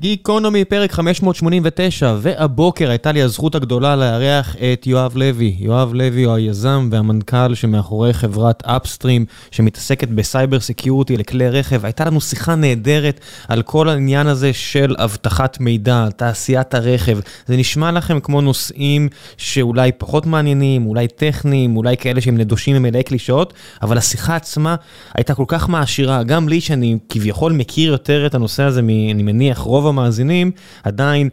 [0.00, 5.56] גיקונומי, פרק 589, והבוקר הייתה לי הזכות הגדולה לארח את יואב לוי.
[5.58, 11.84] יואב לוי הוא היזם והמנכ"ל שמאחורי חברת אפסטרים, שמתעסקת בסייבר סקיורטי לכלי רכב.
[11.84, 17.18] הייתה לנו שיחה נהדרת על כל העניין הזה של אבטחת מידע, תעשיית הרכב.
[17.46, 23.02] זה נשמע לכם כמו נושאים שאולי פחות מעניינים, אולי טכניים, אולי כאלה שהם נדושים ומלאי
[23.02, 24.76] קלישאות, אבל השיחה עצמה
[25.14, 29.58] הייתה כל כך מעשירה, גם לי שאני כביכול מכיר יותר את הנושא הזה, אני מניח
[29.58, 30.50] רוב המאזינים,
[30.84, 31.28] עדיין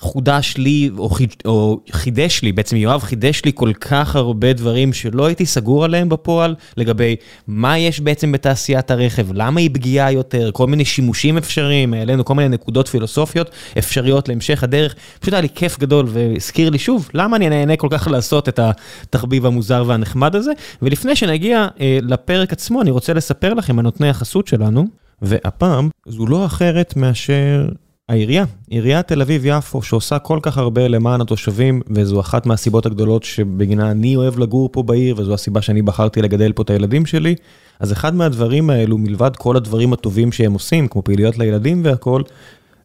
[0.00, 4.92] חודש לי או, חיד, או חידש לי, בעצם יואב חידש לי כל כך הרבה דברים
[4.92, 7.16] שלא הייתי סגור עליהם בפועל, לגבי
[7.46, 12.34] מה יש בעצם בתעשיית הרכב, למה היא פגיעה יותר, כל מיני שימושים אפשריים, העלינו כל
[12.34, 17.36] מיני נקודות פילוסופיות אפשריות להמשך הדרך, פשוט היה לי כיף גדול והזכיר לי שוב, למה
[17.36, 20.52] אני נהנה כל כך לעשות את התחביב המוזר והנחמד הזה,
[20.82, 25.07] ולפני שנגיע אה, לפרק עצמו, אני רוצה לספר לכם על החסות שלנו.
[25.22, 27.68] והפעם זו לא אחרת מאשר
[28.08, 33.90] העירייה, עיריית תל אביב-יפו, שעושה כל כך הרבה למען התושבים, וזו אחת מהסיבות הגדולות שבגינה
[33.90, 37.34] אני אוהב לגור פה בעיר, וזו הסיבה שאני בחרתי לגדל פה את הילדים שלי.
[37.80, 42.22] אז אחד מהדברים האלו, מלבד כל הדברים הטובים שהם עושים, כמו פעילויות לילדים והכול,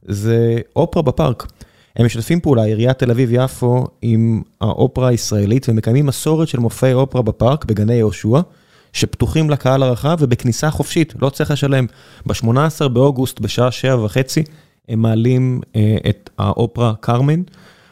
[0.05, 1.47] זה אופרה בפארק.
[1.95, 7.65] הם משתפים פעולה, עיריית תל אביב-יפו, עם האופרה הישראלית, ומקיימים מסורת של מופעי אופרה בפארק
[7.65, 8.39] בגני יהושע.
[8.93, 11.85] שפתוחים לקהל הרחב ובכניסה חופשית, לא צריך לשלם.
[12.25, 14.43] ב-18 באוגוסט בשעה שבע וחצי
[14.89, 17.41] הם מעלים אה, את האופרה קרמן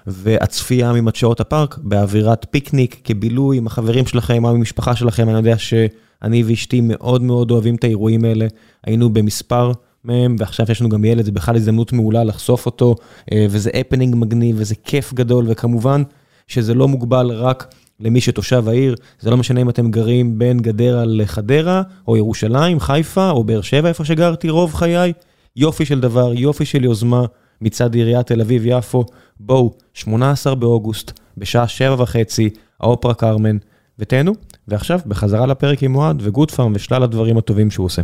[0.08, 6.44] והצפייה ממדשאות הפארק באווירת פיקניק, כבילוי עם החברים שלכם, עם המשפחה שלכם, אני יודע שאני
[6.44, 8.48] ואשתי מאוד מאוד אוהבים את האירועים האלה,
[8.84, 9.72] היינו במספר
[10.04, 12.96] מהם ועכשיו יש לנו גם ילד, זה בכלל הזדמנות מעולה לחשוף אותו,
[13.32, 16.04] אה, וזה הפנינג מגניב וזה כיף גדול, וכמובן
[16.48, 21.06] שזה לא מוגבל רק למי שתושב העיר, זה לא משנה אם אתם גרים בין גדרה
[21.06, 25.14] לחדרה, או ירושלים, חיפה, או באר שבע, איפה שגרתי רוב חיי.
[25.56, 27.26] יופי של דבר, יופי של יוזמה
[27.62, 29.06] מצד עיריית תל אביב-יפו.
[29.40, 33.58] בואו, 18 באוגוסט, בשעה שבע וחצי, האופרה קרמן,
[34.00, 34.34] ותהנו.
[34.68, 38.02] ועכשיו, בחזרה לפרק עם אוהד וגוד פארם ושלל הדברים הטובים שהוא עושה.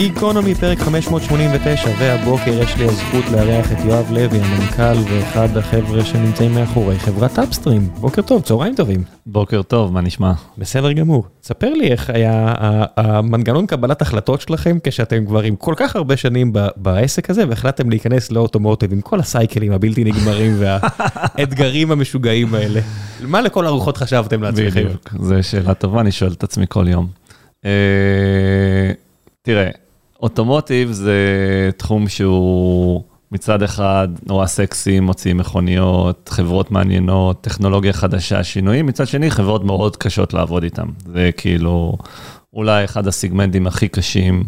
[0.00, 6.54] גיקונומי, פרק 589, והבוקר יש לי הזכות לארח את יואב לוי, המנכ"ל ואחד החבר'ה שנמצאים
[6.54, 7.82] מאחורי חברת אפסטרים.
[7.82, 9.02] בוקר טוב, צהריים טובים.
[9.26, 10.32] בוקר טוב, מה נשמע?
[10.58, 11.24] בסדר גמור.
[11.42, 12.54] ספר לי איך היה
[12.96, 18.30] המנגנון קבלת החלטות שלכם כשאתם כבר עם כל כך הרבה שנים בעסק הזה, והחלטתם להיכנס
[18.30, 22.80] לאוטומוטיב עם כל הסייקלים הבלתי נגמרים והאתגרים המשוגעים האלה.
[23.20, 24.84] מה לכל הרוחות חשבתם לעצמכם?
[24.84, 27.06] בדיוק, זו שאלה טובה, אני שואל את עצמי כל יום.
[27.64, 27.70] אה,
[29.42, 29.70] תראה,
[30.22, 31.16] אוטומוטיב זה
[31.76, 39.30] תחום שהוא מצד אחד נורא סקסי, מוציא מכוניות, חברות מעניינות, טכנולוגיה חדשה, שינויים, מצד שני
[39.30, 40.86] חברות מאוד קשות לעבוד איתן.
[41.06, 41.96] זה כאילו
[42.52, 44.44] אולי אחד הסיגמנטים הכי קשים,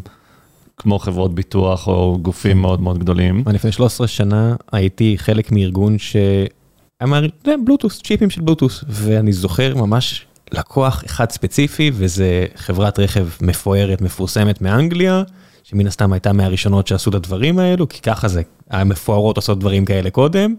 [0.77, 3.45] כמו חברות ביטוח או גופים מאוד מאוד גדולים.
[3.53, 10.27] לפני 13 שנה הייתי חלק מארגון שאמר, זה בלוטוס, צ'יפים של בלוטוס, ואני זוכר ממש
[10.53, 15.23] לקוח אחד ספציפי, וזה חברת רכב מפוארת, מפורסמת מאנגליה.
[15.65, 20.11] שמן הסתם הייתה מהראשונות שעשו את הדברים האלו, כי ככה זה, המפוארות עושות דברים כאלה
[20.11, 20.55] קודם,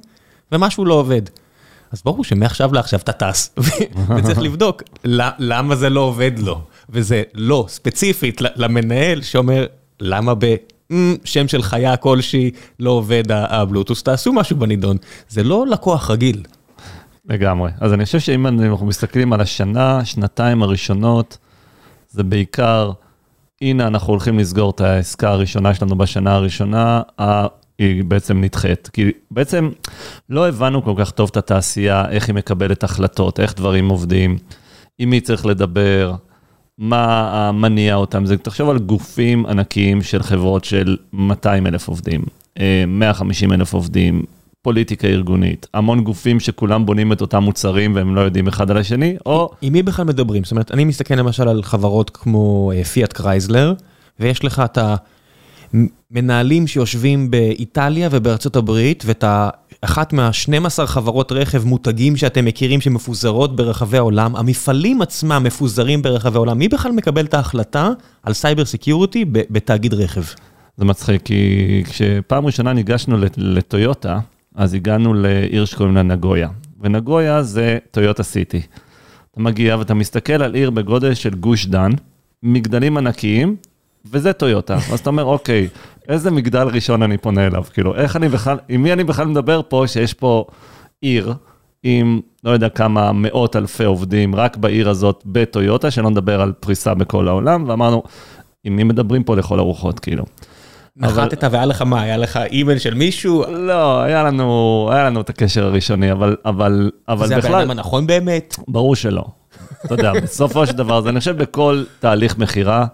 [0.51, 1.21] ומשהו לא עובד.
[1.91, 3.55] אז ברור שמעכשיו לעכשיו אתה טס,
[4.17, 4.83] וצריך לבדוק
[5.39, 6.61] למה זה לא עובד לו.
[6.89, 9.65] וזה לא ספציפית למנהל שאומר,
[9.99, 14.97] למה בשם של חיה כלשהי לא עובד הבלוטוס, תעשו משהו בנידון.
[15.29, 16.43] זה לא לקוח רגיל.
[17.29, 17.71] לגמרי.
[17.79, 21.37] אז אני חושב שאם אנחנו מסתכלים על השנה, שנתיים הראשונות,
[22.09, 22.91] זה בעיקר
[23.63, 27.01] הנה אנחנו הולכים לסגור את העסקה הראשונה שלנו בשנה הראשונה,
[27.79, 28.89] היא בעצם נדחית.
[28.93, 29.69] כי בעצם
[30.29, 34.37] לא הבנו כל כך טוב את התעשייה, איך היא מקבלת החלטות, איך דברים עובדים,
[34.99, 36.13] עם מי צריך לדבר,
[36.77, 38.25] מה מניע אותם.
[38.25, 42.21] זה, תחשוב על גופים ענקיים של חברות של 200 אלף עובדים,
[42.87, 44.23] 150 אה, אלף עובדים,
[44.63, 49.15] פוליטיקה ארגונית, המון גופים שכולם בונים את אותם מוצרים והם לא יודעים אחד על השני,
[49.25, 49.49] או...
[49.61, 50.43] עם מי בכלל מדברים?
[50.43, 53.73] זאת אומרת, אני מסתכל למשל על חברות כמו פיאט אה, קרייזלר,
[54.19, 54.77] ויש לך את
[56.11, 59.23] המנהלים שיושבים באיטליה ובארצות הברית, ואת
[59.81, 66.57] אחת מה-12 חברות רכב מותגים שאתם מכירים שמפוזרות ברחבי העולם, המפעלים עצמם מפוזרים ברחבי העולם,
[66.57, 67.89] מי בכלל מקבל את ההחלטה
[68.23, 70.23] על cyber security בתאגיד רכב?
[70.77, 74.19] זה מצחיק, כי כשפעם ראשונה ניגשנו לטויוטה,
[74.55, 76.49] אז הגענו לעיר שקוראים לה נגויה,
[76.81, 78.61] ונגויה זה טויוטה city.
[79.31, 81.91] אתה מגיע ואתה מסתכל על עיר בגודל של גוש דן,
[82.43, 83.55] מגדלים ענקיים,
[84.05, 84.75] וזה טויוטה.
[84.75, 85.67] אז אתה אומר, אוקיי,
[86.09, 87.63] איזה מגדל ראשון אני פונה אליו?
[87.73, 90.45] כאילו, איך אני בכלל, עם מי אני בכלל מדבר פה, שיש פה
[91.01, 91.33] עיר,
[91.83, 96.93] עם לא יודע כמה מאות אלפי עובדים רק בעיר הזאת בטויוטה, שלא נדבר על פריסה
[96.93, 98.03] בכל העולם, ואמרנו,
[98.63, 100.25] עם מי מדברים פה לכל הרוחות, כאילו.
[100.97, 103.43] נחתת והיה לך מה, היה לך אימייל של מישהו?
[103.49, 107.51] לא, היה לנו, היה לנו את הקשר הראשוני, אבל, אבל, אבל זה בכלל...
[107.51, 108.55] הבן אדם הנכון באמת?
[108.67, 109.25] ברור שלא.
[109.85, 112.85] אתה יודע, בסופו של דבר, זה אני חושב בכל תהליך מכירה,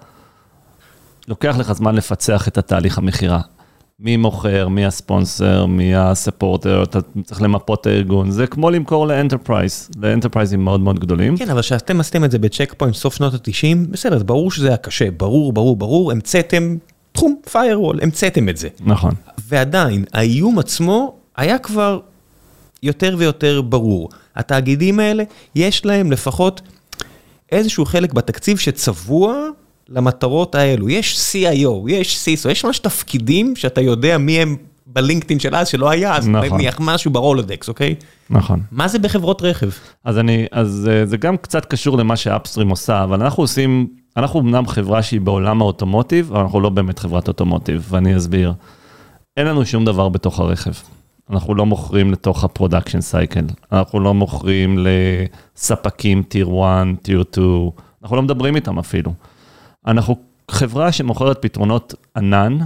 [1.28, 3.42] לוקח לך זמן לפצח את התהליך המכירה.
[4.00, 8.32] מי מוכר, מי הספונסר, מי ה supporter, אתה צריך למפות את הארגון.
[8.32, 11.38] זה כמו למכור ל enterprise, ל enterpriseים מאוד מאוד גדולים.
[11.38, 14.68] כן, אבל כשאתם עשיתם את זה בצ'ק פוינט סוף שנות ה-90, בסדר, זה ברור שזה
[14.68, 16.78] היה קשה, ברור, ברור, ברור, המצאתם
[17.20, 18.68] תחום firewall, המצאתם את זה.
[18.80, 19.12] נכון.
[19.48, 22.00] ועדיין, האיום עצמו היה כבר
[22.84, 24.10] יותר ויותר ברור.
[24.36, 25.24] התאגידים האלה,
[25.56, 26.62] יש להם לפחות
[27.52, 29.48] איזשהו חלק בתקציב שצבוע
[29.90, 30.90] למטרות האלו.
[30.90, 34.56] יש CIO, יש CISO, יש ממש תפקידים שאתה יודע מי הם
[34.86, 36.58] בלינקדאין של אז, שלא היה, אז נכון.
[36.58, 37.96] נניח משהו ברולודקס, אוקיי?
[38.30, 38.62] נכון.
[38.72, 39.70] מה זה בחברות רכב?
[40.04, 43.88] אז אני, אז אה, זה גם קצת קשור למה שאפסטרים עושה, אבל אנחנו עושים,
[44.18, 48.54] אנחנו אמנם חברה שהיא בעולם ה automotive, אבל אנחנו לא באמת חברת automotive, ואני אסביר.
[49.38, 50.72] אין לנו שום דבר בתוך הרכב.
[51.30, 57.70] אנחנו לא מוכרים לתוך ה production cycle, אנחנו לא מוכרים לספקים tier 1, tier 2,
[58.04, 59.14] אנחנו לא מדברים איתם אפילו.
[59.88, 60.16] אנחנו
[60.52, 62.58] חברה שמוכרת פתרונות ענן,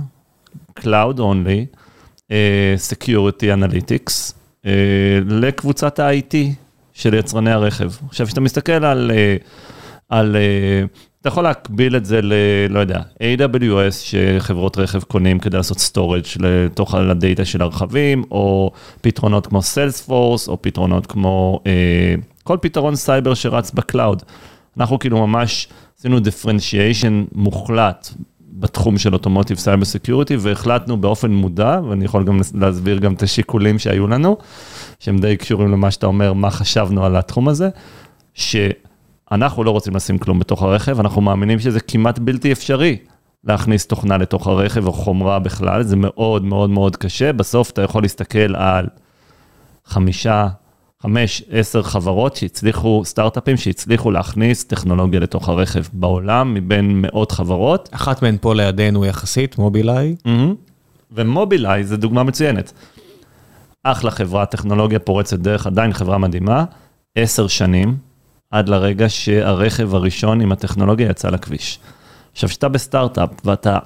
[0.79, 1.77] Cloud only,
[2.31, 4.33] אה, Security Analytics,
[4.65, 6.35] אה, לקבוצת ה-IT
[6.93, 7.91] של יצרני הרכב.
[8.07, 9.35] עכשיו, כשאתה מסתכל על, אה,
[10.09, 10.35] על,
[11.23, 12.33] אתה יכול להקביל את זה ל,
[12.69, 18.71] לא יודע, AWS שחברות רכב קונים כדי לעשות storage לתוך הדאטה של הרכבים, או
[19.01, 24.23] פתרונות כמו Salesforce, או פתרונות כמו אה, כל פתרון סייבר שרץ ב cloud.
[24.77, 25.67] אנחנו כאילו ממש
[25.99, 28.09] עשינו differentiation מוחלט
[28.41, 33.79] בתחום של automotive cyber security, והחלטנו באופן מודע, ואני יכול גם להסביר גם את השיקולים
[33.79, 34.37] שהיו לנו,
[34.99, 37.69] שהם די קשורים למה שאתה אומר, מה חשבנו על התחום הזה,
[39.33, 42.97] שאנחנו לא רוצים לשים כלום בתוך הרכב, אנחנו מאמינים שזה כמעט בלתי אפשרי
[43.43, 48.03] להכניס תוכנה לתוך הרכב, או חומרה בכלל, זה מאוד מאוד מאוד קשה, בסוף אתה יכול
[48.03, 48.87] להסתכל על
[49.85, 50.47] חמישה,
[51.01, 57.89] חמש, עשר חברות שהצליחו, סטארט-אפים שהצליחו להכניס טכנולוגיה לתוך הרכב בעולם, מבין מאות חברות.
[57.91, 60.15] אחת מהן פה לידינו יחסית, מובילאיי.
[60.25, 60.55] מהמם.
[61.11, 62.73] ומובילאיי זה דוגמה מצוינת.
[63.83, 66.65] אחלה חברה, טכנולוגיה פורצת דרך, עדיין חברה מדהימה,
[67.15, 67.97] עשר שנים
[68.53, 71.79] עד לרגע שהרכב הראשון עם הטכנולוגיה יצא לכביש.
[72.33, 73.79] עכשיו, כשאתה בסטארט-אפ ואתה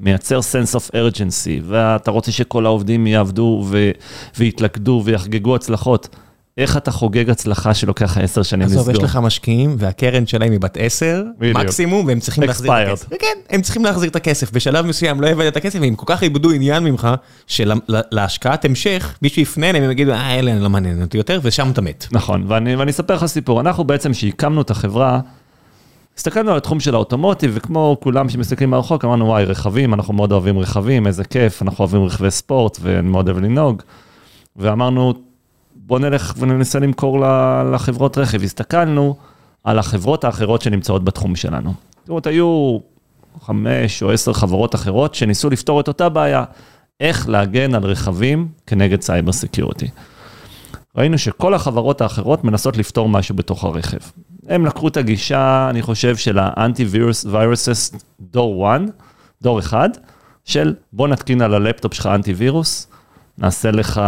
[0.00, 3.90] מייצר sense of urgency, ואתה רוצה שכל העובדים יעבדו ו-
[4.38, 6.16] ויתלכדו ויחגגו הצלחות,
[6.58, 8.82] איך אתה חוגג הצלחה שלוקח לך עשר שנים לסגור?
[8.82, 11.58] עזוב, יש לך משקיעים, והקרן שלהם היא בת 10, בדיוק.
[11.58, 12.88] מקסימום, והם צריכים להחזיר את.
[12.88, 13.08] הכסף.
[13.18, 14.52] כן, הם צריכים להחזיר את הכסף.
[14.52, 17.08] בשלב מסוים לא הבאת את הכסף, והם כל כך איבדו עניין ממך,
[17.46, 21.80] שלהשקעת המשך, מישהו יפנה אליהם, הם יגידו, אה, אלה לא מעניין אותי יותר, ושם אתה
[21.80, 22.06] מת.
[22.12, 23.60] נכון, ואני, ואני אספר לך סיפור.
[23.60, 25.20] אנחנו בעצם, כשהקמנו את החברה,
[26.16, 30.58] הסתכלנו על התחום של האוטומוטיב, וכמו כולם שמסתכלים מרחוק, אמרנו, וואי, רכבים, אנחנו מאוד אוהבים
[30.58, 33.82] רכבים, איזה כיף, אנחנו אוהבים רכבי ספורט, ואני מאוד אוהב לנהוג.
[34.56, 35.14] ואמרנו,
[35.86, 37.20] בוא נלך וננסה למכור
[37.72, 38.42] לחברות רכב.
[38.42, 39.16] הסתכלנו
[39.64, 41.74] על החברות האחרות שנמצאות בתחום שלנו.
[42.00, 42.78] זאת אומרת, היו
[43.40, 46.44] חמש או עשר חברות אחרות שניסו לפתור את אותה בעיה,
[47.00, 49.88] איך להגן על רכבים כנגד cyber security.
[50.96, 53.98] ראינו שכל החברות האחרות מנסות לפתור משהו בתוך הרכב.
[54.48, 56.84] הם לקחו את הגישה, אני חושב, של האנטי
[57.30, 58.80] וירוסס דור 1,
[59.42, 59.98] דור 1,
[60.44, 62.88] של בוא נתקין על הלפטופ שלך אנטי וירוס,
[63.38, 64.00] נעשה לך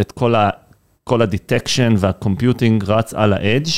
[0.00, 0.50] את כל ה...
[1.08, 3.70] כל ה detection וה computing רץ על ה edge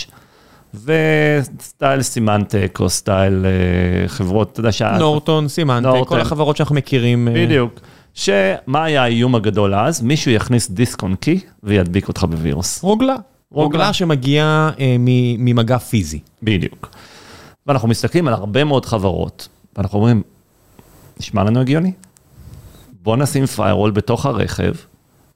[0.74, 4.98] ו style Symantec או style אה, חברות, אתה יודע שה...
[4.98, 6.04] Norton, Symantec, Norton.
[6.04, 7.28] כל החברות שאנחנו מכירים.
[7.28, 7.80] אה, בדיוק.
[8.14, 10.02] שמה היה האיום הגדול אז?
[10.02, 12.82] מישהו יכניס דיסק און קי וידביק אותך בווירוס.
[12.82, 13.16] רוגלה.
[13.50, 14.96] רוגלה שמגיעה אה,
[15.38, 16.20] ממגע פיזי.
[16.42, 16.90] בדיוק.
[17.66, 20.22] ואנחנו מסתכלים על הרבה מאוד חברות, ואנחנו אומרים,
[21.20, 21.92] נשמע לנו הגיוני?
[23.02, 24.72] בוא נשים firewall בתוך הרכב,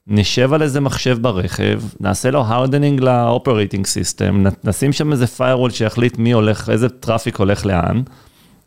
[0.07, 2.43] נשב על איזה מחשב ברכב, נעשה לו
[2.99, 8.01] ל-operating system, נ- נשים שם איזה firewall שיחליט מי הולך, איזה traffic הולך לאן.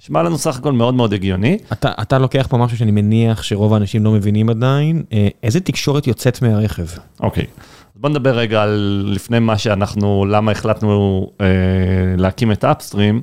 [0.02, 1.58] נשמע לנו סך הכל מאוד מאוד הגיוני.
[1.72, 6.06] אתה, אתה לוקח פה משהו שאני מניח שרוב האנשים לא מבינים עדיין, אה, איזה תקשורת
[6.06, 6.86] יוצאת מהרכב?
[7.20, 7.44] אוקיי.
[7.94, 11.46] אז בוא נדבר רגע על לפני מה שאנחנו, למה החלטנו אה,
[12.16, 13.20] להקים את Upstream,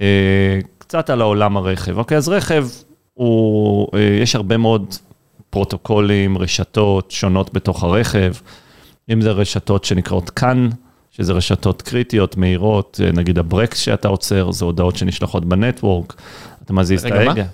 [0.00, 1.98] אה, קצת על העולם הרכב.
[1.98, 2.66] אוקיי, אז רכב
[3.14, 4.94] הוא, אה, יש הרבה מאוד
[5.52, 8.32] פרוטוקולים, רשתות שונות בתוך הרכב,
[9.12, 10.68] אם זה רשתות שנקראות כאן,
[11.10, 16.14] שזה רשתות קריטיות, מהירות, אה, נגיד הברקס שאתה עוצר, זה הודעות שנשלחות בנטוורק,
[16.64, 17.12] אתה מזיז את?
[17.12, 17.44] ההגה.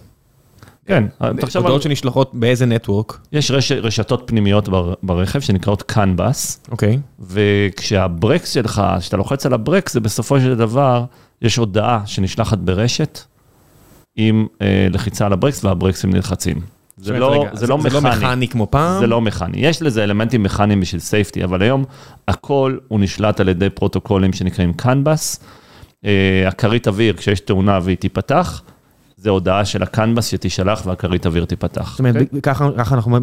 [0.86, 1.04] כן,
[1.40, 1.62] תחשוב על...
[1.62, 3.18] הודעות שנשלחות באיזה נטוורק?
[3.32, 6.98] יש רש, רשתות פנימיות בר, ברכב שנקראות קנבאס, אוקיי.
[7.20, 11.04] וכשהברקס שלך, כשאתה לוחץ על הברקס, זה בסופו של דבר,
[11.42, 13.20] יש הודעה שנשלחת ברשת
[14.16, 16.77] עם אה, לחיצה על הברקס והברקסים נלחצים.
[16.98, 17.90] זה לא, רגע, זה, זה לא מכני.
[17.90, 19.00] זה לא מכני כמו פעם?
[19.00, 19.58] זה לא מכני.
[19.58, 21.84] יש לזה אלמנטים מכניים בשביל סייפטי, אבל היום
[22.28, 25.40] הכל הוא נשלט על ידי פרוטוקולים שנקראים קנבאס.
[26.04, 28.62] אה, הכרית אוויר, כשיש תאונה והיא תיפתח,
[29.16, 31.90] זה הודעה של הקנבס שתישלח והכרית אוויר תיפתח.
[31.90, 32.24] זאת אומרת, okay?
[32.24, 32.40] אוקיי?
[32.42, 33.18] ככה, ככה אנחנו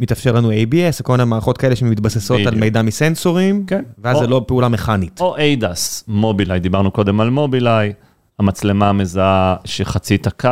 [0.00, 3.82] מתאפשר לנו ABS, כל המערכות כאלה שמתבססות על מידע מסנסורים, כן.
[3.98, 5.20] ואז או, זה לא פעולה מכנית.
[5.20, 7.92] או ADAS, מובילאיי, דיברנו קודם על מובילאיי,
[8.38, 10.50] המצלמה מזהה שחצית הקו,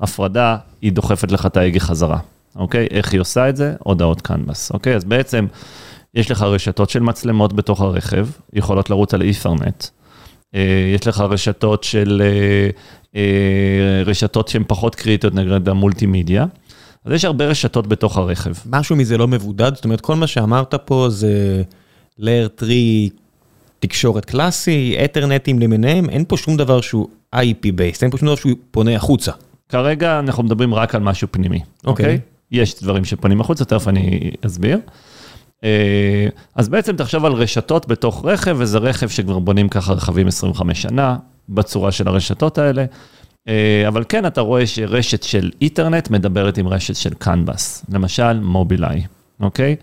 [0.00, 2.18] הפרדה, היא דוחפת לך את ההגה חזרה,
[2.56, 2.86] אוקיי?
[2.90, 3.74] איך היא עושה את זה?
[3.78, 4.96] הודעות קנבס, אוקיי?
[4.96, 5.46] אז בעצם
[6.14, 9.86] יש לך רשתות של מצלמות בתוך הרכב, יכולות לרוץ על אית'רנט.
[10.54, 12.70] אה, יש לך רשתות של, אה,
[13.16, 16.46] אה, רשתות שהן פחות קריטיות נגד המולטימדיה.
[17.04, 18.52] אז יש הרבה רשתות בתוך הרכב.
[18.66, 19.74] משהו מזה לא מבודד?
[19.74, 21.62] זאת אומרת, כל מה שאמרת פה זה
[22.18, 22.70] לייר 3
[23.78, 28.52] תקשורת קלאסי, אתרנטים למיניהם, אין פה שום דבר שהוא IP-based, אין פה שום דבר שהוא
[28.70, 29.32] פונה החוצה.
[29.70, 32.14] כרגע אנחנו מדברים רק על משהו פנימי, אוקיי?
[32.14, 32.18] Okay.
[32.18, 32.20] Okay?
[32.52, 34.78] יש דברים שפונים החוצה, תכף אני אסביר.
[35.64, 40.82] אה, אז בעצם תחשוב על רשתות בתוך רכב, וזה רכב שכבר בונים ככה רכבים 25
[40.82, 41.16] שנה,
[41.48, 42.84] בצורה של הרשתות האלה.
[43.48, 49.02] אה, אבל כן, אתה רואה שרשת של איתרנט מדברת עם רשת של קנבאס, למשל מובילאיי,
[49.40, 49.76] אוקיי?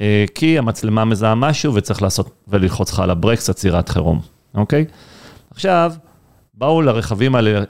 [0.00, 4.20] אה, כי המצלמה מזהה משהו וצריך לעשות וללחוץ לך על הברקס, עצירת חירום,
[4.54, 4.84] אוקיי?
[5.50, 5.92] עכשיו,
[6.62, 7.62] באו לרכבים האלה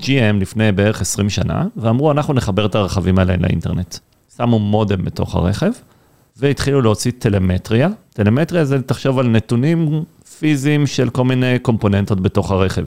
[0.00, 3.96] GM לפני בערך 20 שנה, ואמרו, אנחנו נחבר את הרכבים האלה לאינטרנט.
[4.36, 5.70] שמו מודם בתוך הרכב,
[6.36, 7.88] והתחילו להוציא טלמטריה.
[8.12, 10.04] טלמטריה זה, תחשוב על נתונים
[10.38, 12.84] פיזיים של כל מיני קומפוננטות בתוך הרכב.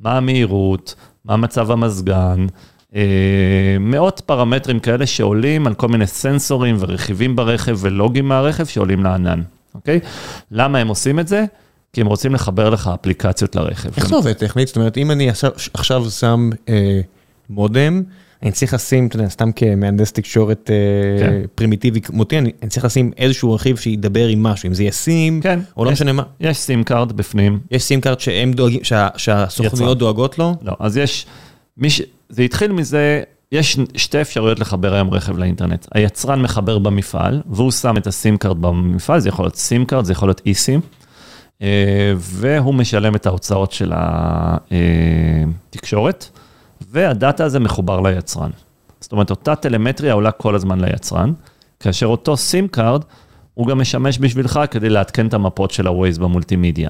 [0.00, 0.94] מה המהירות,
[1.24, 2.46] מה מצב המזגן,
[2.94, 9.42] אה, מאות פרמטרים כאלה שעולים על כל מיני סנסורים ורכיבים ברכב ולוגים מהרכב שעולים לענן,
[9.74, 10.00] אוקיי?
[10.50, 11.44] למה הם עושים את זה?
[11.92, 13.88] כי הם רוצים לחבר לך אפליקציות לרכב.
[13.96, 14.68] איך זה עובד טכנית?
[14.68, 15.30] זאת אומרת, אם אני
[15.74, 17.00] עכשיו, שם אה,
[17.50, 18.02] מודם,
[18.42, 21.40] אני צריך לשים, אתה יודע, סתם כמהנדס תקשורת אה, כן.
[21.54, 25.60] פרימיטיבי כמותי, אני צריך לשים איזשהו רכיב שידבר עם משהו, אם זה יהיה סים, כן.
[25.76, 26.22] או לא משנה מה.
[26.40, 27.58] יש SIM card בפנים.
[27.70, 28.80] יש SIM card שהם דואגים,
[29.16, 30.54] שהסוכנויות דואגות לו?
[30.62, 31.26] לא, אז יש,
[31.88, 32.02] ש...
[32.28, 35.86] זה התחיל מזה, יש שתי אפשרויות לחבר היום רכב לאינטרנט.
[35.94, 40.04] היצרן מחבר במפעל, והוא שם את ה SIM card במפעל, זה יכול להיות SIM card,
[40.04, 40.80] זה יכול להיות eSIM,
[42.16, 43.92] והוא משלם את ההוצאות של
[45.70, 46.28] התקשורת.
[46.34, 46.40] אה,
[46.90, 48.50] והדאטה הזה מחובר ליצרן.
[49.00, 51.32] זאת אומרת, אותה טלמטריה עולה כל הזמן ליצרן,
[51.80, 53.04] כאשר אותו SIM card,
[53.54, 56.88] הוא גם משמש בשבילך כדי לעדכן את המפות של ה-Waze במולטימדיה.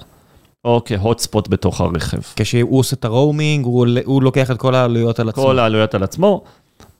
[0.64, 2.18] או כ hot spot בתוך הרכב.
[2.36, 5.42] כשהוא עושה את ה roaming, הוא, הוא לוקח את כל העלויות על עצמו.
[5.42, 6.44] כל העלויות על עצמו.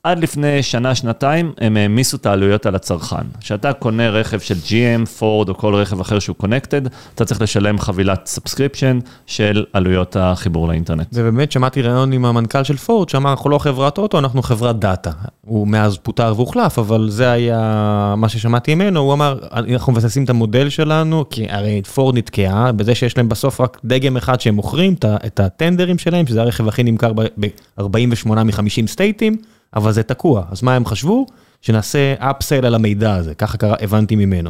[0.03, 3.25] עד לפני שנה, שנתיים, הם העמיסו את העלויות על הצרכן.
[3.39, 6.81] כשאתה קונה רכב של GM, פורד או כל רכב אחר שהוא connected,
[7.15, 11.07] אתה צריך לשלם חבילת subscription של עלויות החיבור לאינטרנט.
[11.13, 15.11] ובאמת שמעתי ראיון עם המנכ"ל של פורד, שאמר, אנחנו לא חברת אוטו, אנחנו חברת דאטה.
[15.45, 20.29] הוא מאז פוטר והוחלף, אבל זה היה מה ששמעתי ממנו, הוא אמר, אנחנו מבססים את
[20.29, 24.95] המודל שלנו, כי הרי פורד נתקעה בזה שיש להם בסוף רק דגם אחד שהם מוכרים,
[25.25, 29.37] את הטנדרים שלהם, שזה הרכב הכי נמכר ב-48 מ-50 סטייטים.
[29.75, 30.43] אבל זה תקוע.
[30.51, 31.25] אז מה הם חשבו?
[31.61, 34.49] שנעשה אפסייל על המידע הזה, ככה קרה, הבנתי ממנו.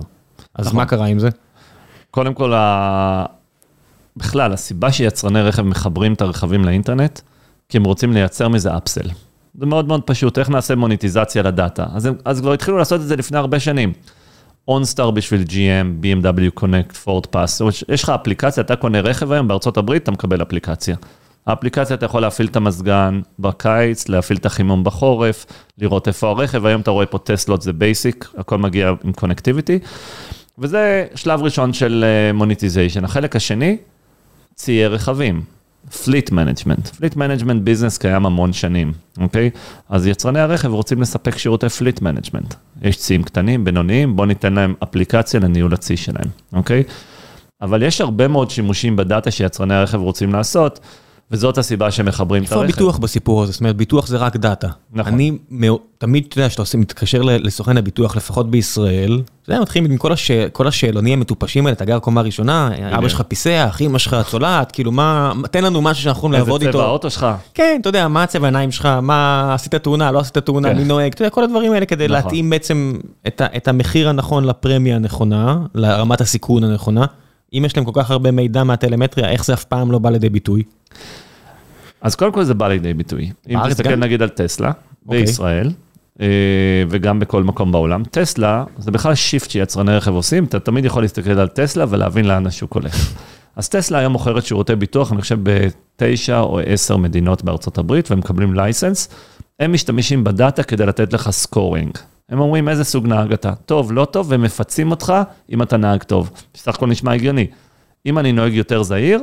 [0.55, 0.77] אז נכון.
[0.77, 1.29] מה קרה עם זה?
[2.11, 3.25] קודם כל, ה...
[4.17, 7.19] בכלל, הסיבה שיצרני רכב מחברים את הרכבים לאינטרנט,
[7.69, 9.09] כי הם רוצים לייצר מזה אפסל.
[9.59, 11.85] זה מאוד מאוד פשוט, איך נעשה מוניטיזציה לדאטה?
[11.93, 13.93] אז, הם, אז כבר התחילו לעשות את זה לפני הרבה שנים.
[14.69, 19.77] OnStar בשביל GM, BMW Connect, Ford Pass, יש לך אפליקציה, אתה קונה רכב היום בארצות
[19.77, 20.95] הברית, אתה מקבל אפליקציה.
[21.47, 25.45] האפליקציה, אתה יכול להפעיל את המזגן בקיץ, להפעיל את החימום בחורף,
[25.77, 29.79] לראות איפה הרכב, היום אתה רואה פה טסלות זה basic, הכל מגיע עם connectivity.
[30.59, 33.03] וזה שלב ראשון של monetization.
[33.03, 33.77] Uh, החלק השני,
[34.55, 35.41] ציי רכבים,
[36.03, 36.87] fleet management.
[36.87, 39.49] fleet management business קיים המון שנים, אוקיי?
[39.89, 42.53] אז יצרני הרכב רוצים לספק שירותי fleet management.
[42.81, 46.83] יש ציים קטנים, בינוניים, בואו ניתן להם אפליקציה לניהול הצי שלהם, אוקיי?
[47.61, 50.79] אבל יש הרבה מאוד שימושים בדאטה שיצרני הרכב רוצים לעשות.
[51.31, 52.61] וזאת הסיבה שמחברים את הרכב.
[52.61, 53.51] איפה הביטוח בסיפור הזה?
[53.51, 54.67] זאת אומרת, ביטוח זה רק דאטה.
[54.93, 55.13] נכון.
[55.13, 55.31] אני
[55.97, 60.31] תמיד, אתה יודע, כשאתה מתקשר לסוכן הביטוח, לפחות בישראל, זה היה מתחיל עם כל, הש...
[60.31, 64.91] כל השאלונים המטופשים האלה, אתה גר קומה ראשונה, אבא שלך פיסח, אמא שלך צולעת, כאילו
[64.91, 66.67] מה, תן לנו משהו שאנחנו יכולים לעבוד איתו.
[66.67, 67.27] איזה צבע האוטו שלך?
[67.53, 70.77] כן, אתה יודע, מה הצבע העיניים שלך, מה עשית תאונה, לא עשית תאונה, כן.
[70.77, 72.15] מי נוהג, אתה יודע, כל הדברים האלה כדי נכון.
[72.15, 72.99] להתאים בעצם.
[73.27, 77.05] את המחיר הנכון לפרמיה הנכונה, לרמת הסיכון הנכונה.
[77.53, 80.29] אם יש להם כל כך הרבה מידע מהטלמטריה, איך זה אף פעם לא בא לידי
[80.29, 80.63] ביטוי?
[82.01, 83.31] אז קודם כל זה בא לידי ביטוי.
[83.49, 83.99] אם תסתכל גם?
[83.99, 84.71] נגיד על טסלה,
[85.05, 85.21] אוקיי.
[85.21, 85.71] בישראל,
[86.21, 86.27] אה,
[86.89, 91.39] וגם בכל מקום בעולם, טסלה זה בכלל shift שיצרני רכב עושים, אתה תמיד יכול להסתכל
[91.39, 93.13] על טסלה ולהבין לאן השוק הולך.
[93.55, 98.19] אז טסלה היום מוכרת שירותי ביטוח, אני חושב בתשע או עשר מדינות בארצות הברית, והם
[98.19, 99.09] מקבלים license.
[99.59, 101.97] הם משתמשים בדאטה כדי לתת לך scoring.
[102.29, 105.13] הם אומרים איזה סוג נהג אתה, טוב, לא טוב, והם מפצים אותך
[105.51, 106.31] אם אתה נהג טוב.
[106.53, 107.47] בסך הכל נשמע הגיוני.
[108.05, 109.21] אם אני נוהג יותר זהיר,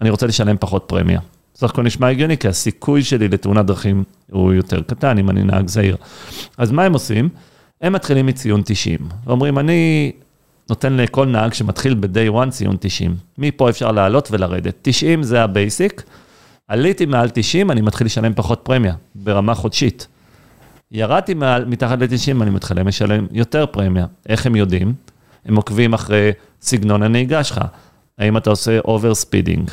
[0.00, 1.20] אני רוצה לשלם פחות פרמיה.
[1.54, 5.68] בסך הכל נשמע הגיוני, כי הסיכוי שלי לתאונת דרכים הוא יותר קטן אם אני נהג
[5.68, 5.96] זהיר.
[6.58, 7.28] אז מה הם עושים?
[7.80, 10.12] הם מתחילים מציון 90, ואומרים, אני
[10.68, 13.16] נותן לכל נהג שמתחיל ב-day one ציון 90.
[13.38, 14.74] מפה אפשר לעלות ולרדת.
[14.82, 16.02] 90 זה ה basic,
[16.68, 20.06] עליתי מעל 90, אני מתחיל לשלם פחות פרמיה, ברמה חודשית.
[20.94, 24.06] ירדתי מעל, מתחת ל-90, אני מתחיל לשלם יותר פרמיה.
[24.28, 24.94] איך הם יודעים?
[25.44, 26.30] הם עוקבים אחרי
[26.62, 27.60] סגנון הנהיגה שלך.
[28.18, 29.70] האם אתה עושה over speeding?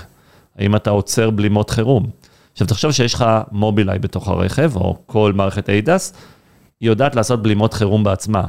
[0.58, 2.10] האם אתה עוצר בלימות חירום?
[2.54, 6.16] עכשיו, תחשוב שיש לך מובילאיי בתוך הרכב, או כל מערכת ADAS,
[6.80, 8.44] היא יודעת לעשות בלימות חירום בעצמה.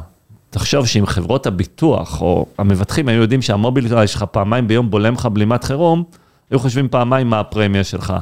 [0.50, 5.64] תחשוב שאם חברות הביטוח או המבטחים היו יודעים שהמובילאיי שלך פעמיים ביום בולם לך בלימת
[5.64, 6.04] חירום,
[6.50, 8.14] היו חושבים פעמיים מה הפרמיה שלך.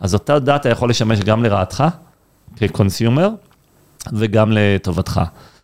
[0.00, 1.84] אז אותה דאטה יכול לשמש גם לרעתך,
[2.56, 3.28] כקונסיומר,
[4.12, 5.20] וגם לטובתך.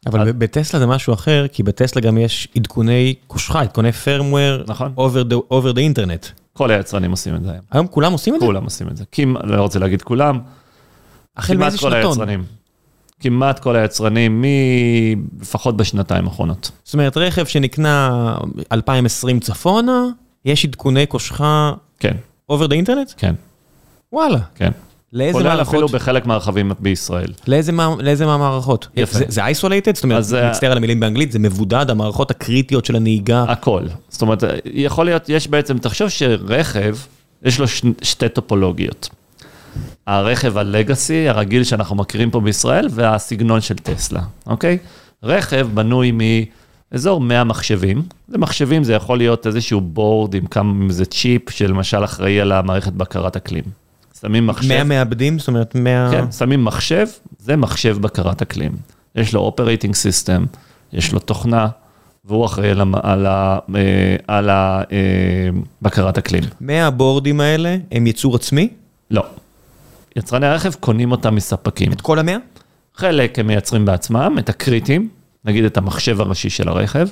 [0.06, 4.94] אבל בטסלה זה משהו אחר, כי בטסלה גם יש עדכוני קושחה, עדכוני firmware, נכון.
[4.96, 6.40] over the, over the internet.
[6.52, 7.62] כל היצרנים עושים את זה היום.
[7.70, 8.46] היום כולם עושים את זה?
[8.46, 9.04] כולם עושים את זה.
[9.12, 10.38] כמעט, לא רוצה להגיד כולם,
[11.36, 11.94] כמעט כל?
[11.94, 12.44] היצרנים.
[13.20, 14.44] כמעט כל היצרנים, מ...
[15.40, 16.70] לפחות בשנתיים האחרונות.
[16.84, 18.36] זאת אומרת, רכב שנקנה
[18.72, 20.04] 2020 צפונה,
[20.44, 22.16] יש עדכוני קושחה כן,
[22.52, 23.14] over the internet?
[23.16, 23.34] כן,
[24.12, 24.38] וואלה.
[24.54, 24.70] כן.
[25.12, 25.90] לאיזה כולל אפילו מערכות?
[26.00, 27.32] בחלק מהרכבים בישראל.
[27.48, 28.88] לאיזה מה- לאיזה מהמערכות?
[28.96, 29.18] יפה.
[29.18, 29.94] זה- זה isolated?
[29.94, 33.44] זאת אומרת, אז זה- מצטער על המילים באנגלית, זה מבודד, המערכות הקריטיות של הנהיגה.
[33.48, 33.82] הכל.
[34.08, 36.96] זאת אומרת, יכול להיות, יש בעצם, תחשוב שרכב,
[37.42, 37.82] יש לו ש...
[38.02, 39.08] שתי טופולוגיות.
[40.06, 44.78] הרכב הלגאסי, הרגיל שאנחנו מכירים פה בישראל, והסגנון של טסלה, אוקיי?
[45.22, 46.12] רכב בנוי
[46.92, 48.02] מאזור 100 מחשבים.
[48.28, 52.52] זה מחשבים, זה יכול להיות איזשהו board עם כמה, עם איזה צ'יפ, שלמשל אחראי על
[52.52, 53.64] המערכת בקרת אקלים.
[54.20, 54.68] שמים מחשב.
[54.68, 55.38] 100 מעבדים?
[55.38, 56.10] זאת אומרת, 100...
[56.10, 57.06] כן, שמים מחשב,
[57.38, 58.72] זה מחשב בקרת אקלים.
[59.14, 60.44] יש לו operating system,
[60.92, 61.68] יש לו תוכנה,
[62.24, 63.58] והוא אחראי על, על, אה,
[64.28, 65.48] על ה, אה,
[65.82, 66.44] בקרת אקלים.
[66.60, 68.68] 100 הבורדים האלה הם ייצור עצמי?
[69.10, 69.24] לא.
[70.16, 71.92] יצרני הרכב קונים אותם מספקים.
[71.92, 72.36] את כל המאה?
[72.94, 75.08] חלק הם מייצרים בעצמם, את הקריטים,
[75.44, 77.08] נגיד את המחשב הראשי של הרכב.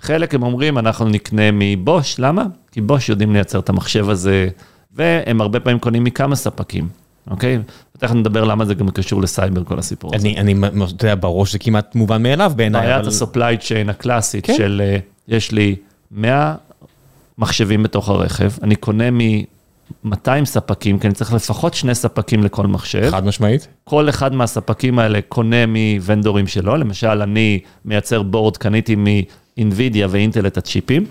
[0.00, 2.44] חלק הם אומרים, אנחנו נקנה מבוש, למה?
[2.72, 4.48] כי בוש יודעים לייצר את המחשב הזה,
[4.94, 6.88] והם הרבה פעמים קונים מכמה ספקים,
[7.30, 7.58] אוקיי?
[7.96, 10.28] ותכף נדבר למה זה גם קשור לסייבר, כל הסיפור הזה.
[10.28, 10.54] אני, אני,
[10.96, 13.06] אתה יודע, בראש זה כמעט מובן מאליו בעיניי, בעיית.
[13.06, 14.54] ה-supply chain הקלאסית כן.
[14.56, 15.76] של אה, יש לי
[16.10, 16.54] 100
[17.38, 23.10] מחשבים בתוך הרכב, אני קונה מ-200 ספקים, כי אני צריך לפחות שני ספקים לכל מחשב.
[23.10, 23.68] חד משמעית.
[23.84, 30.58] כל אחד מהספקים האלה קונה מוונדורים שלו, למשל אני מייצר בורד, קניתי מ-NVIDIA ואינטל את
[30.58, 31.06] הצ'יפים.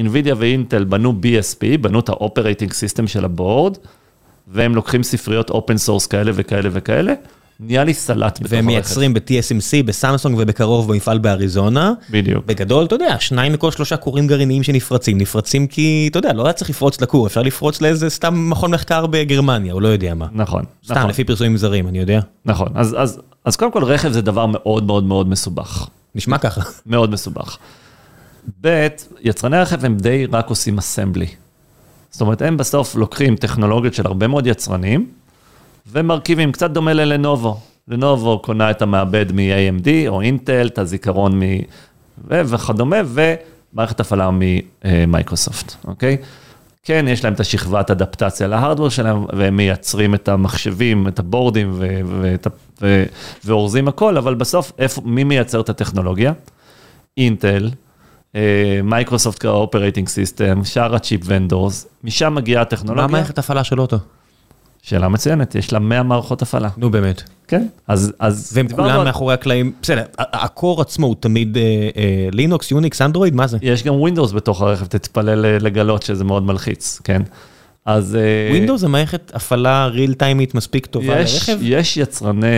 [0.00, 3.76] NVIDIA ואינטל בנו BSP, בנו את ה-Operating System של הבורד,
[4.48, 7.14] והם לוקחים ספריות open source כאלה וכאלה וכאלה,
[7.60, 8.72] נהיה לי סלט בתוך והם הרכב.
[8.74, 11.92] מייצרים ב-TSMC, בסמסונג ובקרוב במפעל באריזונה.
[12.10, 12.44] בדיוק.
[12.46, 16.52] בגדול, אתה יודע, שניים מכל שלושה כורים גרעיניים שנפרצים, נפרצים כי, אתה יודע, לא היה
[16.52, 20.26] צריך לפרוץ לכור, אפשר לפרוץ לאיזה סתם מכון מחקר בגרמניה, או לא יודע מה.
[20.32, 22.20] נכון, סתם, נכון, לפי פרסומים זרים, אני יודע.
[22.44, 22.68] נכון.
[22.74, 25.88] אז, אז, אז קודם כל רכב זה דבר מאוד מאוד מאוד מסובך.
[26.14, 26.60] נשמע ככה.
[26.86, 27.58] מאוד מסובך.
[28.60, 28.88] ב',
[29.20, 31.26] יצרני הרכב הם די רק עושים אסמבלי.
[32.10, 35.06] זאת אומרת, הם בסוף לוקחים טכנולוגיות של הרבה מאוד יצרנים,
[35.92, 37.60] ומרכיבים, קצת דומה ללנובו.
[37.88, 41.42] לנובו קונה את המעבד מ-AMD או אינטל, את הזיכרון מ...
[42.28, 44.30] ו- וכדומה, ומערכת הפעלה
[44.84, 46.16] ממייקרוסופט, אוקיי?
[46.82, 52.00] כן, יש להם את השכבת אדפטציה להארדוור שלהם, והם מייצרים את המחשבים, את הבורדים, ו-
[52.20, 52.46] ואת
[52.82, 53.04] ו-
[53.44, 56.32] ואורזים הכל, אבל בסוף, איפה, מי מייצר את הטכנולוגיה?
[57.16, 57.85] אינטל, אה,
[58.84, 63.06] מייקרוסופט כ operating system, שאר ה chip vendors, משם מגיעה מה הטכנולוגיה.
[63.06, 63.96] מערכת הפעלה של אוטו?
[64.82, 66.68] שאלה מצוינת, יש לה 100 מערכות הפעלה.
[66.76, 67.22] נו באמת.
[67.48, 67.66] כן.
[67.88, 71.62] אז, אז והם כולם מאחורי הקלעים, בסדר, ה core עצמו הוא תמיד אה,
[71.96, 73.58] אה, לינוקס, יוניקס, אנדרואיד, מה זה?
[73.62, 77.22] יש גם ווינדוס בתוך הרכב, תתפלא ל- לגלות שזה מאוד מלחיץ, כן?
[77.86, 78.16] אז...
[78.16, 81.62] אה, ווינדוס זה מערכת הפעלה real time ית מספיק טובה יש, לרכב?
[81.62, 82.48] יש יצרני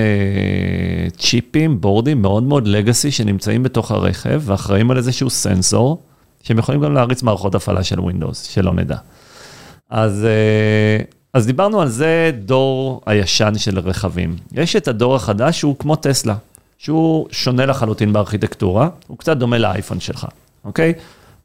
[1.18, 6.02] צ'יפים, בורדים מאוד מאוד legacy שנמצאים בתוך הרכב ואחראים על איזשהו סנסור,
[6.42, 8.96] שהם יכולים גם להריץ מערכות הפעלה של ווינדוס, שלא נדע.
[9.90, 14.36] אז, אה, אז דיברנו על זה דור הישן של רכבים.
[14.52, 16.34] יש את הדור החדש שהוא כמו טסלה,
[16.78, 20.26] שהוא שונה לחלוטין בארכיטקטורה, הוא קצת דומה לאייפון שלך,
[20.64, 20.92] אוקיי?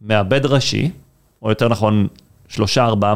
[0.01, 0.91] מעבד ראשי,
[1.41, 2.07] או יותר נכון,
[2.47, 3.13] שלושה ארבעה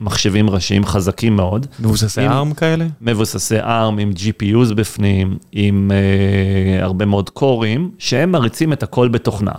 [0.00, 1.66] מחשבים ראשיים חזקים מאוד.
[1.80, 2.86] מבוססי עם- ARM כאלה?
[3.00, 9.52] מבוססי ARM עם GPUs בפנים, עם uh, הרבה מאוד קורים, שהם מריצים את הכל בתוכנה.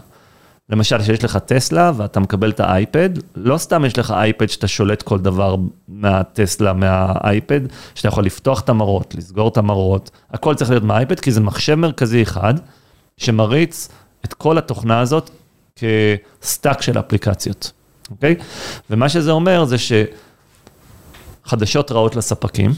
[0.69, 5.01] למשל, שיש לך טסלה ואתה מקבל את האייפד, לא סתם יש לך אייפד שאתה שולט
[5.01, 5.55] כל דבר
[5.87, 7.61] מהטסלה, מהאייפד,
[7.95, 11.75] שאתה יכול לפתוח את המראות, לסגור את המראות, הכל צריך להיות מהאייפד, כי זה מחשב
[11.75, 12.53] מרכזי אחד,
[13.17, 13.89] שמריץ
[14.25, 15.29] את כל התוכנה הזאת
[15.75, 17.71] כ stack של אפליקציות,
[18.11, 18.35] אוקיי?
[18.89, 19.75] ומה שזה אומר זה
[21.45, 22.71] שחדשות רעות לספקים,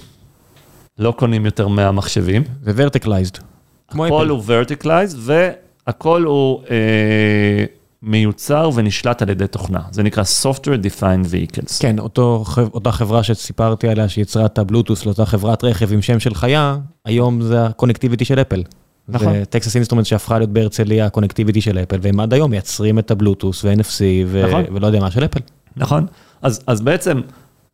[0.99, 3.41] לא קונים יותר מהמחשבים, זה verticalized.
[3.87, 4.29] כמו הכל.
[4.29, 7.65] הוא verticalized והכל הוא אה,
[8.01, 9.81] מיוצר ונשלט על ידי תוכנה.
[9.91, 11.73] זה נקרא Software Defined Vehicles.
[11.79, 16.35] כן, אותו, אותה חברה שסיפרתי עליה שיצרה את הבלוטוס לאותה חברת רכב עם שם של
[16.35, 18.63] חיה, היום זה ה connectivity של אפל.
[19.07, 19.33] נכון.
[19.33, 23.11] זה Texas Instruments שהפכה להיות בהרצליה ה connectivity של אפל, והם עד היום מייצרים את
[23.11, 24.63] הבלוטוס ו-NFC ו- נכון.
[24.73, 25.39] ולא יודע מה של אפל.
[25.75, 26.05] נכון?
[26.41, 27.21] אז, אז בעצם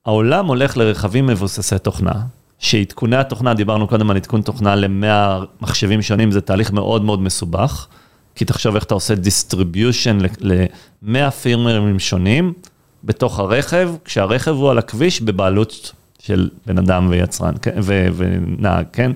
[0.06, 2.13] העולם הולך לרכבים מבוססי תוכנה,
[2.60, 7.88] שעדכוני התוכנה, דיברנו קודם על עדכון תוכנה ל-100 מחשבים שונים, זה תהליך מאוד מאוד מסובך,
[8.36, 12.54] כי תחשוב איך אתה עושה distribution ל-100 firmware ים שונים
[13.04, 19.12] בתוך הרכב, כשהרכב הוא על הכביש בבעלות של בן אדם ויצרן כן, ו- ונהג, כן?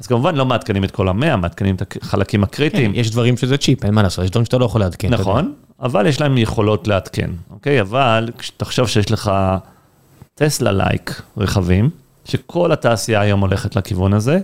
[0.00, 2.92] אז כמובן לא מעדכנים את כל המאה, מעדכנים את החלקים הקריטיים.
[2.92, 5.10] כן, יש דברים שזה צ'יפ, אין מה לעשות, יש דברים שאתה לא יכול לעדכן.
[5.10, 7.80] נכון, אבל יש להם יכולות לעדכן, אוקיי?
[7.80, 9.32] אבל תחשוב שיש לך
[10.44, 11.90] טסלה like רכבים,
[12.24, 14.38] שכל התעשייה היום הולכת לכיוון הזה,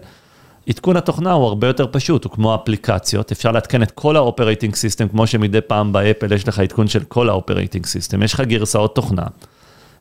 [0.68, 4.74] עדכון התוכנה הוא הרבה יותר פשוט, הוא כמו אפליקציות, אפשר לעדכן את כל ה operating
[4.74, 8.40] system, כמו שמדי פעם באפל יש לך עדכון של כל ה operating system, יש לך
[8.40, 9.22] גרסאות תוכנה.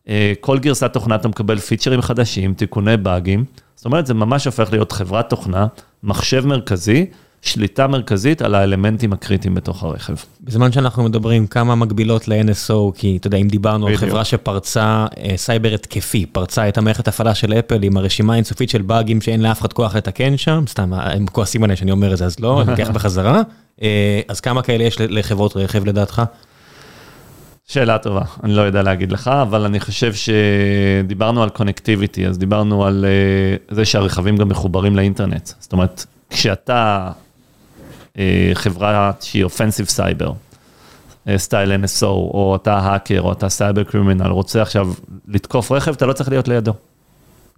[0.10, 4.72] אה, כל גרסת תוכנה אתה מקבל פיצ'רים חדשים, תיקוני באגים, זאת אומרת זה ממש הופך
[4.72, 5.68] להיות חברת תוכנה,
[6.04, 7.06] מחשב מרכזי,
[7.42, 10.16] שליטה מרכזית על האלמנטים הקריטיים בתוך הרכב.
[10.42, 14.10] בזמן שאנחנו מדברים כמה מקבילות ל-NSO, כי אתה יודע, אם דיברנו על בדיוק.
[14.10, 18.82] חברה שפרצה אה, סייבר התקפי, פרצה את המערכת הפעלה של אפל עם הרשימה האינסופית של
[18.82, 22.26] באגים שאין לאף אחד כוח לתקן שם, סתם, הם כועסים עליי שאני אומר את זה,
[22.26, 23.42] אז לא, אני לוקח בחזרה.
[23.82, 26.22] אה, אז כמה כאלה יש לחברות רכב לדעתך?
[27.68, 32.86] שאלה טובה, אני לא יודע להגיד לך, אבל אני חושב שדיברנו על connectivity, אז דיברנו
[32.86, 35.50] על אה, זה שהרכבים גם מחוברים לאינטרנט.
[35.60, 37.12] זאת אומרת, כשאתה
[38.54, 40.32] חברה שהיא offensive cyber,
[41.38, 44.94] style NSO, או אתה האקר, או אתה cyber criminal, רוצה עכשיו
[45.28, 46.74] לתקוף רכב, אתה לא צריך להיות לידו.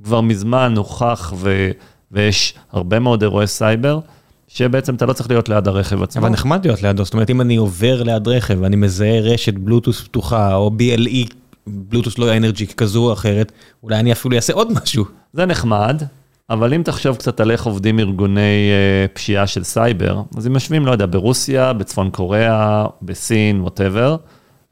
[0.03, 1.71] כבר מזמן הוכח ו,
[2.11, 3.99] ויש הרבה מאוד אירועי סייבר,
[4.47, 6.21] שבעצם אתה לא צריך להיות ליד הרכב עצמו.
[6.21, 10.01] אבל נחמד להיות לידו, זאת אומרת, אם אני עובר ליד רכב ואני מזהה רשת בלוטוס
[10.01, 11.33] פתוחה, או BLE,
[11.67, 13.51] Bluetooth Low Energy כזו או אחרת,
[13.83, 15.05] אולי אני אפילו אעשה עוד משהו.
[15.33, 16.03] זה נחמד,
[16.49, 20.85] אבל אם תחשוב קצת על איך עובדים ארגוני אה, פשיעה של סייבר, אז הם יושבים,
[20.85, 24.15] לא יודע, ברוסיה, בצפון קוריאה, בסין, whatever,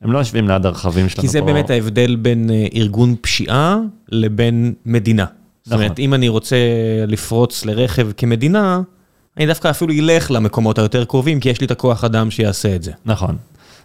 [0.01, 1.45] הם לא יושבים ליד הרכבים שלנו כי זה פה.
[1.45, 5.25] באמת ההבדל בין אה, ארגון פשיעה לבין מדינה.
[5.63, 5.83] זאת נכון.
[5.83, 6.55] אומרת, אם אני רוצה
[7.07, 8.81] לפרוץ לרכב כמדינה,
[9.37, 12.83] אני דווקא אפילו אלך למקומות היותר קרובים, כי יש לי את הכוח אדם שיעשה את
[12.83, 12.91] זה.
[13.05, 13.35] נכון,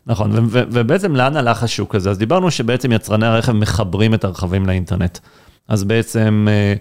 [0.06, 2.10] נכון, ו- ו- ובעצם לאן הלך השוק הזה?
[2.10, 5.18] אז דיברנו שבעצם יצרני הרכב מחברים את הרכבים לאינטרנט.
[5.68, 6.74] אז בעצם אה,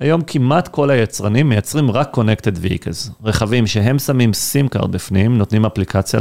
[0.00, 5.64] היום כמעט כל היצרנים מייצרים רק Connected Vehicles, רכבים שהם שמים SIM card בפנים, נותנים
[5.64, 6.20] אפליקציה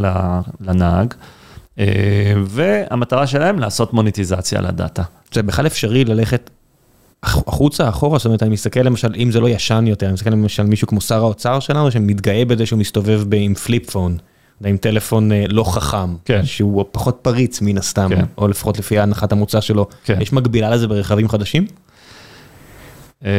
[0.61, 1.13] לנהג,
[1.79, 1.85] אה,
[2.45, 5.03] והמטרה שלהם לעשות מוניטיזציה על ה data.
[5.33, 6.49] זה בכלל אפשרי ללכת
[7.23, 10.29] הח- החוצה, אחורה, זאת אומרת, אני מסתכל למשל, אם זה לא ישן יותר, אני מסתכל
[10.29, 14.17] למשל על מישהו כמו שר האוצר שלנו, שמתגאה בזה שהוא מסתובב עם flip phone,
[14.65, 16.45] עם טלפון אה, לא חכם, כן.
[16.45, 18.25] שהוא פחות פריץ מן הסתם, כן.
[18.38, 19.88] או לפחות לפי הנחת המוצא שלו.
[20.05, 20.21] כן.
[20.21, 21.65] יש מקבילה לזה ברכבים חדשים?
[23.25, 23.31] אה,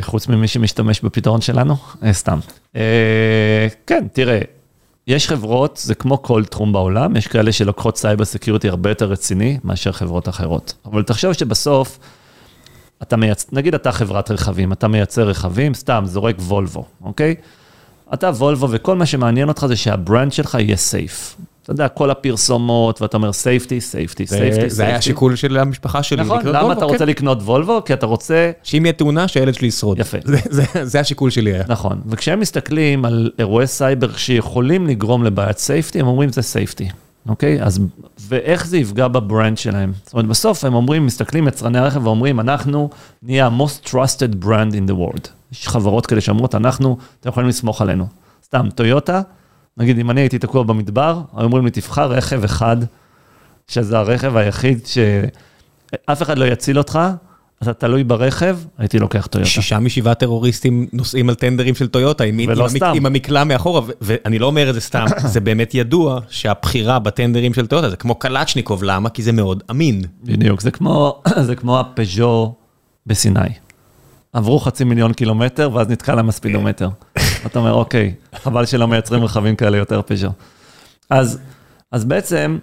[0.00, 1.76] חוץ ממי שמשתמש בפתרון שלנו?
[2.02, 2.38] אה, סתם.
[2.76, 4.40] אה, כן, תראה,
[5.06, 9.58] יש חברות, זה כמו כל תחום בעולם, יש כאלה שלוקחות cyber security הרבה יותר רציני
[9.64, 10.74] מאשר חברות אחרות.
[10.84, 11.98] אבל תחשוב שבסוף,
[13.02, 13.46] אתה מייצ...
[13.52, 17.34] נגיד אתה חברת רכבים, אתה מייצר רכבים, סתם, זורק וולבו, אוקיי?
[18.14, 21.36] אתה וולבו וכל מה שמעניין אותך זה שה brand שלך יהיה safe.
[21.66, 26.22] אתה יודע, כל הפרסומות, ואתה אומר safety, safety, safety, זה היה השיקול של המשפחה שלי.
[26.22, 26.92] נכון, לקנות למה וולבו, אתה כן.
[26.92, 27.82] רוצה לקנות וולבו?
[27.84, 29.98] כי אתה רוצה שאם יהיה תאונה, שהילד שלי ישרוד.
[29.98, 30.18] יפה.
[30.24, 31.62] זה- זה- זה השיקול שלי היה.
[31.68, 36.88] נכון, וכשהם מסתכלים על אירועי סייבר שיכולים לגרום לבעיית safety, הם אומרים זה safety,
[37.28, 37.62] אוקיי?
[37.62, 37.80] אז,
[38.28, 39.92] ואיך זה יפגע ב brand שלהם?
[40.04, 42.90] זאת אומרת, בסוף הם אומרים, מסתכלים יצרני הרכב ואומרים, אנחנו
[43.22, 45.28] נהיה ה-most trusted brand in the world.
[45.52, 48.06] יש חברות כאלה שאומרות, אנחנו, אתם יכולים לסמוך עלינו.
[48.44, 49.20] סתם, טויוטה,
[49.76, 52.76] נגיד אם אני הייתי תקוע במדבר, היו אומרים לי, תבחר רכב אחד,
[53.68, 56.98] שזה הרכב היחיד שאף אחד לא יציל אותך,
[57.62, 59.50] אתה תלוי ברכב, הייתי לוקח טויוטה.
[59.50, 62.50] שישה משבעה טרוריסטים נוסעים על טנדרים של טויוטה, עם, עם.
[62.50, 66.98] המק, עם המקלע מאחורה, ו- ואני לא אומר את זה סתם, זה באמת ידוע שהבחירה
[66.98, 69.10] בטנדרים של טויוטה זה כמו קלצ'ניקוב, למה?
[69.10, 70.02] כי זה מאוד אמין.
[70.24, 72.54] בדיוק, זה כמו, זה כמו הפז'ו
[73.06, 73.40] בסיני.
[74.36, 76.88] עברו חצי מיליון קילומטר, ואז נתקע להם הספידומטר.
[77.46, 80.28] אתה אומר, אוקיי, חבל שלא מייצרים רכבים כאלה יותר פז'ו.
[81.10, 81.38] אז,
[81.92, 82.58] אז בעצם,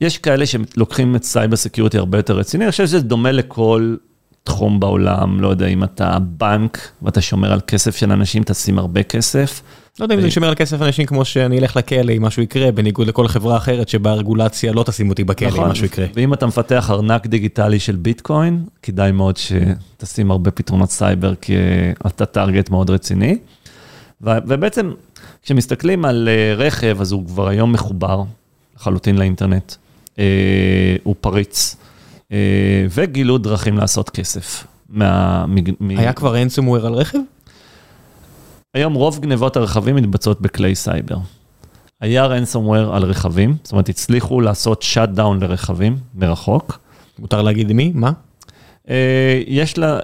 [0.00, 3.96] יש כאלה שלוקחים את cyber security הרבה יותר רציני, אני חושב שזה דומה לכל
[4.44, 9.02] תחום בעולם, לא יודע אם אתה בנק ואתה שומר על כסף של אנשים, תשים הרבה
[9.02, 9.62] כסף.
[10.00, 12.72] לא יודע אם זה שומר על כסף אנשים כמו שאני אלך לכלא אם משהו יקרה,
[12.72, 16.06] בניגוד לכל חברה אחרת שבה הרגולציה לא תשים אותי בכלא אם משהו יקרה.
[16.14, 21.92] ואם אתה מפתח ארנק דיגיטלי של ביטקוין, כדאי מאוד שתשים הרבה פתרונות סייבר, כי אה,
[22.06, 23.38] אתה target מאוד רציני.
[24.22, 24.92] ו- ובעצם,
[25.42, 28.22] כשמסתכלים על אה, רכב, אז הוא כבר היום מחובר
[28.76, 29.74] לחלוטין לאינטרנט.
[30.18, 30.24] אה,
[31.02, 31.81] הוא פריץ, אה,
[32.90, 34.66] וגילו דרכים לעשות כסף.
[34.88, 35.44] מה,
[35.80, 37.18] מ- היה כבר ransomware על רכב?
[38.74, 41.16] היום רוב גנבות הרכבים מתבצעות בכלי סייבר.
[42.00, 46.78] היה ransomware על רכבים, זאת אומרת, הצליחו לעשות shutdown לרכבים מרחוק.
[47.18, 47.92] מותר להגיד מי?
[47.94, 48.12] מה?
[48.88, 49.98] אה, יש לה,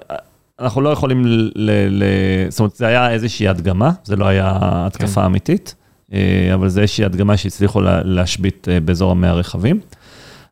[0.60, 1.50] אנחנו לא יכולים ל...
[1.90, 2.02] ל,
[2.48, 5.26] זאת אומרת, זה היה איזושהי הדגמה, זה לא היה התקפה כן.
[5.26, 5.74] אמיתית,
[6.12, 9.80] אה, אבל זה איזושהי הדגמה שהצליחו לה, להשבית אה, באזור המאה רכבים.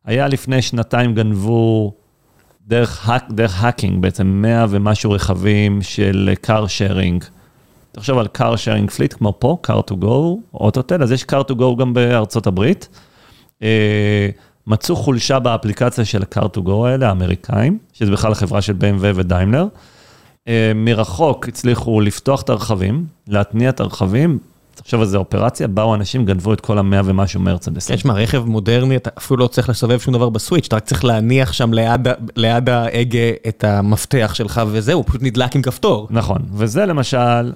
[0.07, 1.93] היה לפני שנתיים גנבו
[2.67, 7.25] דרך, דרך האקינג בעצם 100 ומשהו רכבים של car sharing.
[7.93, 11.55] תחשוב על car sharing fleet כמו פה, car to go, אוטוטל, אז יש car to
[11.55, 12.89] go גם בארצות הברית.
[13.63, 14.29] אה,
[14.67, 19.67] מצאו חולשה באפליקציה של ה-car to go האלה, האמריקאים, שזה בכלל חברה של BMW ודיימלר.
[20.49, 24.39] אה, מרחוק הצליחו לפתוח את הרכבים, להתניע את הרכבים,
[24.83, 27.89] תחשוב על זה אופרציה, באו אנשים, גנבו את כל המאה ומשהו מרצדס.
[27.89, 31.05] כן, שמע, רכב מודרני, אתה אפילו לא צריך לסובב שום דבר בסוויץ', אתה רק צריך
[31.05, 36.07] להניח שם ליד ליד ההגה את המפתח שלך וזהו, פשוט נדלק עם כפתור.
[36.11, 37.53] נכון, וזה למשל,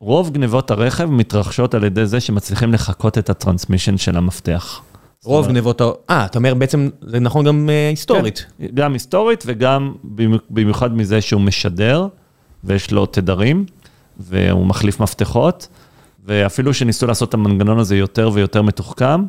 [0.00, 4.80] רוב גנבות הרכב מתרחשות על ידי זה שמצליחים לחקות את הטרנסמישן של המפתח.
[5.24, 5.82] רוב גנבות.
[6.10, 8.46] אה, אתה אומר בעצם, זה נכון גם אה, היסטורית.
[8.58, 12.06] כן, גם היסטורית וגם במ- במיוחד מזה שהוא משדר,
[12.64, 13.64] ויש לו תדרים,
[14.20, 15.68] והוא מחליף מפתחות,
[16.26, 19.24] ואפילו שניסו לעשות את המנגנון הזה יותר ויותר מתוחכם,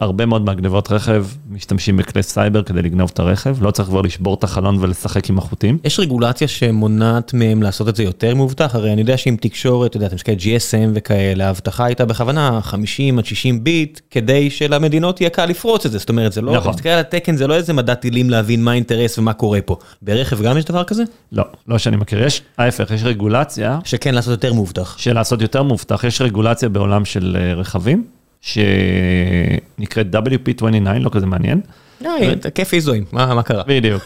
[0.00, 4.34] הרבה מאוד מהגנבות רכב משתמשים בכלי סייבר כדי לגנוב את הרכב, לא צריך כבר לשבור
[4.34, 5.78] את החלון ולשחק עם החוטים.
[5.84, 8.74] יש רגולציה שמונעת מהם לעשות את זה יותר מאובטח?
[8.74, 13.18] הרי אני יודע שעם תקשורת, אתה יודע, אתה מסתכל GSM וכאלה, האבטחה הייתה בכוונה 50
[13.18, 15.98] עד 60 ביט, כדי שלמדינות יהיה קל לפרוץ את זה.
[15.98, 16.62] זאת אומרת, זה לא, נכון.
[16.62, 19.76] אתה מסתכל על התקן, זה לא איזה מדע טילים להבין מה האינטרס ומה קורה פה.
[20.02, 21.02] ברכב גם יש דבר כזה?
[21.32, 24.98] לא, לא שאני מכיר, יש, ההפך, יש רגולציה שכן לעשות יותר מאובטח.
[24.98, 28.04] של לעשות יותר מאובטח, יש רגולציה בעולם של אה, רכבים,
[28.44, 31.60] שנקראת WP29, לא כזה מעניין.
[32.06, 33.62] אה, כיף איזואים, מה קרה?
[33.66, 34.02] בדיוק.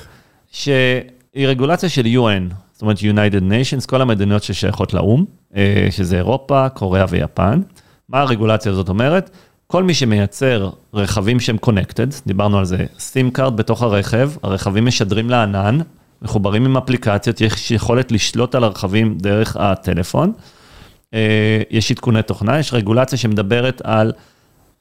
[0.52, 5.24] שהיא רגולציה של UN, זאת אומרת United Nations, כל המדינות ששייכות לאו"ם,
[5.56, 7.60] אה, שזה אירופה, קוריאה ויפן.
[8.08, 9.30] מה הרגולציה הזאת אומרת?
[9.66, 15.30] כל מי שמייצר רכבים שהם connected, דיברנו על זה, SIM card בתוך הרכב, הרכבים משדרים
[15.30, 15.78] לענן,
[16.22, 20.32] מחוברים עם אפליקציות, יש יכולת לשלוט על הרכבים דרך הטלפון.
[21.14, 24.12] אה, יש עדכוני תוכנה, יש רגולציה שמדברת על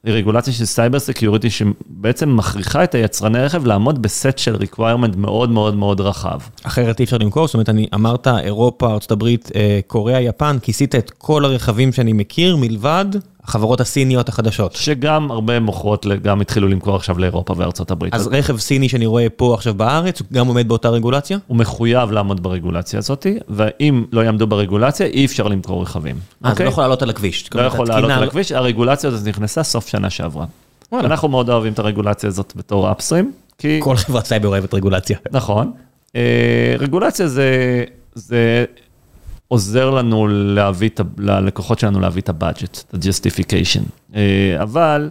[0.06, 5.74] רגולציה של cyber security שבעצם מכריחה את היצרני רכב לעמוד בסט של requirement מאוד מאוד
[5.74, 6.38] מאוד רחב.
[6.62, 11.10] אחרת אי אפשר למכור, זאת אומרת, אני אמרת אירופה, הברית, אה, קוריאה, יפן, כיסית את
[11.10, 13.06] כל הרכבים שאני מכיר מלבד
[13.48, 14.76] החברות הסיניות החדשות.
[14.76, 18.14] שגם הרבה מוכרות, גם התחילו למכור עכשיו לאירופה וארצות הברית.
[18.14, 21.38] אז רכב סיני שאני רואה פה עכשיו בארץ, הוא גם עומד באותה רגולציה?
[21.46, 26.16] הוא מחויב לעמוד ברגולציה הזאת, ואם לא יעמדו ברגולציה, אי אפשר למכור רכבים.
[26.16, 26.66] אה, זה אוקיי?
[26.66, 27.50] לא יכול לעלות על הכביש.
[27.54, 30.46] לא יכול לעלות על הכביש, הרגולציה הזאת נכנסה סוף שנה שעברה.
[30.92, 31.08] וואלה.
[31.08, 33.80] אנחנו מאוד אוהבים את הרגולציה הזאת בתור Upstream, כי...
[33.82, 35.18] כל חברת סייבר אוהבת רגולציה.
[35.32, 35.72] נכון.
[36.16, 37.84] אה, רגולציה זה,
[38.14, 38.64] זה
[39.48, 43.82] עוזר לנו להביא, את ללקוחות שלנו להביא את ה-budget, את ה-justification.
[44.14, 45.10] אה, אבל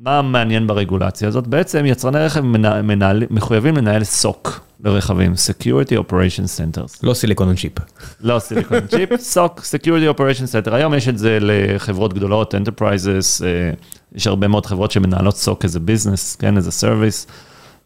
[0.00, 1.46] מה מעניין ברגולציה הזאת?
[1.46, 4.48] בעצם יצרני רכב מנהל, מנהל, מחויבים לנהל SOC
[4.84, 6.98] לרכבים, Security Operation Centers.
[7.02, 7.72] לא silicon chip.
[8.20, 10.74] לא silicon chip, SOC, Security Operation Center.
[10.74, 13.70] היום יש את זה לחברות גדולות, Enterprises, אה,
[14.14, 17.26] יש הרבה מאוד חברות שמנהלות SOC as a business, כן, as a service.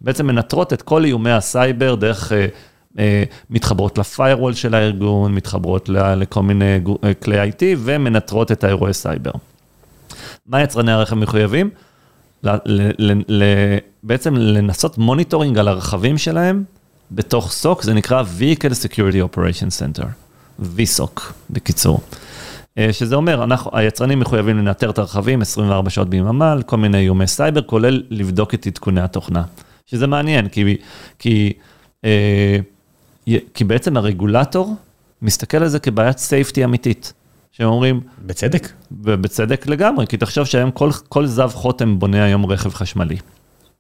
[0.01, 2.47] בעצם מנטרות את כל איומי הסייבר דרך, אה,
[3.51, 9.31] מתחברות ל-firewall של הארגון, מתחברות לכל מיני אה, כלי IT ומנטרות את האירועי סייבר.
[10.47, 11.71] מה יצרני הרכב מחויבים?
[12.43, 16.65] ל- ל- ל- ל- בעצם לעשות monitoring על הרכבים שלהם
[17.11, 20.05] בתוך SOC, זה נקרא Vehicle Security Operation Center,
[20.63, 22.01] VSOC בקיצור.
[22.79, 26.99] אה, שזה אומר, אנחנו, היצרנים מחויבים לנטר את הרכבים 24 שעות ביממה על כל מיני
[26.99, 29.43] איומי סייבר, כולל לבדוק את עדכוני התוכנה.
[29.87, 30.77] שזה מעניין, כי,
[31.19, 31.53] כי,
[32.05, 32.59] אה,
[33.27, 34.77] כי בעצם הרגולטור
[35.23, 37.13] מסתכל על זה כבעיית safety אמיתית.
[37.53, 38.01] שהם אומרים...
[38.27, 38.69] בצדק.
[38.91, 43.17] ובצדק לגמרי, כי תחשוב שהיום כל, כל זב חותם בונה היום רכב חשמלי.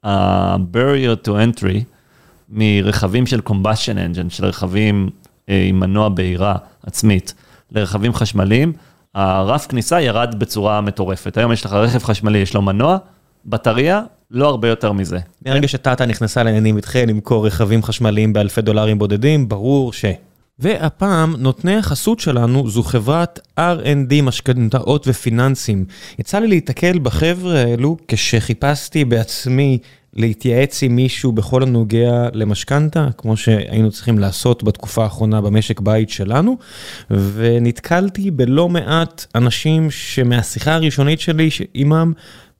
[0.05, 1.83] ה-barrier to entry
[2.49, 5.11] מרכבים של combustion engine, של רכבים
[5.49, 7.35] אה, עם מנוע בעירה עצמית,
[7.73, 8.73] לרכבים חשמליים,
[9.15, 11.37] הרף כניסה ירד בצורה מטורפת.
[11.37, 12.99] היום יש לך רכב חשמלי, יש לו מנוע,
[13.47, 15.19] בטריה, לא הרבה יותר מזה.
[15.47, 20.05] מהרגע שטאטה נכנסה לעניינים איתכם למכור רכבים חשמליים באלפי דולרים בודדים, ברור ש...
[20.59, 25.85] והפעם, נותני החסות שלנו זו חברת R&D משכנתאות ופיננסים.
[26.19, 29.79] יצא לי להתקל בחבר'ה האלו כשחיפשתי בעצמי
[30.15, 36.59] להתייעץ עם מישהו בכל הנוגע למשכנתה, כמו שהיינו צריכים לעשות בתקופה האחרונה במשק בית שלנו,
[37.11, 42.13] ונתקלתי בלא מעט אנשים שמהשיחה הראשונית שלי עימם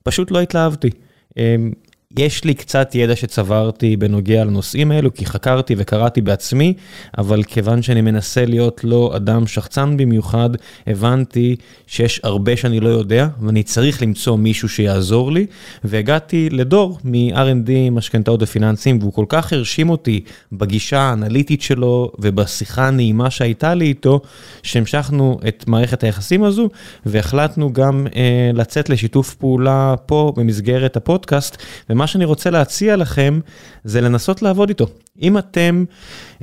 [0.03, 0.89] פשוט לא התלהבתי.
[1.35, 1.75] Eh,
[2.17, 6.73] יש לי קצת ידע שצברתי בנוגע לנושאים האלו, כי חקרתי וקראתי בעצמי,
[7.17, 10.49] אבל כיוון שאני מנסה להיות לא אדם שחצן במיוחד,
[10.87, 11.55] הבנתי
[11.87, 15.45] שיש הרבה שאני לא יודע, ואני צריך למצוא מישהו שיעזור לי,
[15.83, 20.21] והגעתי לדור מ-R&D משכנתאות ופיננסים, והוא כל כך הרשים אותי
[20.51, 24.21] בגישה האנליטית שלו ובשיחה הנעימה שהייתה לי איתו,
[24.63, 26.69] שהמשכנו את מערכת היחסים הזו,
[27.05, 31.57] והחלטנו גם אה, לצאת לשיתוף פעולה פה במסגרת הפודקאסט.
[31.89, 33.39] ומה שאני רוצה להציע לכם
[33.83, 34.87] זה לנסות לעבוד איתו.
[35.21, 35.83] אם אתם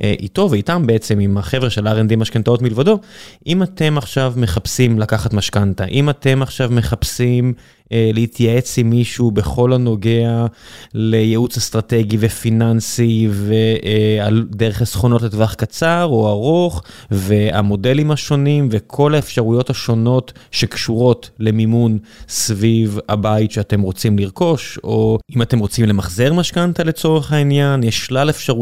[0.03, 2.99] אה, איתו ואיתם בעצם, עם החבר'ה של R&D משכנתאות מלבדו,
[3.47, 7.53] אם אתם עכשיו מחפשים לקחת משכנתה, אם אתם עכשיו מחפשים
[7.91, 10.45] אה, להתייעץ עם מישהו בכל הנוגע
[10.93, 20.33] לייעוץ אסטרטגי ופיננסי ועל דרך חסכונות לטווח קצר או ארוך והמודלים השונים וכל האפשרויות השונות
[20.51, 27.83] שקשורות למימון סביב הבית שאתם רוצים לרכוש, או אם אתם רוצים למחזר משכנתה לצורך העניין,
[27.83, 28.58] יש שלל אפשרויות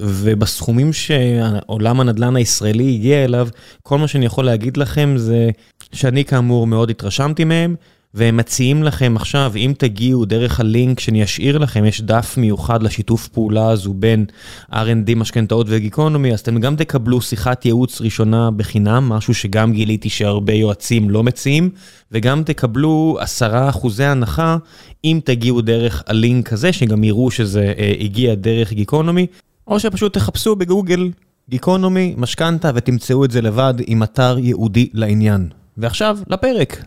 [0.00, 3.48] ובסכומים שעולם הנדל"ן הישראלי הגיע אליו,
[3.82, 5.50] כל מה שאני יכול להגיד לכם זה
[5.92, 7.74] שאני כאמור מאוד התרשמתי מהם.
[8.14, 13.28] והם מציעים לכם עכשיו, אם תגיעו דרך הלינק שאני אשאיר לכם, יש דף מיוחד לשיתוף
[13.28, 14.24] פעולה הזו בין
[14.72, 20.52] R&D משכנתאות וגיקונומי, אז אתם גם תקבלו שיחת ייעוץ ראשונה בחינם, משהו שגם גיליתי שהרבה
[20.52, 21.70] יועצים לא מציעים,
[22.12, 24.56] וגם תקבלו 10% הנחה
[25.04, 29.26] אם תגיעו דרך הלינק הזה, שגם יראו שזה אה, הגיע דרך גיקונומי,
[29.66, 31.10] או שפשוט תחפשו בגוגל
[31.50, 35.48] גיקונומי, משכנתה, ותמצאו את זה לבד עם אתר ייעודי לעניין.
[35.76, 36.84] ועכשיו, לפרק.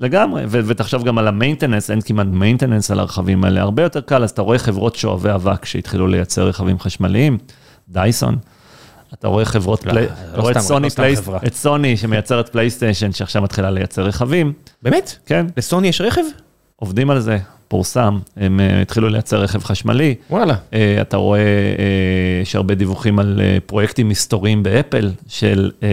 [0.00, 4.22] לגמרי, ו- ותחשוב גם על ה-maintenance, אין כמעט maintenance על הרכבים האלה, הרבה יותר קל,
[4.22, 7.38] אז אתה רואה חברות שואבי אבק שהתחילו לייצר רכבים חשמליים,
[7.88, 8.36] דייסון,
[9.14, 10.06] אתה רואה חברות, לא, פלי...
[10.34, 11.18] לא רואה את סתם, סוני, לא סתם פלייס...
[11.18, 11.38] חברה.
[11.46, 15.16] את סוני שמייצרת פלייסטיישן שעכשיו מתחילה לייצר רכבים, באמת?
[15.26, 16.22] כן, לסוני יש רכב?
[16.76, 17.38] עובדים על זה,
[17.74, 20.54] פורסם, הם uh, התחילו לייצר רכב חשמלי, וואלה.
[20.54, 25.84] uh, אתה רואה, uh, יש הרבה דיווחים על פרויקטים מסתוריים באפל של uh,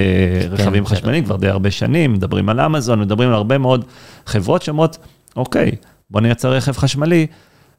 [0.49, 0.95] רכבים כן.
[0.95, 3.85] חשמליים כבר די הרבה שנים, מדברים על אמזון, מדברים על הרבה מאוד
[4.25, 4.97] חברות שאומרות,
[5.35, 5.71] אוקיי,
[6.09, 7.27] בוא נייצר רכב חשמלי,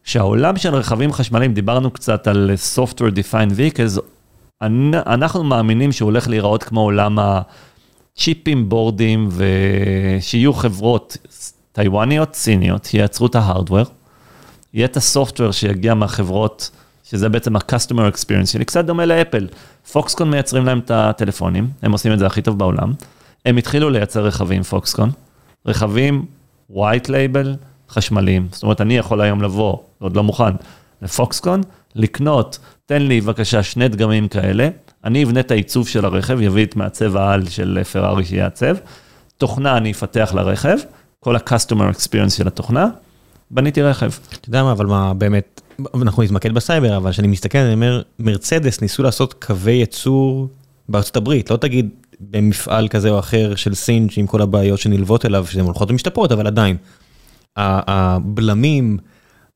[0.04, 4.00] שהעולם של רכבים חשמליים, דיברנו קצת על Software Defined Vehicles,
[4.62, 11.16] אנ- אנחנו מאמינים שהוא הולך להיראות כמו עולם הצ'יפים, בורדים, ושיהיו חברות
[11.82, 13.84] טיוואניות, סיניות, שייצרו את ההארדוור,
[14.74, 16.70] יהיה את הסופטוור שיגיע מהחברות,
[17.04, 19.46] שזה בעצם ה-customer experience שלי, קצת דומה לאפל.
[19.92, 22.92] פוקסקון מייצרים להם את הטלפונים, הם עושים את זה הכי טוב בעולם.
[23.46, 25.10] הם התחילו לייצר רכבים, פוקסקון,
[25.66, 26.24] רכבים
[26.72, 27.46] white label
[27.90, 28.48] חשמליים.
[28.52, 30.52] זאת אומרת, אני יכול היום לבוא, עוד לא מוכן,
[31.02, 31.60] לפוקסקון,
[31.94, 34.68] לקנות, תן לי בבקשה שני דגמים כאלה,
[35.04, 38.76] אני אבנה את העיצוב של הרכב, יביא את מעצב העל של פרארי שיעצב,
[39.36, 40.76] תוכנה אני אפתח לרכב,
[41.20, 42.88] כל ה-customer experience של התוכנה,
[43.50, 44.10] בניתי רכב.
[44.40, 45.60] אתה יודע מה, אבל מה באמת,
[45.94, 50.48] אנחנו נתמקד בסייבר, אבל כשאני מסתכל, אני אומר, מרצדס ניסו לעשות קווי ייצור
[50.88, 51.88] בארצות הברית, לא תגיד
[52.20, 56.46] במפעל כזה או אחר של סין, עם כל הבעיות שנלוות אליו, שהן הולכות ומשתפרות, אבל
[56.46, 56.76] עדיין.
[57.56, 58.98] הבלמים,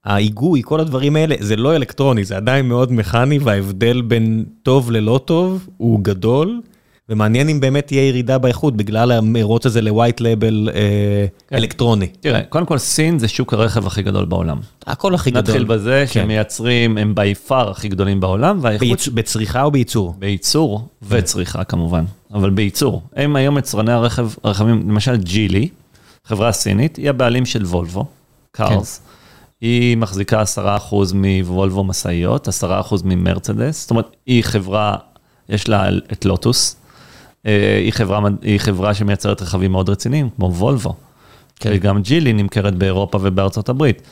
[0.05, 5.21] ההיגוי, כל הדברים האלה, זה לא אלקטרוני, זה עדיין מאוד מכני, וההבדל בין טוב ללא
[5.25, 6.61] טוב הוא גדול,
[7.13, 11.57] ומעניין אם באמת תהיה ירידה באיכות בגלל המרוץ הזה ל-white label אה, כן.
[11.57, 12.07] אלקטרוני.
[12.07, 14.61] תראה, קודם כל סין זה שוק הרכב הכי גדול בעולם.
[14.87, 15.43] הכל הכי גדול.
[15.43, 16.13] נתחיל בזה כן.
[16.13, 18.89] שהם מייצרים, הם by far הכי גדולים בעולם, והאיכות...
[18.89, 19.09] בייצ...
[19.09, 20.15] בצריכה או בייצור?
[20.19, 23.03] בייצור וצריכה כמובן, אבל בייצור.
[23.17, 25.69] הם היום יצרני הרכב, הרכבים, למשל ג'ילי,
[26.25, 28.07] חברה סינית, היא הבעלים של וולבו,
[28.53, 29.01] קארס.
[29.61, 32.63] היא מחזיקה 10% מוולבו משאיות, 10%
[33.05, 34.97] ממרצדס, זאת אומרת, היא חברה,
[35.49, 36.77] יש לה את לוטוס,
[37.45, 40.95] היא חברה, היא חברה שמייצרת רכבים מאוד רציניים, כמו וולבו.
[41.61, 41.71] כן.
[41.75, 44.03] וגם ג'ילי נמכרת באירופה ובארצות הברית.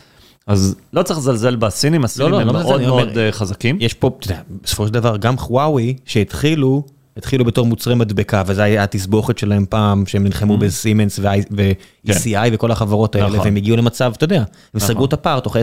[0.46, 3.76] אז לא צריך לזלזל בסינים, הסינים לא, הם לא מאוד מאוד אומר- אה, חזקים.
[3.80, 6.82] יש פה, אתה יודע, בסופו של דבר, גם חוואוי שהתחילו,
[7.16, 12.10] התחילו בתור מוצרי מדבקה, וזו הייתה התסבוכת שלהם פעם, שהם נלחמו בסימנס ו-ECI
[12.52, 13.30] וכל החברות האלה, Mm-hmm.
[13.30, 13.34] כן.
[13.36, 13.46] נכון.
[13.46, 14.88] והם הגיעו למצב, אתה יודע, הם נכון.
[14.88, 15.58] סגרו את הפער תוך 10-15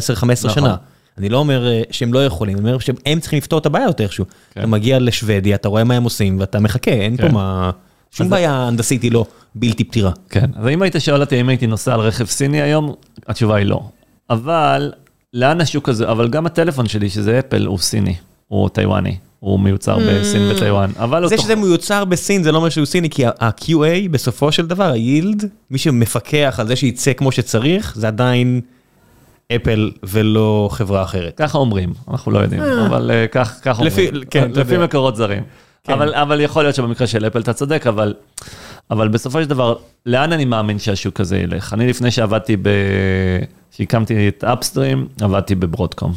[0.49, 0.49] נכון.
[0.49, 0.75] שנה.
[1.17, 4.03] אני לא אומר אה, שהם לא יכולים, אני אומר שהם צריכים לפתור את הבעיה יותר
[4.03, 4.25] איכשהו.
[4.51, 4.59] כן.
[4.59, 7.33] אתה מגיע לשוודיה, אתה רואה מה הם עושים, ואתה מחכה, אין פה כן.
[7.33, 7.71] מה...
[8.11, 10.11] שום בעיה הנדסית היא לא בלתי פתירה.
[10.29, 12.93] כן, אז אם היית שואל אותי אם הייתי נוסע על רכב סיני היום,
[13.27, 13.81] התשובה היא לא.
[14.29, 14.91] אבל
[15.33, 18.15] לאן השוק הזה, אבל גם הטלפון שלי, שזה אפל, הוא סיני,
[18.47, 20.91] הוא טיוואני, הוא מיוצר בסין וטיוואן.
[20.99, 24.67] אבל הוא זה שזה מיוצר בסין זה לא אומר שהוא סיני, כי ה-QA בסופו של
[24.67, 28.61] דבר, היילד, מי שמפקח על זה שיצא כמו שצריך, זה עדיין
[29.55, 31.33] אפל ולא חברה אחרת.
[31.37, 34.85] ככה אומרים, אנחנו לא יודעים, אבל אה, כך כך לפי- אומרים, כן, לפי יודע.
[34.85, 35.43] מקורות זרים.
[35.83, 35.93] כן.
[35.93, 38.13] אבל אבל יכול להיות שבמקרה של אפל אתה צודק, אבל
[38.91, 39.75] אבל בסופו של דבר,
[40.05, 41.73] לאן אני מאמין שהשוק הזה ילך?
[41.73, 42.69] אני לפני שעבדתי ב...
[43.71, 46.13] שהקמתי את Upstream, עבדתי ב-Broadcom.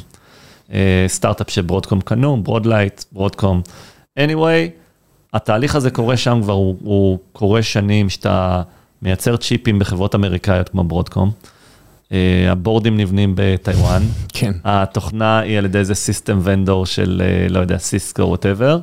[0.72, 3.62] אה, סטארט-אפ ש-Broadcom קנו, Broadlight, Broadcom.
[4.18, 4.68] anyway,
[5.34, 8.62] התהליך הזה קורה שם כבר, הוא, הוא קורה שנים, שאתה
[9.02, 11.30] מייצר צ'יפים בחברות אמריקאיות כמו Broadcom.
[12.12, 14.02] אה, הבורדים נבנים בטיוואן.
[14.32, 14.52] כן.
[14.64, 18.78] התוכנה היא על ידי איזה system vendor של, אה, לא יודע, סיסקו, whatever,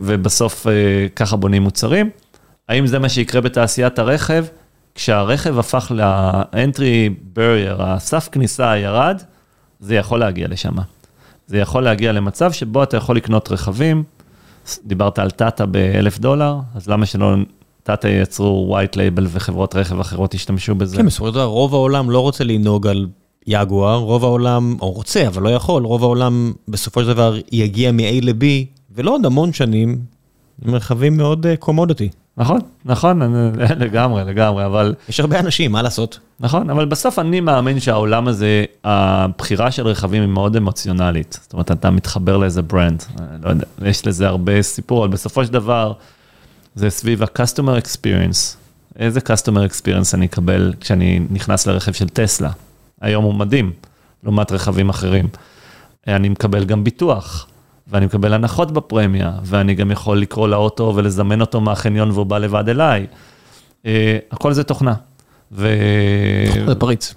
[0.00, 0.72] ובסוף אה,
[1.16, 2.10] ככה בונים מוצרים.
[2.68, 4.44] האם זה מה שיקרה בתעשיית הרכב?
[4.94, 9.22] כשהרכב הפך ל-entry barrier, הסף כניסה ירד,
[9.80, 10.74] זה יכול להגיע לשם.
[11.46, 14.02] זה יכול להגיע למצב שבו אתה יכול לקנות רכבים,
[14.84, 17.34] דיברת על טאטה באלף דולר, אז למה שלא
[17.84, 20.96] טאטה ייצרו white label וחברות רכב אחרות ישתמשו בזה?
[20.96, 23.06] כן, בסופו של דבר רוב העולם לא רוצה לנהוג על
[23.46, 28.02] יגואר, רוב העולם, או רוצה, אבל לא יכול, רוב העולם בסופו של דבר יגיע מ-A
[28.22, 28.44] ל-B,
[28.94, 29.98] ולא עוד המון שנים,
[30.64, 32.08] עם רכבים מאוד קומודיטי.
[32.36, 36.18] נכון, נכון, אני- לגמרי, לגמרי, אבל יש הרבה אנשים, מה לעשות?
[36.40, 41.38] נכון, אבל בסוף אני מאמין שהעולם הזה, הבחירה של רכבים היא מאוד אמוציונלית.
[41.42, 43.02] זאת אומרת, אתה מתחבר לאיזה ברנד,
[43.44, 45.92] לא יודע, יש לזה הרבה סיפור, אבל בסופו של דבר,
[46.74, 48.56] זה סביב ה-customer experience.
[48.98, 52.50] איזה customer experience אני אקבל כשאני נכנס לרכב של טסלה?
[53.00, 53.72] היום הוא מדהים,
[54.22, 55.28] לעומת רכבים אחרים.
[56.06, 57.46] אני מקבל גם ביטוח,
[57.88, 62.68] ואני מקבל הנחות בפרמיה, ואני גם יכול לקרוא לאוטו ולזמן אותו מהחניון והוא בא לבד
[62.68, 63.06] אליי.
[63.86, 64.94] אה, הכל זה תוכנה.
[65.52, 65.68] ו...
[66.66, 67.14] זה פריץ.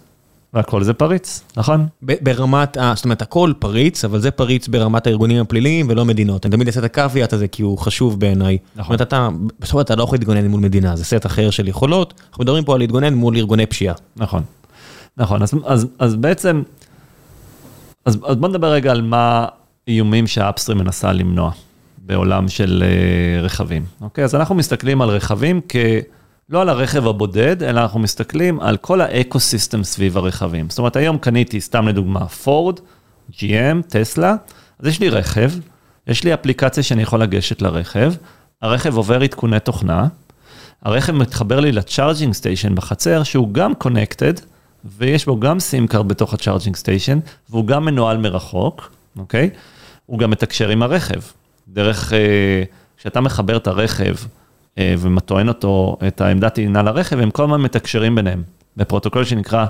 [0.53, 1.87] והכל זה פריץ, נכון?
[2.01, 6.45] ברמת, ה- זאת אומרת, הכל פריץ, אבל זה פריץ ברמת הארגונים הפליליים ולא מדינות.
[6.45, 8.57] אני תמיד אעשה את הקוויאט הזה כי הוא חשוב בעיניי.
[8.75, 9.29] זאת אומרת, אתה,
[9.59, 12.13] בסופו אתה לא יכול להתגונן מול מדינה, זה סט אחר של יכולות.
[12.29, 13.95] אנחנו מדברים פה על להתגונן מול ארגוני פשיעה.
[14.15, 14.43] נכון.
[15.17, 16.63] נכון, אז, אז, אז בעצם,
[18.05, 19.45] אז, אז בוא נדבר רגע על מה
[19.87, 21.51] איומים שהאפסטרים מנסה למנוע
[21.97, 23.85] בעולם של אה, רכבים.
[24.01, 25.75] אוקיי, אז אנחנו מסתכלים על רכבים כ...
[26.49, 30.69] לא על הרכב הבודד, אלא אנחנו מסתכלים על כל ה-ecosystem סביב הרכבים.
[30.69, 32.79] זאת אומרת, היום קניתי, סתם לדוגמה, פורד,
[33.31, 34.35] GM, טסלה,
[34.79, 35.51] אז יש לי רכב,
[36.07, 38.13] יש לי אפליקציה שאני יכול לגשת לרכב,
[38.61, 40.07] הרכב עובר עדכוני תוכנה,
[40.81, 44.33] הרכב מתחבר לי ל-charging station בחצר, שהוא גם connected,
[44.85, 47.19] ויש בו גם סים בתוך ה-charging station,
[47.49, 49.49] והוא גם מנוהל מרחוק, אוקיי?
[50.05, 51.19] הוא גם מתקשר עם הרכב.
[51.67, 52.63] דרך, אה,
[52.97, 54.15] כשאתה מחבר את הרכב
[54.80, 58.43] וטוען אותו, את העמדת טעינה לרכב, הם כל הזמן מתקשרים ביניהם,
[58.78, 59.65] בפרוטוקול שנקרא,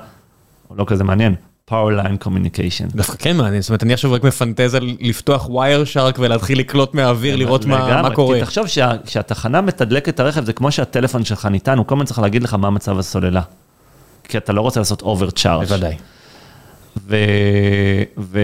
[0.77, 1.35] לא כזה מעניין,
[1.69, 2.95] Power Line Communication.
[2.95, 7.35] דווקא כן מעניין, זאת אומרת, אני עכשיו רק מפנטז על לפתוח Wireshark ולהתחיל לקלוט מהאוויר,
[7.35, 8.35] לראות מה מה קורה.
[8.35, 12.05] כי תחשוב שה- שהתחנה מתדלקת את הרכב, זה כמו שהטלפון שלך ניתן, הוא כל הזמן
[12.05, 13.41] צריך להגיד לך מה מצב הסוללה.
[14.23, 15.67] כי אתה לא רוצה לעשות overcharge.
[15.67, 15.95] בוודאי.
[17.07, 17.15] ו...
[18.17, 18.39] ו...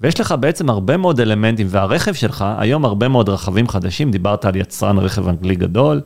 [0.00, 4.56] ויש לך בעצם הרבה מאוד אלמנטים, והרכב שלך, היום הרבה מאוד רכבים חדשים, דיברת על
[4.56, 6.00] יצרן רכב אנגלי גדול,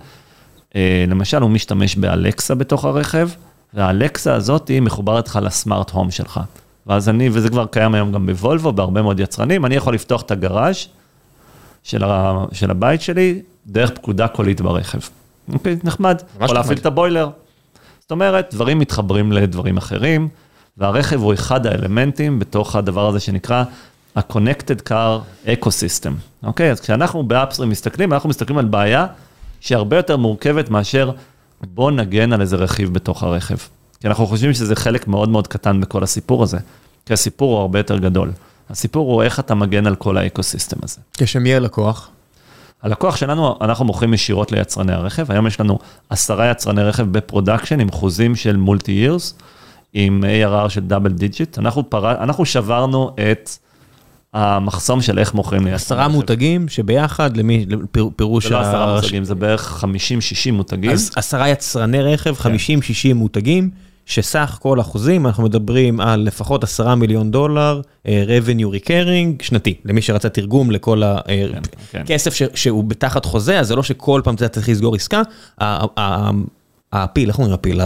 [0.77, 3.29] אה, למשל הוא משתמש באלקסה בתוך הרכב,
[3.75, 6.41] והאלקסה הזאת היא מחוברת לך ל smart home שלך.
[6.87, 10.31] ואז אני, וזה כבר קיים היום גם בוולבו, בהרבה מאוד יצרנים, אני יכול לפתוח את
[10.31, 10.87] הגראז'
[11.83, 12.45] של, ה...
[12.53, 14.99] של הבית שלי דרך פקודה קולית ברכב.
[15.53, 16.23] אוקיי, נחמד.
[16.41, 16.79] או להפעיל.
[16.79, 17.29] את הבוילר.
[18.01, 20.29] זאת אומרת, דברים מתחברים לדברים אחרים,
[20.79, 23.65] והרכב הוא אחד האלמנטים בתוך הדבר הזה שנקרא
[24.17, 26.13] ה-Connected Car Ecosystem.
[26.43, 26.71] אוקיי?
[26.71, 29.07] אז כשאנחנו באפסטרים מסתכלים, אנחנו מסתכלים על בעיה
[29.61, 31.11] שהיא הרבה יותר מורכבת מאשר
[31.75, 33.57] בוא נגן על איזה רכיב בתוך הרכב.
[34.01, 36.59] כי אנחנו חושבים שזה חלק מאוד מאוד קטן בכל הסיפור הזה,
[37.07, 38.33] כי הסיפור הוא הרבה יותר גדול.
[38.71, 41.01] הסיפור הוא איך אתה מגן על כל האקוסיסטם הזה.
[41.17, 42.11] כשמי הלקוח?
[42.83, 45.79] הלקוח שלנו, אנחנו מוכרים ישירות ליצרני הרכב, היום יש לנו
[46.11, 49.35] עשרה יצרני רכב ב production עם חוזים של multi years,
[49.95, 52.23] עם ARR של double digit, אנחנו, פר...
[52.23, 53.51] אנחנו שברנו את
[54.35, 56.09] המחסום של איך מוכרים ליצרני עשרה.
[56.09, 59.87] מותגים שביחד, למי, לפיר- פירוש זה לא עשרה הש- מותגים, זה בערך 50-60
[60.53, 60.91] מותגים.
[60.91, 62.47] אז עשרה יצרני רכב, 50-60
[63.15, 63.71] מותגים,
[64.07, 70.03] שסך כל החוזים, אנחנו מדברים על לפחות 10 מיליון דולר, אה, revenue recurring, שנתי, למי
[70.03, 71.03] שרצה תרגום לכל
[71.95, 72.47] הכסף כן.
[72.55, 75.23] שהוא בתחת חוזה, אז זה לא שכל פעם אתה צריך לסגור עסקה.
[76.93, 77.81] הפיל, איך אומרים הפיל?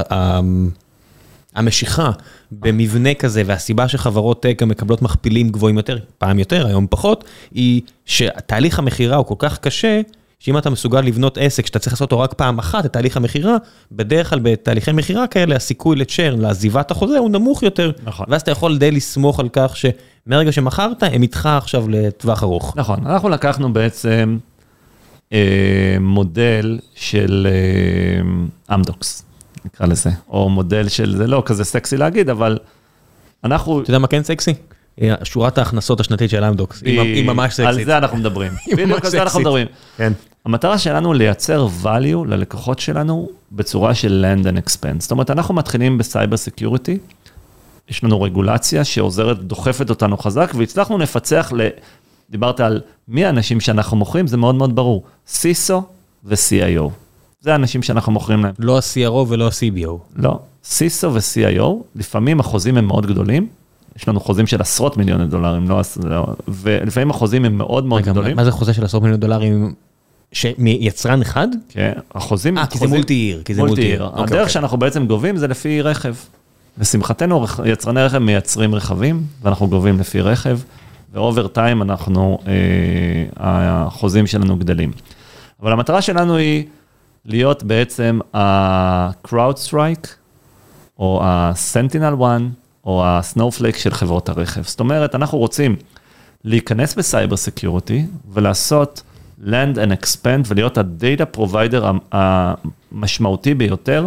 [1.55, 2.11] המשיכה
[2.53, 7.25] במבנה כזה, והסיבה שחברות טק מקבלות מכפילים גבוהים יותר, פעם יותר, היום פחות,
[7.55, 10.01] היא שתהליך המכירה הוא כל כך קשה,
[10.39, 13.57] שאם אתה מסוגל לבנות עסק שאתה צריך לעשות אותו רק פעם אחת, את תהליך המכירה,
[13.93, 17.93] בדרך כלל בתהליכי מכירה כאלה, הסיכוי לצ'רן, לעזיבת החוזה, הוא נמוך יותר.
[18.05, 18.27] נכון.
[18.29, 22.77] ואז אתה יכול די לסמוך על כך שמרגע שמכרת, הם איתך עכשיו לטווח ארוך.
[22.77, 24.39] נכון, אנחנו לקחנו בעצם
[25.33, 29.28] אה, מודל של אה, אמדוקס.
[29.65, 32.59] נקרא לזה, או מודל של, זה לא כזה סקסי להגיד, אבל
[33.45, 33.83] אנחנו...
[33.83, 34.55] אתה יודע מה כן סקסי?
[35.25, 37.67] שורת ההכנסות השנתית של אמדוקס, היא ממש סקסית.
[37.67, 38.53] על זה אנחנו מדברים.
[38.77, 39.67] בדיוק על זה אנחנו מדברים.
[39.97, 40.13] כן.
[40.45, 45.01] המטרה שלנו לייצר value ללקוחות שלנו בצורה של land and expand.
[45.01, 46.99] זאת אומרת, אנחנו מתחילים בסייבר security,
[47.89, 51.69] יש לנו רגולציה שעוזרת, דוחפת אותנו חזק, והצלחנו לפצח, ל...
[52.31, 55.75] דיברת על מי האנשים שאנחנו מוכרים, זה מאוד מאוד ברור, CISO
[56.25, 56.91] ו-CIO.
[57.49, 58.55] זה האנשים שאנחנו מוכרים להם.
[58.59, 59.91] לא ה-CRO ולא ה-CBO.
[60.17, 63.47] לא, CISO ו-CIO, לפעמים החוזים הם מאוד גדולים,
[63.97, 68.13] יש לנו חוזים של עשרות מיליוני דולרים, לא, לא, ולפעמים החוזים הם מאוד מאוד רגע,
[68.13, 68.37] גדולים.
[68.37, 69.75] מה זה חוזה של עשרות מיליוני דולרים?
[70.59, 71.49] מיצרן אחד?
[71.69, 72.59] כן, החוזים...
[72.59, 74.05] אה, כי זה מולטי עיר, כי זה מולטי עיר.
[74.05, 74.53] אוקיי, הדרך אוקיי.
[74.53, 76.15] שאנחנו בעצם גובים זה לפי רכב.
[76.81, 80.59] לשמחתנו, יצרני רכב מייצרים רכבים, ואנחנו גובים לפי רכב,
[81.13, 82.53] ו over time אנחנו, אה,
[83.37, 84.93] החוזים שלנו גדלים.
[85.63, 86.65] אבל המטרה שלנו היא
[87.25, 90.09] להיות בעצם ה-CrowdStrike,
[90.99, 92.43] או ה-Sentinel One,
[92.85, 94.63] או ה-Snowflake של חברות הרכב.
[94.63, 95.77] זאת אומרת, אנחנו רוצים
[96.45, 99.03] להיכנס בסייבר security ולעשות
[99.45, 104.07] land and expand ולהיות ה-data provider המשמעותי ביותר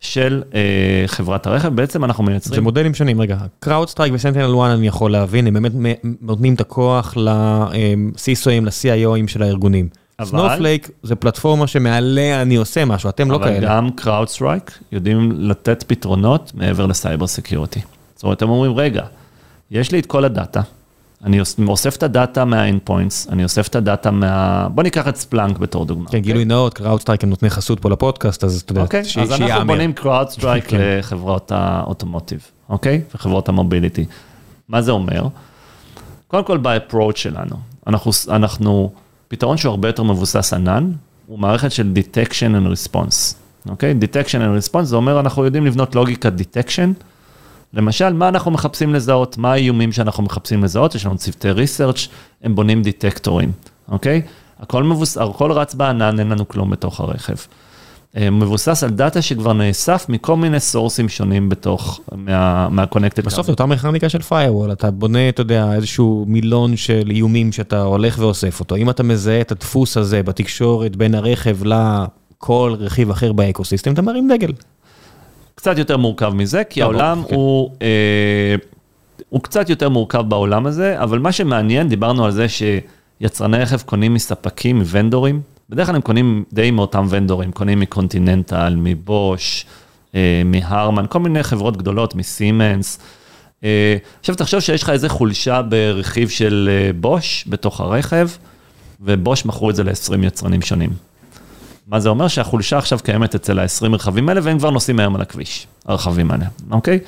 [0.00, 1.68] של אה, חברת הרכב.
[1.68, 2.54] בעצם אנחנו מייצרים...
[2.54, 5.72] זה מודלים שונים, רגע, CrowdStrike ו-Sentinel One אני יכול להבין, הם באמת
[6.20, 9.88] נותנים את הכוח ל-CISOים, ל-CIOים של הארגונים.
[10.24, 13.56] Snowflake זה פלטפורמה שמעליה אני עושה משהו, אתם לא כאלה.
[13.56, 17.80] אבל גם CrowdStrike יודעים לתת פתרונות מעבר לסייבר security.
[18.14, 19.02] זאת אומרת, הם אומרים, רגע,
[19.70, 20.60] יש לי את כל הדאטה,
[21.24, 24.68] אני אוסף את הדאטה מה-end points, אני אוסף את הדאטה מה...
[24.74, 26.08] בוא ניקח את Splunk בתור דוגמה.
[26.08, 26.56] כן, גילוי אוקיי?
[26.56, 29.34] נאות, CrowdStrike הם נותני חסות פה לפודקאסט, אז אתה יודע, שיאמר.
[29.34, 30.78] אז אנחנו בונים CrowdStrike כן.
[30.98, 33.02] לחברות ה automotive, אוקיי?
[33.14, 34.04] וחברות ה mobility.
[34.68, 35.26] מה זה אומר?
[36.28, 37.56] קודם כל, ב-approach שלנו,
[38.28, 38.90] אנחנו...
[39.30, 40.92] פתרון שהוא הרבה יותר מבוסס ענן,
[41.26, 43.34] הוא מערכת של detection and response,
[43.68, 43.94] אוקיי?
[44.00, 47.02] detection and response זה אומר אנחנו יודעים לבנות לוגיקת detection,
[47.74, 52.08] למשל, מה אנחנו מחפשים לזהות, מה האיומים שאנחנו מחפשים לזהות, יש לנו צוותי research,
[52.42, 53.52] הם בונים detectorים,
[53.88, 54.22] אוקיי?
[54.60, 55.18] הכל מבוס...
[55.18, 57.34] הכל רץ בענן, אין לנו כלום בתוך הרכב.
[58.16, 63.24] אה, מבוסס על דאטה שכבר נאסף מכל מיני sourceים שונים בתוך, מה, מה connected.
[63.24, 67.82] בסוף זו אותה מכניקה של firewall, אתה בונה, אתה יודע, איזשהו מילון של איומים שאתה
[67.82, 68.76] הולך ואוסף אותו.
[68.76, 74.32] אם אתה מזהה את הדפוס הזה בתקשורת בין הרכב לכל רכיב אחר באקוסיסטם, אתה מרים
[74.32, 74.52] דגל.
[75.54, 77.34] קצת יותר מורכב מזה, כי העולם כן.
[77.34, 78.54] הוא, אה,
[79.28, 84.14] הוא קצת יותר מורכב בעולם הזה, אבל מה שמעניין, דיברנו על זה שיצרני רכב קונים
[84.14, 85.40] מספקים, מוונדורים,
[85.70, 89.66] בדרך כלל הם קונים די מאותם ונדורים, קונים מקונטיננטל, מבוש,
[90.14, 92.98] אה, מהרמן, כל מיני חברות גדולות, מסימנס.
[93.64, 98.28] אה, עכשיו תחשוב שיש לך איזה חולשה ברכיב של אה, בוש בתוך הרכב,
[99.00, 100.90] ובוש מכרו את זה ל-20 יצרנים שונים.
[101.86, 102.28] מה זה אומר?
[102.28, 106.44] שהחולשה עכשיו קיימת אצל ה-20 רכבים האלה, והם כבר נוסעים היום על הכביש, הרכבים האלה,
[106.70, 106.98] אוקיי?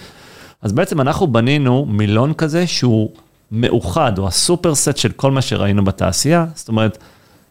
[0.62, 3.10] אז בעצם אנחנו בנינו מילון כזה שהוא
[3.52, 6.98] מאוחד, או הסופר סט של כל מה שראינו בתעשייה, זאת אומרת,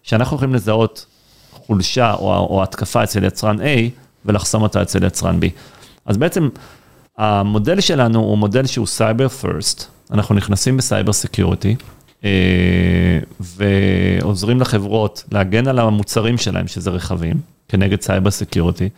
[0.04, 1.06] שאנחנו יכולים לזהות
[1.52, 3.90] חולשה או, או התקפה אצל יצרן A
[4.26, 5.46] ולחסום אותה אצל יצרן B.
[6.06, 6.50] אז בעצם
[7.18, 11.76] המודל שלנו הוא מודל שהוא סייבר first, אנחנו נכנסים בסייבר security
[12.24, 17.36] אה, ועוזרים לחברות להגן על המוצרים שלהם, שזה רכבים,
[17.68, 18.90] כנגד סייבר security,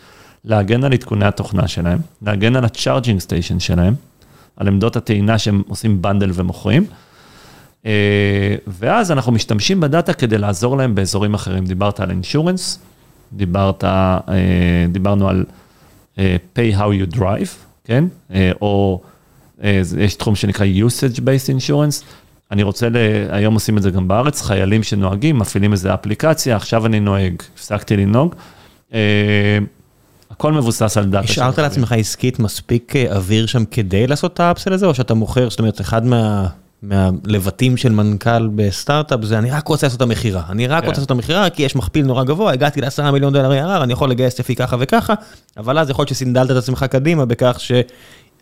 [0.46, 3.94] להגן על עדכוני התוכנה שלהם, להגן על ה charging station שלהם,
[4.58, 6.86] על עמדות הטעינה שהם עושים bundle ומוכרים.
[7.86, 11.66] אה, ואז אנחנו משתמשים בדאטה כדי לעזור להם באזורים אחרים.
[11.66, 12.80] דיברת על אינשורנס,
[13.34, 14.20] דיברת, אה,
[14.92, 15.46] דיברנו על
[16.20, 17.50] אה, pay how you drive,
[17.84, 18.04] כן?
[18.62, 19.02] או
[19.98, 22.04] יש תחום שנקרא usage based insurance.
[22.52, 22.96] אני רוצה, ל...
[23.30, 27.98] היום עושים את זה גם בארץ, חיילים שנוהגים, מפעילים איזה אפליקציה, עכשיו אני נוהג, הפסקתי
[27.98, 28.36] לנהוג.
[30.32, 31.26] הכל מבוסס על דאטה.
[31.26, 35.60] השארת לעצמך עסקית מספיק אוויר שם כדי לעשות את האפסל הזה, או שאתה מוכר, זאת
[35.60, 36.48] אומרת, אחד מה...
[36.84, 40.88] מהלבטים של מנכ"ל בסטארט-אפ זה אני רק רוצה לעשות את המכירה, אני רק כן.
[40.88, 43.94] רוצה לעשות את המכירה כי יש מכפיל נורא גבוה, הגעתי לעשרה מיליון דולר ARR, אני
[43.94, 45.14] יכול לגייס לפי ככה וככה,
[45.58, 47.72] אבל אז יכול להיות שסינדלת את עצמך קדימה בכך ש...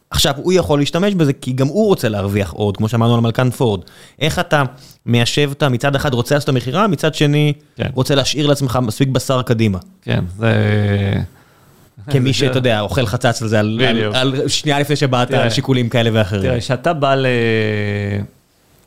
[0.10, 3.50] עכשיו הוא יכול להשתמש בזה כי גם הוא רוצה להרוויח עוד, כמו שאמרנו על מלכן
[3.50, 3.82] פורד.
[4.20, 4.64] איך אתה
[5.06, 7.90] מיישב את מצד אחד רוצה לעשות את המכירה, מצד שני כן.
[7.94, 9.78] רוצה להשאיר לעצמך מספיק בשר קדימה.
[10.02, 10.54] כן, זה...
[12.12, 15.32] כמי שאתה יודע, אוכל חצץ על זה, על- שנייה לפני שבאת.
[15.32, 16.42] על שיקולים כאלה ואחרים.
[16.42, 17.16] תראה, כשאתה בא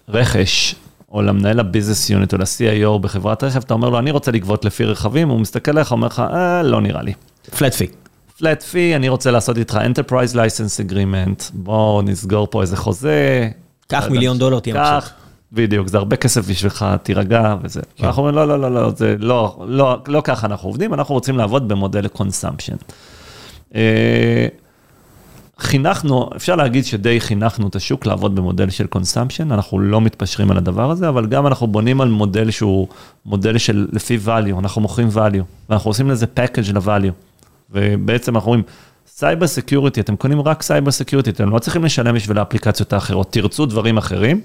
[0.08, 0.74] לרכש,
[1.12, 4.64] או למנהל ה business unit, או ל-CIO בחברת רכב, אתה אומר לו, אני רוצה לגבות
[4.64, 7.12] לפי רכבים, הוא מסתכל עליך, אומר לך, אה, לא נראה לי.
[7.58, 7.86] flat fee.
[8.38, 13.48] flat fee, אני רוצה לעשות איתך Enterprise License Agreement, בוא נסגור פה איזה חוזה.
[13.88, 15.12] קח לא מיליון דולר, תהיה מבסוט.
[15.54, 17.80] בדיוק, זה הרבה כסף בשבילך, תירגע וזה.
[17.96, 18.06] כן.
[18.06, 21.38] אנחנו אומרים, לא, לא, לא, לא, זה לא, לא, לא ככה אנחנו עובדים, אנחנו רוצים
[21.38, 22.76] לעבוד במודל consumption.
[25.58, 30.56] חינכנו, אפשר להגיד שדי חינכנו את השוק לעבוד במודל של consumption, אנחנו לא מתפשרים על
[30.56, 32.88] הדבר הזה, אבל גם אנחנו בונים על מודל שהוא
[33.26, 37.12] מודל של לפי value, אנחנו מוכרים value, ואנחנו עושים לזה package ל-value.
[37.70, 38.64] ובעצם אנחנו אומרים,
[39.06, 43.66] סייבר security, אתם קונים רק סייבר security, אתם לא צריכים לשלם בשביל האפליקציות האחרות, תרצו
[43.66, 44.40] דברים אחרים,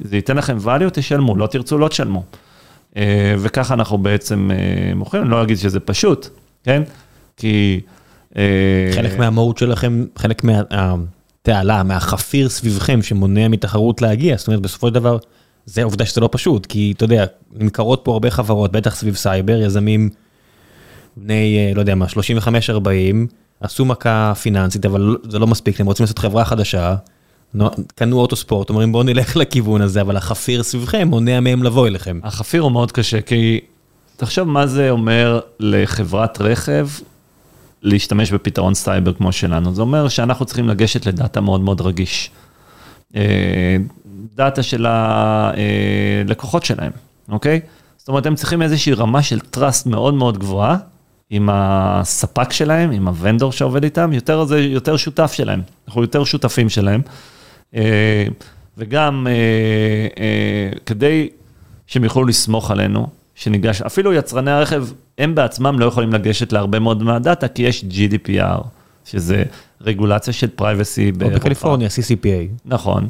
[0.00, 2.22] זה ייתן לכם value, תשלמו, לא תרצו, לא תשלמו.
[2.96, 6.28] אה, וככה אנחנו בעצם אה, מוכרים, אני לא אגיד שזה פשוט,
[6.64, 6.82] כן?
[7.36, 7.80] כי...
[8.36, 14.94] אה, חלק מהמהות שלכם, חלק מהתעלה, מהחפיר סביבכם שמונע מתחרות להגיע, זאת אומרת בסופו של
[14.94, 15.18] דבר,
[15.66, 19.60] זה עובדה שזה לא פשוט, כי אתה יודע, נמכרות פה הרבה חברות, בטח סביב סייבר,
[19.60, 20.08] יזמים
[21.16, 22.08] בני, לא יודע מה, 35-40,
[23.60, 26.96] עשו מכה פיננסית, אבל זה לא מספיק, הם רוצים לעשות חברה חדשה,
[27.94, 32.20] קנו אוטוספורט, אומרים בואו נלך לכיוון הזה, אבל החפיר סביבכם מונע מהם לבוא אליכם.
[32.22, 33.60] החפיר הוא מאוד קשה, כי
[34.16, 36.88] תחשוב מה זה אומר לחברת רכב
[37.82, 39.74] להשתמש בפתרון סייבר כמו שלנו.
[39.74, 42.30] זה אומר שאנחנו צריכים לגשת לדאטה מאוד מאוד רגיש.
[43.16, 43.76] אה,
[44.34, 46.92] דאטה של הלקוחות שלהם,
[47.28, 47.60] אוקיי?
[47.96, 50.76] זאת אומרת, הם צריכים איזושהי רמה של trust מאוד מאוד גבוהה
[51.30, 56.24] עם הספק שלהם, עם ה vendor שעובד איתם, יותר זה יותר שותף שלהם, אנחנו יותר
[56.24, 57.02] שותפים שלהם.
[57.74, 58.26] אה,
[58.78, 59.32] וגם אה,
[60.22, 61.28] אה, כדי
[61.86, 64.86] שהם יוכלו לסמוך עלינו, שניגש, אפילו יצרני הרכב,
[65.18, 68.62] הם בעצמם לא יכולים לגשת להרבה מאוד מהדאטה, כי יש GDPR,
[69.04, 69.44] שזה
[69.80, 70.62] רגולציה של או
[71.18, 71.38] באירופה.
[71.38, 72.64] בקליפורניה, CCPA.
[72.64, 73.08] נכון.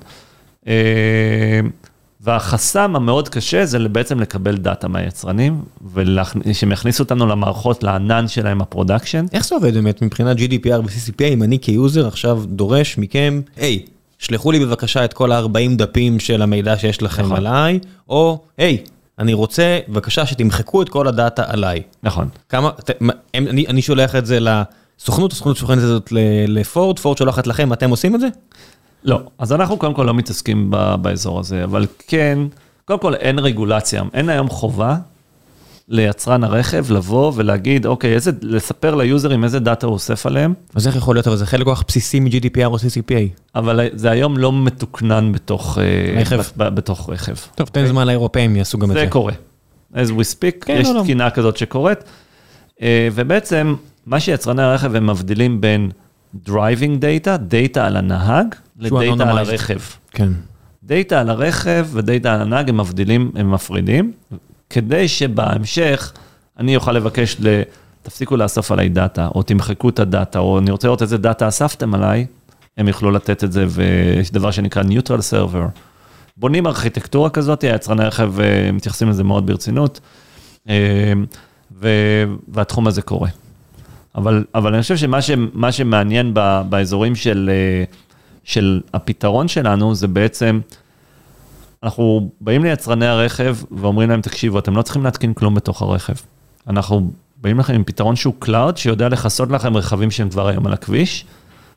[2.20, 5.62] והחסם המאוד קשה זה בעצם לקבל דאטה מהיצרנים,
[5.94, 9.26] ושהם יכניסו אותנו למערכות, לענן שלהם, ה production.
[9.32, 13.82] איך זה עובד באמת מבחינת GDPR ו-CCPA, אם אני כ user עכשיו דורש מכם, היי,
[14.18, 17.36] שלחו לי בבקשה את כל ה-40 דפים של המידע שיש לכם נכון.
[17.36, 18.78] עליי, או היי,
[19.18, 21.82] אני רוצה בבקשה שתמחקו את כל הדאטה עליי.
[22.02, 22.28] נכון.
[22.48, 23.10] כמה, ת- הם-
[23.48, 25.98] אני אני שולח את זה לסוכנות, הסוכנות שולחת את זה
[26.48, 28.28] לפורד, פורד שולחת לכם, אתם עושים את זה?
[29.04, 32.38] לא, אז אנחנו קודם כל לא מתעסקים ב- באזור הזה, אבל כן,
[32.84, 34.96] קודם כל אין רגולציה, אין היום חובה
[35.88, 40.96] ליצרן הרכב לבוא ולהגיד, אוקיי, איזה, לספר ליוזרים איזה דאטה הוא אוסף עליהם, אז איך
[40.96, 43.40] יכול להיות, אבל זה חלק כל כך בסיסי מ-GDPR או CCPA.
[43.54, 46.42] אבל זה היום לא מתוקנן בתוך אה, רכב.
[46.56, 47.34] בתוך רכב.
[47.54, 49.00] טוב, תן זמן לאירופאים, יעשו גם את זה.
[49.00, 49.32] זה קורה.
[49.94, 51.02] as we speak, כן, יש לא, לא.
[51.02, 51.98] תקינה כזאת שקורית,
[52.82, 53.74] אה, ובעצם
[54.06, 55.90] מה שיצרני הרכב הם מבדילים בין
[56.46, 59.38] driving data, דאטה על הנהג, לדאטה על.
[59.38, 59.80] הרכב.
[60.10, 60.28] כן.
[60.82, 64.12] דאטה על הרכב ודאטה על הנהג הם מבדילים, הם מפרידים,
[64.70, 66.12] כדי שבהמשך
[66.58, 67.36] אני אוכל לבקש.
[68.06, 71.94] תפסיקו לאסוף עליי דאטה, או תמחקו את הדאטה, או אני רוצה לראות איזה דאטה אספתם
[71.94, 72.26] עליי,
[72.76, 75.78] הם יוכלו לתת את זה, ויש דבר שנקרא neutral server.
[76.36, 80.00] בונים ארכיטקטורה כזאת, היצרני הרכב אה, מתייחסים לזה מאוד ברצינות,
[80.68, 81.12] אה,
[81.80, 81.88] ו...
[82.48, 83.28] והתחום הזה קורה.
[84.14, 85.30] אבל, אבל אני חושב שמה ש,
[85.70, 87.84] שמעניין ב, באזורים של, אה,
[88.44, 90.60] של הפתרון שלנו, זה בעצם,
[91.86, 96.12] אנחנו באים ליצרני הרכב ואומרים להם, תקשיבו, אתם לא צריכים להתקין כלום בתוך הרכב.
[96.66, 100.72] אנחנו באים לכם עם פתרון שהוא cloud, שיודע לכסות לכם רכבים שהם כבר היום על
[100.72, 101.24] הכביש,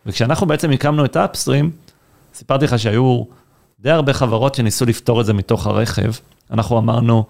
[0.05, 1.71] וכשאנחנו בעצם הקמנו את ה Upstream,
[2.33, 3.23] סיפרתי לך שהיו
[3.79, 6.11] די הרבה חברות שניסו לפתור את זה מתוך הרכב.
[6.51, 7.23] אנחנו אמרנו,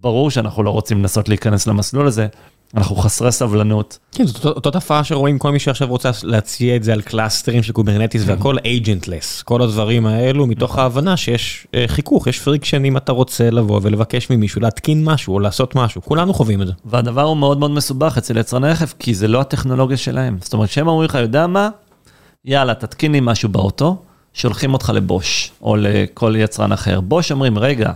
[0.00, 2.26] ברור שאנחנו לא רוצים לנסות להיכנס למסלול הזה,
[2.74, 3.98] אנחנו חסרי סבלנות.
[4.12, 7.72] כן, זאת אותה תופעה שרואים כל מי שעכשיו רוצה להציע את זה על קלאסטרים של
[7.72, 13.12] Kubernetes והכל agentless, כל הדברים האלו מתוך ההבנה שיש אה, חיכוך, יש friction אם אתה
[13.12, 16.72] רוצה לבוא ולבקש ממישהו להתקין משהו או לעשות משהו, כולנו חווים את זה.
[16.84, 20.38] והדבר הוא מאוד מאוד מסובך אצל יצרני רכב, כי זה לא הטכנולוגיה שלהם.
[20.40, 21.68] זאת אומרת, שהם אומרים לך, יודע מה?
[22.44, 23.96] יאללה, תתקין לי משהו באוטו,
[24.34, 27.00] שולחים אותך לבוש, או לכל יצרן אחר.
[27.00, 27.92] בוש אומרים, רגע,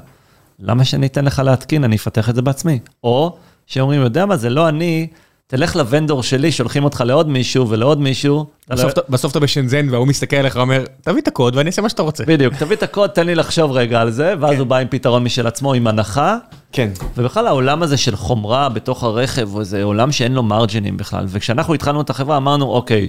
[0.59, 1.85] למה שאני אתן לך להתקין?
[1.85, 2.79] אני אפתח את זה בעצמי.
[3.05, 3.37] או
[3.67, 5.07] שאומרים, יודע מה, זה לא אני,
[5.47, 8.47] תלך לוונדור שלי, שולחים אותך לעוד מישהו ולעוד מישהו.
[8.69, 11.89] בסוף אתה- בסוף אתה בשנזן והוא מסתכל עליך ואומר, תביא את הקוד ואני אעשה מה
[11.89, 12.25] שאתה רוצה.
[12.27, 14.59] בדיוק, תביא את הקוד, תן לי לחשוב רגע על זה, ואז כן.
[14.59, 16.37] הוא בא עם פתרון משל עצמו, עם הנחה.
[16.73, 16.91] כן.
[17.17, 21.25] ובכלל העולם הזה של חומרה בתוך הרכב, הוא איזה עולם שאין לו מרג'ינים בכלל.
[21.29, 23.09] וכשאנחנו התחלנו את החברה, אמרנו, אוקיי,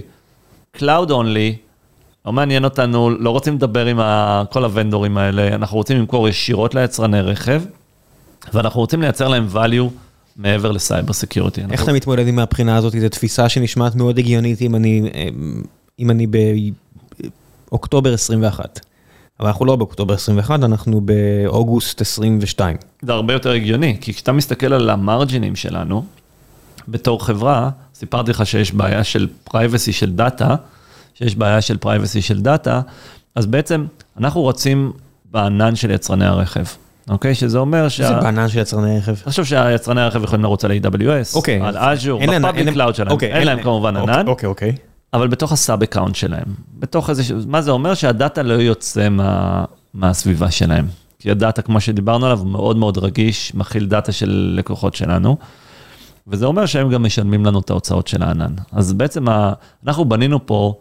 [0.76, 1.56] Cloud only,
[2.26, 6.74] לא מעניין אותנו, לא רוצים לדבר עם ה- כל הוונדורים האלה, אנחנו רוצים למכור ישירות
[6.74, 7.62] ליצרני רכב,
[8.52, 9.90] ואנחנו רוצים לייצר להם value
[10.36, 11.60] מעבר ל cyber security.
[11.70, 12.92] איך אתה מתמודד עם הבחינה הזאת?
[13.00, 15.10] זו תפיסה שנשמעת מאוד הגיונית אם אני,
[15.98, 16.26] אם אני
[17.70, 18.80] באוקטובר 21.
[19.40, 22.76] אבל אנחנו לא באוקטובר 21, אנחנו באוגוסט 22.
[23.02, 26.04] זה הרבה יותר הגיוני, כי כשאתה מסתכל על המרג'ינים שלנו,
[26.88, 30.54] בתור חברה, סיפרתי לך שיש בעיה של privacy של דאטה,
[31.14, 32.80] שיש בעיה של privacy של דאטה,
[33.34, 33.86] אז בעצם
[34.18, 34.92] אנחנו רוצים
[35.30, 36.64] בענן של יצרני הרכב,
[37.10, 37.34] אוקיי?
[37.34, 38.08] שזה אומר שה...
[38.08, 39.14] זה בענן של יצרני רכב.
[39.14, 41.60] תחשוב שהיצרני הרכב יכולים לרוץ על AWS, אוקיי.
[41.60, 44.72] על אין אין ב public cloud שלהם, אוקיי, אין להם כמובן אוקיי, ענן, אוקיי, אוקיי.
[45.12, 46.46] אבל בתוך ה sub account שלהם,
[46.78, 47.94] בתוך איזה, מה זה אומר?
[47.94, 50.86] שהדאטה לא יוצא מה, מהסביבה שלהם.
[51.18, 55.36] כי הדאטה, כמו שדיברנו עליו, הוא מאוד מאוד רגיש, מכיל דאטה של לקוחות שלנו,
[56.26, 58.54] וזה אומר שהם גם משלמים לנו את ההוצאות של הענן.
[58.72, 59.52] אז בעצם ה,
[59.86, 60.74] אנחנו בנינו פה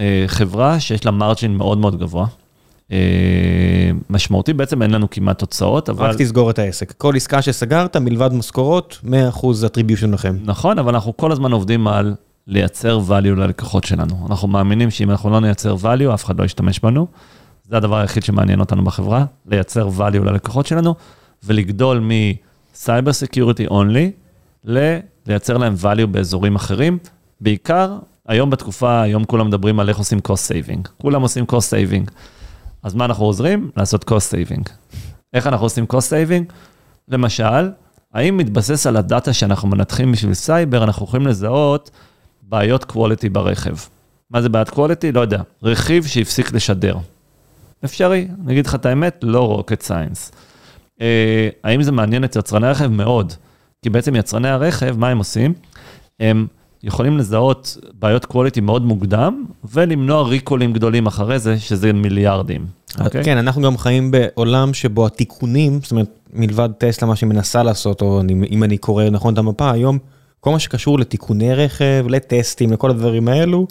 [0.00, 2.26] אה, חברה שיש לה margin מאוד מאוד גבוה.
[2.92, 2.96] אה,
[4.10, 6.06] משמעותי, בעצם אין לנו כמעט הוצאות, אבל...
[6.10, 6.92] רק תסגור את העסק.
[6.92, 9.08] כל עסקה שסגרת, מלבד משכורות, 100%
[9.38, 10.36] attribution לכם.
[10.44, 12.14] נכון, אבל אנחנו כל הזמן עובדים על
[12.46, 14.26] לייצר value ללקוחות שלנו.
[14.30, 17.06] אנחנו מאמינים שאם אנחנו לא נייצר value, אף אחד לא ישתמש בנו.
[17.70, 20.94] זה הדבר היחיד שמעניין אותנו בחברה, לייצר value ללקוחות שלנו,
[21.44, 24.10] ולגדול מ-Cyber Security only,
[24.64, 26.98] ל- לייצר להם value באזורים אחרים.
[27.40, 27.96] בעיקר,
[28.28, 30.88] היום בתקופה, היום כולם מדברים על איך עושים cost saving.
[31.00, 32.10] כולם עושים cost saving.
[32.82, 33.70] אז מה אנחנו עוזרים?
[33.76, 34.70] לעשות cost saving.
[35.32, 36.52] איך אנחנו עושים cost saving?
[37.08, 37.70] למשל,
[38.14, 41.90] האם מתבסס על הדאטה שאנחנו מנתחים בשביל סייבר, אנחנו יכולים לזהות
[42.42, 43.74] בעיות quality ברכב.
[44.30, 45.12] מה זה בעיית quality?
[45.14, 45.42] לא יודע.
[45.62, 46.96] רכיב שהפסיק לשדר.
[47.84, 50.34] אפשרי, אני אגיד לך את האמת, לא rocket science.
[51.00, 52.86] אה, האם זה מעניין את יצרני הרכב?
[52.86, 53.32] מאוד.
[53.82, 55.54] כי בעצם יצרני הרכב, מה הם עושים?
[56.20, 56.46] הם
[56.82, 62.66] יכולים לזהות בעיות quality מאוד מוקדם, ולמנוע ריקולים גדולים אחרי זה, שזה מיליארדים.
[63.04, 63.24] אוקיי?
[63.24, 68.02] כן, אנחנו גם חיים בעולם שבו התיקונים, זאת אומרת, מלבד טסלה, מה שהיא מנסה לעשות,
[68.02, 69.98] או אני- אם אני קורא נכון את המפה היום,
[70.40, 73.66] כל מה שקשור לתיקוני רכב, לטסטים, לכל הדברים האלו,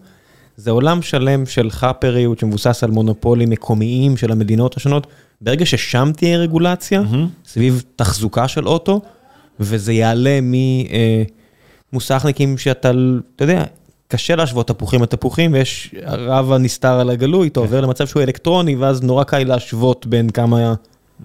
[0.58, 5.08] זה עולם שלם של חאפריות שמבוסס על מונופולים מקומיים של המדינות השונות.
[5.42, 7.28] ברגע ששם תהיה רגולציה, מהמם.
[7.46, 9.02] סביב תחזוקה של אוטו,
[9.60, 10.40] וזה יעלה
[11.94, 12.92] ממוסכניקים שאתה,
[13.36, 13.64] אתה יודע,
[14.08, 19.02] קשה להשוות תפוחים לתפוחים, ויש רב הנסתר על הגלוי, אתה עובר למצב שהוא אלקטרוני, ואז
[19.04, 20.74] נורא קל להשוות בין כמה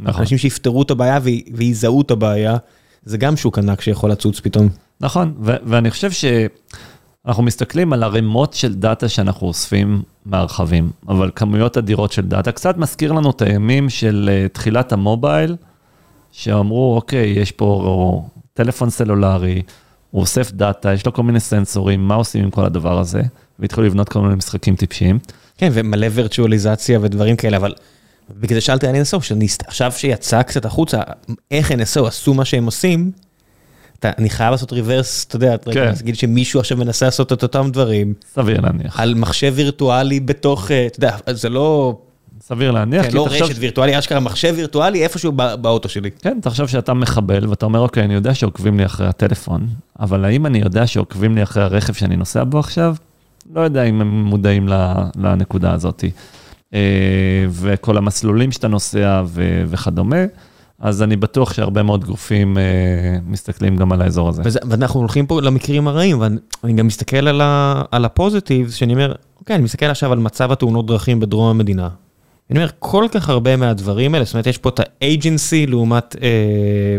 [0.03, 0.21] נכון.
[0.21, 2.57] אנשים שיפתרו את הבעיה וי- ויזהו את הבעיה.
[3.05, 4.69] זה גם שוק ענק שיכול לצוץ פתאום.
[5.01, 11.79] נכון, ו- ואני חושב שאנחנו מסתכלים על ערימות של דאטה שאנחנו אוספים מהרכבים, אבל כמויות
[11.79, 15.57] אדירות של דאטה, קצת מזכיר לנו את הימים של אה, תחילת המובייל,
[16.33, 18.23] שאמרו, אוקיי, יש פה
[18.55, 19.63] טלפון סלולרי,
[20.11, 23.23] הוא אוסף דאטה, יש לו כל מיני סנסורים, מה עושים עם כל הדבר הזה?
[23.59, 25.19] והתחילו לבנות כל מיני משחקים טיפשיים.
[25.59, 27.75] כן, ומלא וירטואליזציה ודברים כאלה, אבל
[28.41, 29.35] בגלל זה שאלתי על NSO,
[29.67, 31.01] עכשיו שיצא קצת החוצה,
[31.51, 33.11] איך NSO עשו מה שהם עושים,
[33.99, 35.85] אתה, אני חייב לעשות ריברס, אתה יודע, כן.
[35.85, 39.01] להגיד שמישהו עכשיו מנסה לעשות את אותם דברים, סביר להניח.
[39.01, 41.99] על מחשב וירטואלי בתוך, אה, אתה יודע, זה לא,
[42.43, 46.11] סביר להניח, כן, לא תחשוב- רשת וירטואלי, אשכרה מחשב וירטואלי איפשהו בא- באוטו שלי.
[46.11, 49.67] כן, תחשוב שאתה מחבל ואתה אומר, אוקיי, אני יודע שעוקבים לי אחרי הטלפון,
[50.01, 52.95] אבל האם אני יודע שעוקבים לי אחרי הרכב שאני נוסע בו עכשיו?
[53.55, 56.05] לא יודע אם הם מודעים ל- לנקודה הזאת.
[56.75, 56.81] אה,
[57.51, 60.17] וכל המסלולים שאתה נוסע ו- וכדומה,
[60.81, 62.63] אז אני בטוח שהרבה מאוד גופים אה,
[63.27, 64.43] מסתכלים גם על האזור הזה.
[64.45, 69.13] וזה, ואנחנו הולכים פה למקרים הרעים, ואני גם מסתכל על, ה, על הפוזיטיבס, שאני אומר,
[69.41, 71.89] אוקיי, אני מסתכל עכשיו על מצב התאונות דרכים בדרום המדינה.
[72.51, 76.29] אני אומר, כל כך הרבה מהדברים האלה, זאת אומרת, יש פה את האג'נסי לעומת אה,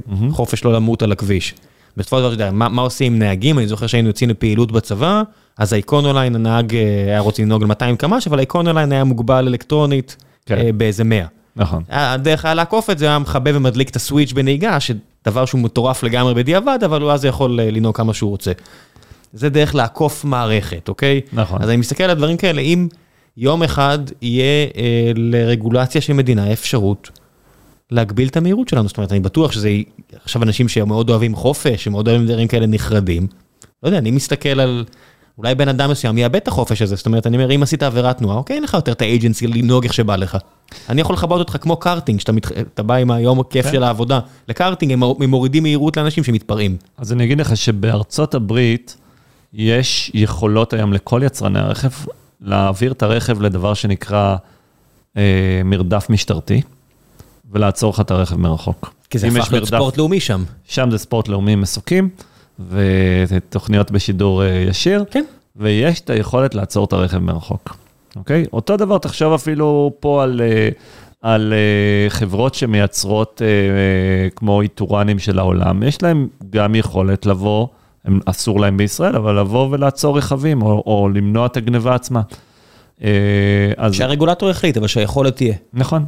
[0.05, 0.31] מהמם.
[0.31, 1.53] חופש לא למות על הכביש.
[1.97, 3.59] בסופו של דבר, אתה יודע, מה, מה עושים עם נהגים?
[3.59, 5.21] אני זוכר שהיינו יוצאים לפעילות בצבא,
[5.57, 10.57] אז האיקונוליין, הנהג אה, היה רוצה לנהוג ל-200 קמ"ש, אבל האיקונוליין היה מוגבל אלקטרונית כן.
[10.57, 11.25] אה, באיזה 100.
[11.55, 11.83] נכון.
[11.89, 16.33] הדרך היה לעקוף את זה, היה מכבה ומדליק את הסוויץ' בנהיגה, שדבר שהוא מטורף לגמרי
[16.33, 18.51] בדיעבד, אבל הוא אז יכול אה, לנהוג כמה שהוא רוצה.
[19.33, 21.21] זה דרך לעקוף מערכת, אוקיי?
[21.33, 21.61] נכון.
[21.61, 22.87] אז אני מסתכל על דברים כאלה, אם
[23.37, 27.09] יום אחד יהיה אה, לרגולציה של מדינה אפשרות
[27.91, 29.69] להגביל את המהירות שלנו, זאת אומרת, אני בטוח שזה,
[30.23, 33.27] עכשיו אנשים שמאוד אוהבים חופש, שמאוד אוהבים דברים כאלה נחרדים.
[33.83, 34.85] לא יודע, אני מסתכל על,
[35.37, 38.17] אולי בן אדם מסוים יאבד את החופש הזה, זאת אומרת, אני אומר, אם עשית עבירת
[38.17, 40.37] תנועה, אוקיי, אין לך יותר את ה agency לנהוג איך שבא לך.
[40.89, 42.79] אני יכול לכבות אותך כמו קארטינג, שאתה מת...
[42.79, 43.71] בא עם היום הכיף כן.
[43.71, 44.19] של העבודה.
[44.47, 46.77] לקארטינג הם הם מורידים מהירות לאנשים שמתפרעים.
[46.97, 48.97] אז אני אגיד לך שבארצות הברית
[49.53, 51.89] יש יכולות היום לכל יצרני הרכב
[52.41, 54.35] להעביר את הרכב לדבר שנקרא
[55.17, 56.61] אה, מרדף משטרתי,
[57.51, 58.93] ולעצור לך את הרכב מרחוק.
[59.09, 60.43] כי זה הפך להיות ספורט לאומי שם.
[60.65, 62.09] שם זה ספורט לאומי מסוקים,
[63.27, 65.23] ותוכניות בשידור אה, ישיר, כן.
[65.55, 67.77] ויש את היכולת לעצור את הרכב מרחוק,
[68.15, 68.45] אוקיי?
[68.53, 70.69] אותו דבר, תחשוב אפילו פה על, אה,
[71.21, 77.67] על אה, חברות שמייצרות אה, אה, כמו איתורנים של העולם, יש להם גם יכולת לבוא,
[78.05, 82.21] הם, אסור להם בישראל, אבל לבוא ולעצור רכבים, או, או למנוע את הגניבה עצמה.
[83.03, 83.93] אה, אז...
[83.93, 85.55] שהרגולטור יחליט, אבל שהיכולת תהיה.
[85.73, 86.05] נכון.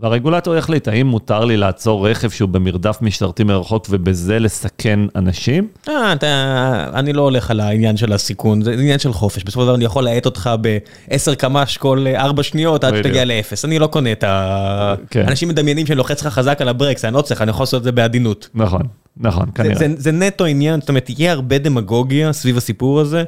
[0.00, 5.68] והרגולטור יחליט האם מותר לי לעצור רכב שהוא במרדף משטרתי מרחוק ובזה לסכן אנשים?
[5.88, 9.44] אה, אתה, אני לא הולך על העניין של הסיכון, זה עניין של חופש.
[9.44, 12.96] בסופו של דבר אני יכול להאט אותך ב-10 קמ"ש כל 4 שניות עד.
[12.96, 13.64] שתגיע לאפס.
[13.64, 14.94] אני לא קונה את ה...
[15.10, 15.24] כן.
[15.28, 17.84] אנשים מדמיינים שאני לוחץ לך חזק על הברקס, אני לא צריך, אני יכול לעשות את
[17.84, 18.48] זה בעדינות.
[18.54, 18.82] נכון,
[19.16, 19.74] נכון, זה, כנראה.
[19.78, 23.24] זה, זה נטו עניין, זאת אומרת, יהיה הרבה דמגוגיה סביב הסיפור הזה,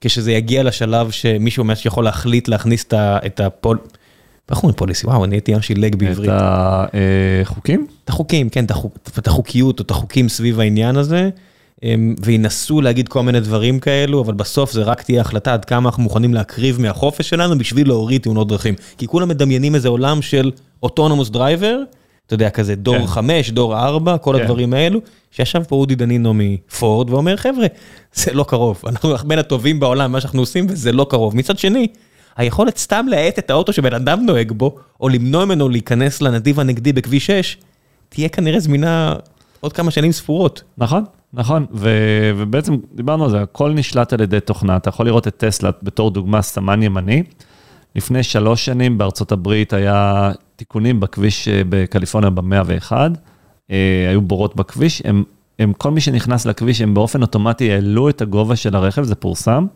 [0.00, 3.78] כשזה יגיע לשלב שמישהו ממש יכול להחליט להכניס את ה pol...
[4.50, 5.06] איך אומרים policy?
[5.06, 6.30] וואו, אני הייתי ממש עילג בעברית.
[6.30, 6.94] את
[7.44, 7.86] החוקים?
[8.04, 11.30] את החוקים, כן, את החוק- את החוקיות או את החוקים סביב העניין הזה,
[11.82, 15.88] הם- וינסו להגיד כל מיני דברים כאלו, אבל בסוף זה רק תהיה החלטה עד כמה
[15.88, 18.74] אנחנו מוכנים להקריב מהחופש שלנו בשביל להוריד תאונות דרכים.
[18.98, 20.50] כי כולם מדמיינים איזה עולם של
[20.82, 21.78] autonomous driver,
[22.26, 23.06] אתה יודע, כזה דור כן.
[23.06, 24.42] 5, דור 4, כל כן.
[24.42, 27.66] הדברים האלו, שישב פה אודי דנינו מפורד ואומר, חבר'ה,
[28.14, 31.36] זה לא קרוב, אנחנו בין הטובים בעולם, מה שאנחנו עושים, וזה לא קרוב.
[31.36, 31.86] מצד שני,
[32.36, 36.92] היכולת סתם להאט את האוטו שבן אדם נוהג בו, או למנוע ממנו להיכנס לנתיב הנגדי
[36.92, 37.56] בכביש 6,
[38.08, 39.16] תהיה כנראה זמינה
[39.60, 40.62] עוד כמה שנים ספורות.
[40.78, 45.28] נכון, נכון, ו- ובעצם דיברנו על זה, הכל נשלט על ידי תוכנה, אתה יכול לראות
[45.28, 47.22] את טסלה בתור דוגמה סמן ימני.
[47.96, 52.92] לפני שלוש שנים בארצות הברית היה תיקונים בכביש אה, בקליפורניה ב-101,
[53.70, 55.24] אה, היו בורות בכביש, הם,
[55.58, 59.66] הם, כל מי שנכנס לכביש, הם באופן אוטומטי העלו את הגובה של הרכב, זה פורסם,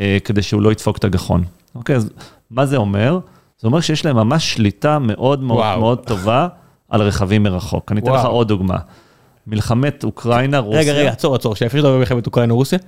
[0.00, 1.44] אה, כדי שהוא לא ידפוק את הגחון.
[1.78, 2.10] אוקיי, אז
[2.50, 3.18] מה זה אומר?
[3.58, 5.80] זה אומר שיש להם ממש שליטה מאוד מאוד וואו.
[5.80, 6.48] מאוד טובה
[6.88, 7.92] על רכבים מרחוק.
[7.92, 8.32] אני אתן לך וואו.
[8.32, 8.76] עוד דוגמה.
[9.46, 10.80] מלחמת אוקראינה, רוסיה.
[10.80, 12.78] רגע, רגע, עצור, עצור, שאפשר לדבר במלחמת אוקראינה רוסיה?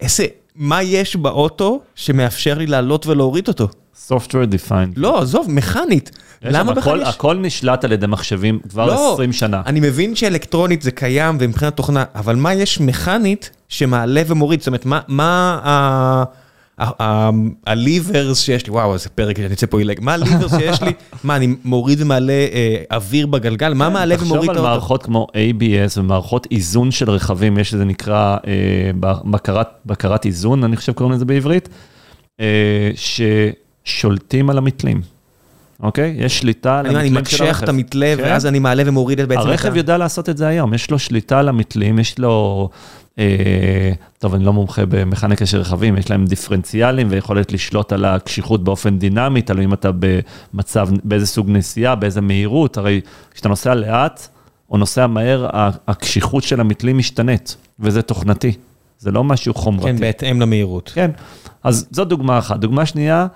[0.00, 3.68] איזה, מה יש באוטו שמאפשר לי לעלות ולהוריד אותו?
[4.08, 4.92] software defined.
[4.96, 6.10] לא, עזוב, מכנית.
[6.42, 7.08] למה בכלל יש...
[7.08, 9.62] הכל נשלט על ידי מחשבים כבר לא, 20 שנה.
[9.66, 14.60] אני מבין שאלקטרונית זה קיים ומבחינת תוכנה, אבל מה יש מכנית שמעלה ומוריד?
[14.60, 16.24] זאת אומרת, מה, מה ה...
[17.66, 20.92] הליברס שיש לי, וואו, איזה פרק, אני יוצא פה עילג, מה הליברס שיש לי?
[21.24, 23.74] מה, אני מוריד ומעלה אה, אוויר בגלגל?
[23.74, 24.70] מה מעלה ומוריד תחשוב את על האוטו?
[24.70, 28.90] מערכות כמו ABS ומערכות איזון של רכבים, יש לזה נקרא אה,
[29.24, 31.68] בקרת, בקרת איזון, אני חושב קוראים לזה בעברית,
[32.40, 32.90] אה,
[33.84, 35.00] ששולטים על המתלים,
[35.82, 36.14] אוקיי?
[36.18, 37.62] יש שליטה על אני, אני המתלים של מקשח הרכב.
[37.62, 38.22] את המתלה, כן?
[38.22, 39.40] ואז אני מעלה ומוריד את בעצם...
[39.40, 42.68] את הרכב יודע לעשות את זה היום, יש לו שליטה על המתלים, יש לו,
[43.18, 48.64] אה, טוב, אני לא מומחה במכניקה של רכבים, יש להם דיפרנציאלים ויכולת לשלוט על הקשיחות
[48.64, 49.90] באופן דינמי, תלוי אם אתה
[50.52, 53.00] במצב, באיזה סוג נסיעה, באיזה מהירות, הרי
[53.30, 54.28] כשאתה נוסע לאט
[54.70, 55.48] או נוסע מהר,
[55.88, 58.52] הקשיחות של המתלים משתנית, וזה תוכנתי,
[58.98, 59.88] זה לא משהו חומרתי.
[59.88, 60.90] כן, בהתאם למהירות.
[60.94, 61.10] כן,
[61.64, 62.58] אז זו דוגמה אחת.
[62.58, 63.26] דוגמה שנייה,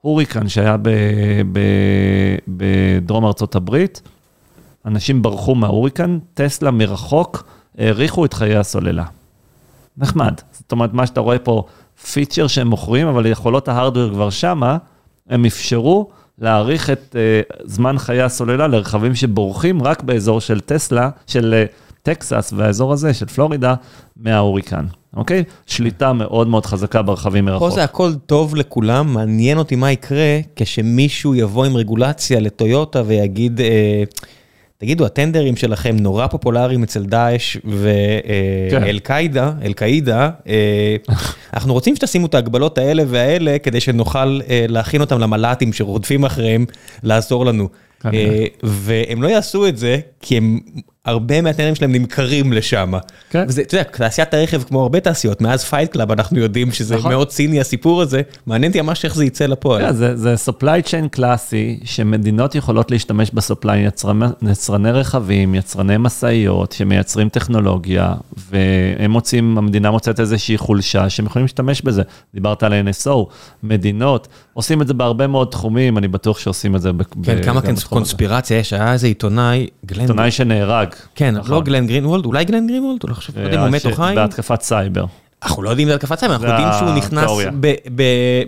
[0.00, 0.76] הוריקן שהיה
[2.48, 4.02] בדרום ארצות הברית,
[4.86, 7.44] אנשים ברחו מההוריקן, טסלה מרחוק,
[7.78, 9.04] האריכו את חיי הסוללה.
[9.96, 10.34] נחמד.
[10.52, 11.64] זאת אומרת, מה שאתה רואה פה,
[12.12, 14.76] פיצ'ר שהם מוכרים, אבל יכולות ההארדוור כבר שמה,
[15.28, 17.16] הם אפשרו להאריך את
[17.52, 23.14] uh, זמן חיי הסוללה לרכבים שבורחים רק באזור של טסלה, של uh, טקסס והאזור הזה
[23.14, 23.74] של פלורידה,
[24.16, 24.84] מההוריקן,
[25.16, 25.44] אוקיי?
[25.66, 27.68] שליטה מאוד מאוד חזקה ברכבים מרחוק.
[27.68, 33.60] פה זה הכל טוב לכולם, מעניין אותי מה יקרה כשמישהו יבוא עם רגולציה לטויוטה ויגיד,
[33.60, 34.02] אה,
[34.78, 37.68] תגידו, הטנדרים שלכם נורא פופולריים אצל דאעש כן.
[38.82, 40.96] ואל-קאידה, אל-קאידה, אה,
[41.54, 46.64] אנחנו רוצים שתשימו את ההגבלות האלה והאלה כדי שנוכל אה, להכין אותם למל"טים שרודפים אחריהם,
[47.02, 47.68] לעזור לנו.
[48.06, 50.60] אה, והם לא יעשו את זה, כי הם,
[51.04, 52.92] הרבה מהטנדרים שלהם נמכרים לשם.
[53.30, 53.44] כן.
[53.48, 57.12] וזה, אתה יודע, תעשיית הרכב כמו הרבה תעשיות, מאז Fight Club אנחנו יודעים שזה נכון.
[57.12, 59.82] מאוד ציני הסיפור הזה, מעניין אותי ממש איך זה יצא לפועל.
[59.82, 66.72] כן, זה, זה supply chain קלאסי, שמדינות יכולות להשתמש ב-supply, יצרני, יצרני רכבים, יצרני משאיות,
[66.72, 68.14] שמייצרים טכנולוגיה,
[68.50, 72.02] והם מוצאים, המדינה מוצאת איזושהי חולשה שהם יכולים להשתמש בזה.
[72.34, 73.26] דיברת על NSO,
[73.62, 76.90] מדינות, עושים את זה בהרבה מאוד תחומים, אני בטוח שעושים את זה.
[77.22, 77.68] כן, כמה הזה.
[77.90, 80.88] קונספירציה יש, היה איזה עיתונאי, גלן, עיתונאי שנהרג.
[81.14, 81.50] כן, נכון.
[81.50, 84.12] לא גלן גרינוולד, אולי גלן גרינוולד, לא חושב, לא יודע אם הוא מת או חי.
[84.16, 85.04] בהתקפת סייבר.
[85.42, 87.30] אנחנו לא יודעים זה התקפת סייבר, אנחנו יודעים שהוא נכנס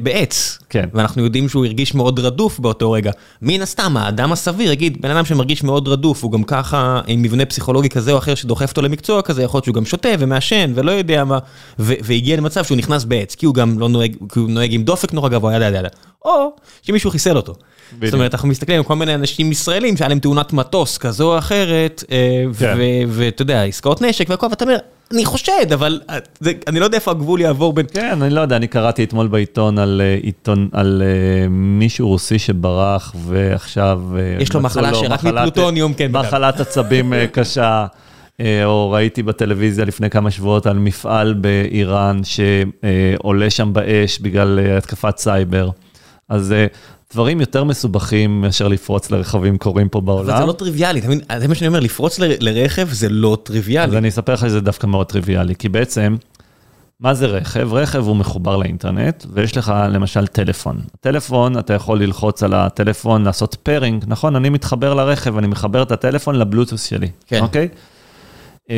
[0.01, 0.59] בעץ.
[0.70, 0.88] כן.
[0.95, 3.11] ואנחנו יודעים שהוא הרגיש מאוד רדוף באותו רגע.
[3.43, 7.45] מן הסתם, האדם הסביר יגיד, בן אדם שמרגיש מאוד רדוף, הוא גם ככה עם מבנה
[7.45, 10.90] פסיכולוגי כזה או אחר שדוחף אותו למקצוע כזה, יכול להיות שהוא גם שותה ומעשן ולא
[10.90, 11.38] יודע מה,
[11.78, 15.12] והגיע למצב שהוא נכנס בעץ, כי הוא גם לא נוהג, כי הוא נוהג עם דופק
[15.12, 15.88] נורא גבוה, ידה ידה ידה.
[16.24, 17.55] או שמישהו חיסל אותו.
[17.97, 18.05] בדיוק.
[18.11, 21.38] זאת אומרת, אנחנו מסתכלים על כל מיני אנשים ישראלים שהיה להם תאונת מטוס כזו או
[21.38, 22.76] אחרת, אה, כן.
[23.09, 24.76] ואתה יודע, עסקאות נשק והכל, ואתה אומר,
[25.12, 27.86] אני חושד, אבל אה, זה- אני לא יודע איפה הגבול יעבור בין...
[27.95, 32.38] כן, אני לא יודע, אני קראתי אתמול בעיתון על אה, עיתון, על אה, מישהו רוסי
[32.38, 34.01] שברח ועכשיו...
[34.40, 36.11] יש לו מחלה שרק מפלוטוניום, כן.
[36.12, 37.86] מחלת עצבים קשה.
[38.64, 45.70] או ראיתי בטלוויזיה לפני כמה שבועות על מפעל באיראן שעולה שם באש בגלל התקפת סייבר.
[46.28, 46.55] אז
[47.12, 50.30] דברים יותר מסובכים מאשר לפרוץ לרכבים קורים פה בעולם.
[50.30, 51.20] אבל זה לא טריוויאלי, אתה מבין?
[51.38, 53.98] זה מה שאני אומר, לפרוץ ל- לרכב זה לא אז טריוויאלי.
[53.98, 56.16] אני אספר לך שזה דווקא מאוד טריוויאלי, כי בעצם,
[57.00, 57.74] מה זה רכב?
[57.74, 60.80] רכב הוא מחובר לאינטרנט, ויש לך למשל טלפון.
[60.94, 64.36] הטלפון, אתה יכול ללחוץ על הטלפון, לעשות pairing, נכון?
[64.36, 67.40] אני מתחבר לרכב, אני מחבר את הטלפון לבלוטות' שלי, כן.
[67.40, 67.68] אוקיי?
[68.68, 68.70] Uh,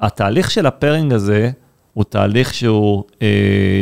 [0.00, 1.50] התהליך של הפארינג הזה,
[1.94, 3.14] הוא תהליך שהוא, uh,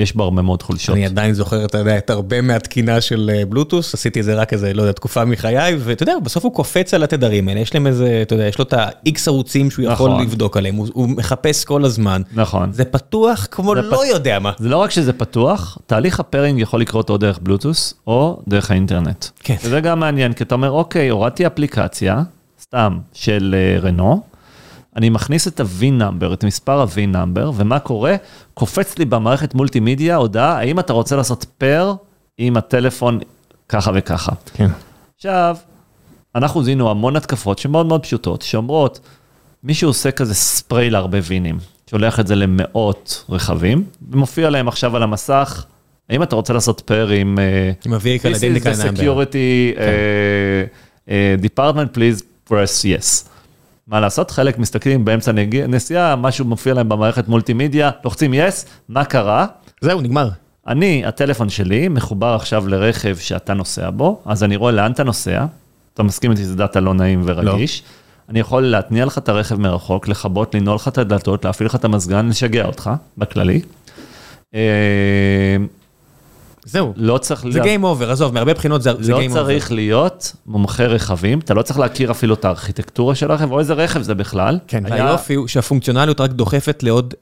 [0.03, 0.95] יש בו הרבה מאוד חולשות.
[0.97, 4.53] אני עדיין זוכר, אתה יודע, את הרבה מהתקינה של אה, בלוטוס, עשיתי את זה רק
[4.53, 7.87] איזה, לא יודע, תקופה מחיי, ואתה יודע, בסוף הוא קופץ על התדרים האלה, יש להם
[7.87, 10.23] איזה, אתה יודע, יש לו את ה-X ערוצים שהוא יכול נכון.
[10.23, 12.23] לבדוק עליהם, הוא- הוא מחפש כל הזמן.
[12.35, 12.73] נכון.
[12.73, 14.53] זה פתוח כמו זה לא פת- יודע מה.
[14.59, 19.25] זה לא רק שזה פתוח, תהליך הפארינג יכול לקרות או דרך בלוטוס או דרך האינטרנט.
[19.43, 19.57] כן.
[19.65, 22.23] וזה גם מעניין, כי אתה אומר, אוקיי, הורדתי אפליקציה,
[22.63, 24.21] סתם, של אה, רנו,
[24.97, 28.17] אני מכניס את ה-V-Number, את מספר ה-V-Number, ומה קורה?
[28.55, 31.95] קופץ לי במערכת מולטימדיה הודעה, האם אתה רוצה לעשות פר
[32.39, 33.19] עם הטלפון
[33.69, 34.33] ככה וככה.
[34.55, 34.69] כן.
[35.17, 35.57] עכשיו,
[36.35, 39.01] אנחנו זיהינו המון התקפות שמאוד מאוד פשוטות, שאומרות,
[39.65, 41.59] מישהו עושה כזה ספרי להרבה וינים,
[41.91, 45.65] שולח את זה למאות רכבים, ומופיע להם עכשיו על המסך,
[46.11, 47.39] האם אתה רוצה לעשות פר עם...
[47.39, 49.83] אה, עם ה-vehicle This is the security כן.
[51.07, 53.32] uh, uh, department, please press yes.
[53.87, 54.31] מה לעשות?
[54.31, 55.33] חלק מסתכלים באמצע
[55.69, 59.47] נסיעה, משהו מופיע להם במערכת מולטימדיה, לוחצים yes, מה קרה?
[59.81, 60.29] זהו, נגמר.
[60.67, 65.45] אני, הטלפון שלי מחובר עכשיו לרכב שאתה נוסע בו, אז אני רואה לאן אתה נוסע,
[65.95, 67.83] אתה מסכים איתי, זה דאטה לא נעים ורגיש.
[68.29, 71.85] אני יכול להתניע לך את הרכב מרחוק, לכבות, לנעול לך את הדלתות, להפעיל לך את
[71.85, 73.61] המזגן, לשגע אותך, בכללי.
[76.67, 76.93] אה, זהו.
[76.97, 77.45] לא צריך...
[77.51, 79.33] זה Game Over, עזוב, מהרבה בחינות זה זה לא Game Over.
[79.33, 83.75] צריך להיות מומחה רכבים, אתה לא צריך להכיר אפילו את הארכיטקטורה של הרכב, או איזה
[83.75, 84.59] רכב זה בכלל.
[84.67, 87.15] כן, היה- והיופי הוא שהפונקציונליות רק דוחפת לעוד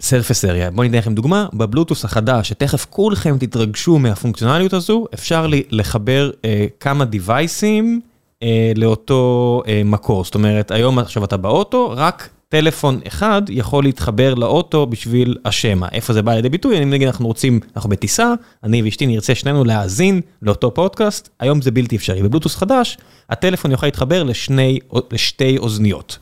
[0.00, 0.70] סרפס אריה.
[0.70, 6.66] בואו ניתן לכם דוגמה, בבלוטוס החדש, שתכף כולכם תתרגשו מהפונקציונליות הזו, אפשר לי לחבר אה,
[6.80, 8.00] כמה דיווייסים
[8.42, 10.24] אה, לאותו אה, מקור.
[10.24, 15.86] זאת אומרת, היום עכשיו אתה באוטו, רק טלפון אחד יכול להתחבר לאוטו בשביל השמע.
[15.92, 16.82] איפה זה בא לידי ביטוי?
[16.82, 18.32] אם נגיד אנחנו רוצים, אנחנו בטיסה,
[18.64, 22.22] אני ואשתי נרצה שנינו להאזין לאותו פודקאסט, היום זה בלתי אפשרי.
[22.22, 22.98] בבלוטוס חדש,
[23.30, 24.78] הטלפון יוכל להתחבר לשני,
[25.12, 26.18] לשתי אוזניות.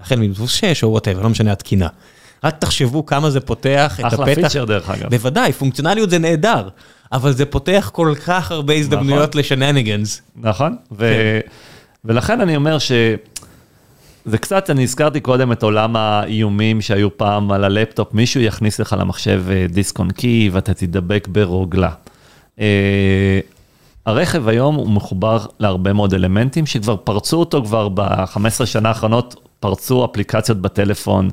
[0.00, 1.88] החל מבלוטוס 6 או whatever, לא משנה התקינה.
[2.44, 4.42] רק תחשבו כמה זה פותח את אחלה הפתח.
[4.42, 5.10] פיצ'ר דרך אגב.
[5.10, 6.68] בוודאי, פונקציונליות זה נהדר,
[7.12, 10.22] אבל זה פותח כל כך הרבה הזדמנויות ל shenanigans.
[10.36, 10.98] נכון, ו...
[10.98, 11.48] כן.
[12.04, 12.92] ולכן אני אומר ש...
[14.24, 18.96] זה קצת, אני הזכרתי קודם את עולם האיומים שהיו פעם על הלפטופ, מישהו יכניס לך
[18.98, 21.90] למחשב אה, דיסק און קי ואתה תדבק ברוגלה.
[22.60, 23.40] אה,
[24.06, 30.04] הרכב היום הוא מחובר להרבה מאוד אלמנטים שכבר פרצו אותו כבר ב-15 שנה האחרונות, פרצו
[30.04, 31.30] אפליקציות בטלפון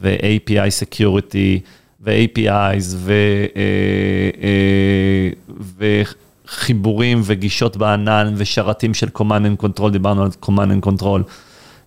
[0.00, 1.60] ו-API Security
[2.00, 2.96] ו-APIs.
[3.06, 5.30] אה,
[5.78, 11.20] וחיבורים וגישות בענן ושרתים של Command and Control, דיברנו על Command and Control,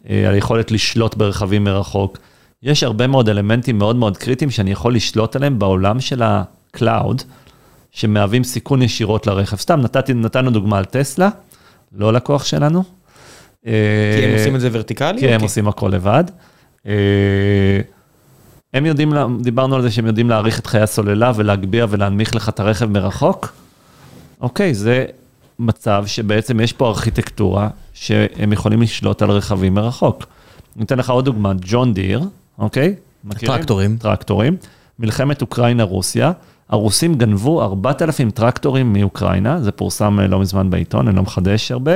[0.10, 2.18] על יכולת לשלוט ברכבים מרחוק.
[2.64, 7.24] יש הרבה מאוד אלמנטים מאוד מאוד קריטיים שאני יכול לשלוט עליהם בעולם של ה-Cloud,
[7.92, 9.58] שמהווים סיכון ישירות לרכב.
[9.58, 11.30] סתם נתתי, נתנו דוגמה על טסלה,
[11.96, 12.84] לא לקוח שלנו.
[13.64, 13.70] כי
[14.24, 15.20] הם עושים את זה ורטיקלי?
[15.20, 15.46] כי הם אוקיי.
[15.46, 16.24] עושים הכל לבד.
[16.88, 16.94] אה,
[18.74, 22.60] הם יודעים, דיברנו על זה שהם יודעים להעריך את חיי הסוללה ולהגביה ולהנמיך לך את
[22.60, 23.54] הרכב מרחוק.
[24.42, 25.06] אוקיי, זה
[25.60, 30.26] מצב שבעצם יש פה ארכיטקטורה שהם יכולים לשלוט על רכבים מרחוק.
[30.76, 32.24] אני אתן לך עוד דוגמה, ג'ון דיר,
[32.60, 32.96] אוקיי?
[33.24, 33.58] מכירים?
[33.58, 33.98] טרקטורים.
[33.98, 34.58] טרקטורים.
[35.00, 36.32] מלחמת אוקראינה-רוסיה,
[36.70, 41.94] הרוסים גנבו 4,000 טרקטורים מאוקראינה, זה פורסם אה, לא מזמן בעיתון, אני לא מחדש הרבה.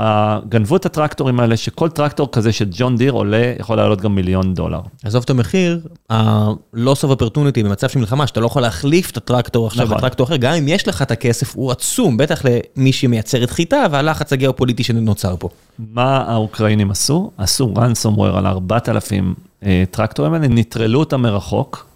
[0.00, 4.14] אה, גנבו את הטרקטורים האלה, שכל טרקטור כזה של ג'ון דיר עולה, יכול לעלות גם
[4.14, 4.80] מיליון דולר.
[5.04, 5.80] עזוב את המחיר,
[6.10, 9.96] ה-loss of opportunity במצב של מלחמה, שאתה לא יכול להחליף את הטרקטור עכשיו נכון.
[9.96, 14.32] בטרקטור אחר, גם אם יש לך את הכסף, הוא עצום, בטח למי שמייצרת חיטה והלחץ
[14.32, 15.48] הגיאופוליטי שנוצר פה.
[15.78, 17.30] מה האוקראינים עשו?
[17.38, 21.86] עשו ransomware על 4,000 הטרקטורים האלה, נטרלו אותם מרחוק,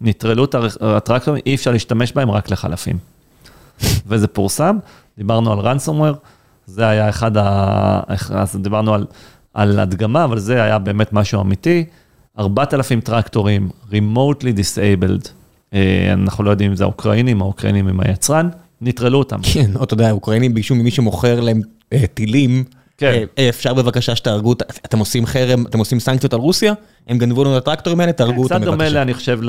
[0.00, 2.98] נטרלו את הטרקטורים, אי אפשר להשתמש בהם רק לחלפים.
[4.06, 4.76] וזה פורסם,
[5.18, 6.16] דיברנו על ransomware,
[6.70, 8.00] זה היה אחד ה...
[8.30, 9.06] אז דיברנו על,
[9.54, 11.84] על הדגמה, אבל זה היה באמת משהו אמיתי.
[12.38, 15.28] 4,000 טרקטורים, remotely disabled,
[15.74, 18.48] אה, אנחנו לא יודעים אם זה האוקראינים, האוקראינים הם היצרן,
[18.80, 19.38] נטרלו אותם.
[19.42, 21.60] כן, או אתה יודע, האוקראינים ביקשו ממי שמוכר להם
[21.92, 22.64] אה, טילים,
[23.00, 23.24] כן.
[23.38, 26.72] אה, אפשר בבקשה שתהרגו, את- אתם עושים חרם, אתם עושים סנקציות על רוסיה,
[27.08, 29.02] הם גנבו לנו את הטרקטורים האלה, תהרגו אותם קצת דומה, בבקשה.
[29.02, 29.40] אני חושב,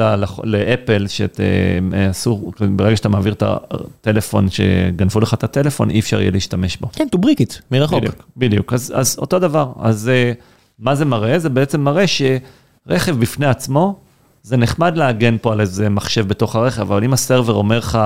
[0.44, 6.78] לאפל, שאסור, ברגע שאתה מעביר את הטלפון, שגנבו לך את הטלפון, אי אפשר יהיה להשתמש
[6.78, 6.88] בו.
[6.94, 8.00] כן, to break it, מרחוק.
[8.00, 8.74] בדיוק, בדיוק.
[8.74, 9.72] אז, אז אותו דבר.
[9.82, 10.32] אז אה,
[10.80, 11.40] מה זה מראה?
[11.40, 13.96] זה בעצם מראה שרכב בפני עצמו,
[14.44, 18.00] זה נחמד להגן פה על איזה מחשב בתוך הרכב, אבל אם הסרבר אומר לך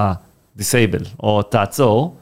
[0.59, 2.15] disable, או תעצור,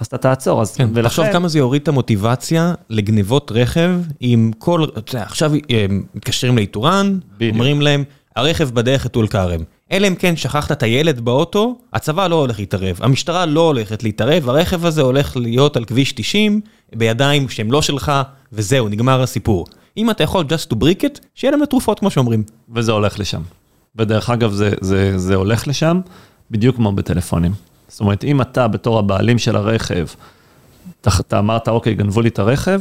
[0.00, 0.62] אז אתה תעצור.
[0.62, 3.90] אז כן, תחשוב כמה זה יוריד את המוטיבציה לגנבות רכב,
[4.20, 7.18] עם כל, אתה יודע, עכשיו אה, מתקשרים לאיתורן.
[7.50, 8.04] אומרים להם,
[8.36, 9.60] הרכב בדרך לטול כרם.
[9.92, 14.48] אלא אם כן שכחת את הילד באוטו, הצבא לא הולך להתערב, המשטרה לא הולכת להתערב,
[14.48, 16.60] הרכב הזה הולך להיות על כביש 90,
[16.94, 18.12] בידיים שהם לא שלך,
[18.52, 19.66] וזהו, נגמר הסיפור.
[19.96, 22.42] אם אתה יכול just to break it, שיהיה להם לתרופות כמו שאומרים.
[22.74, 23.42] וזה הולך לשם.
[23.96, 26.00] ודרך אגב, זה, זה, זה הולך לשם
[26.50, 27.52] בדיוק כמו בטלפונים.
[27.88, 30.06] זאת אומרת, אם אתה בתור הבעלים של הרכב,
[31.00, 32.80] אתה, אתה אמרת, אוקיי, גנבו לי את הרכב,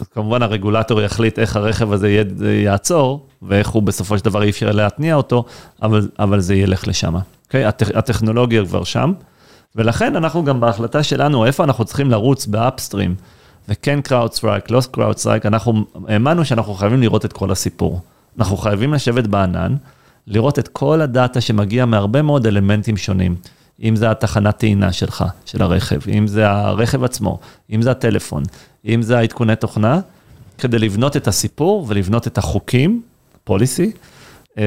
[0.00, 2.24] אז כמובן הרגולטור יחליט איך הרכב הזה יהיה,
[2.64, 5.44] יעצור, ואיך הוא בסופו של דבר אי אפשר להתניע אותו,
[5.82, 7.14] אבל, אבל זה ילך לשם.
[7.46, 7.64] אוקיי?
[7.64, 9.12] הטכ, הטכנולוגיה כבר שם,
[9.76, 13.14] ולכן אנחנו גם בהחלטה שלנו, איפה אנחנו צריכים לרוץ באפסטרים,
[13.68, 18.00] וכן קראודסטרייק, לא קראודסטרייק, אנחנו האמנו שאנחנו חייבים לראות את כל הסיפור.
[18.38, 19.74] אנחנו חייבים לשבת בענן,
[20.26, 23.36] לראות את כל הדאטה שמגיע מהרבה מאוד אלמנטים שונים.
[23.82, 27.38] אם זה התחנת טעינה שלך, של הרכב, אם זה הרכב עצמו,
[27.70, 28.42] אם זה הטלפון,
[28.86, 30.00] אם זה העדכוני תוכנה,
[30.58, 33.02] כדי לבנות את הסיפור ולבנות את החוקים,
[33.44, 33.92] policy,
[34.58, 34.64] אה,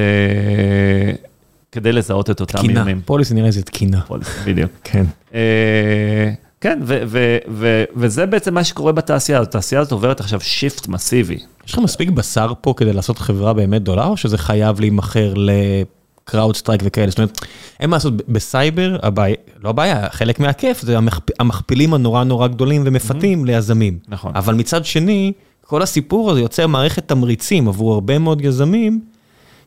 [1.72, 3.00] כדי לזהות את אותם תקינה, איומים.
[3.04, 4.00] policy נראה איזה תקינה.
[4.00, 4.70] policy, בדיוק.
[4.84, 5.04] כן.
[5.34, 6.30] אה,
[6.60, 9.48] כן, ו- ו- ו- וזה בעצם מה שקורה בתעשייה הזאת.
[9.48, 11.38] התעשייה הזאת עוברת עכשיו shift מסיבי.
[11.66, 16.56] יש לך מספיק בשר פה כדי לעשות חברה באמת גדולה, או שזה חייב להימכר לקראוד
[16.56, 17.10] סטרייק וכאלה?
[17.10, 17.40] זאת אומרת,
[17.80, 22.82] אין מה לעשות, בסייבר, הבעיה, לא הבעיה, חלק מהכיף זה המכפ, המכפילים הנורא נורא גדולים
[22.84, 23.98] ומפתים ליזמים.
[24.08, 24.32] נכון.
[24.34, 25.32] אבל מצד שני,
[25.66, 29.00] כל הסיפור הזה יוצר מערכת תמריצים עבור הרבה מאוד יזמים,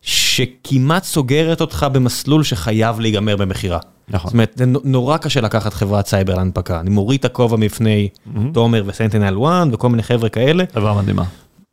[0.01, 3.79] שכמעט סוגרת אותך במסלול שחייב להיגמר במכירה.
[4.09, 4.27] נכון.
[4.29, 6.79] זאת אומרת, זה נו- נורא קשה לקחת חברת סייבר להנפקה.
[6.79, 8.09] אני מוריד את הכובע מפני
[8.53, 10.63] תומר וסנטינל 1 וכל מיני חבר'ה כאלה.
[10.75, 11.23] דבר מדהימה.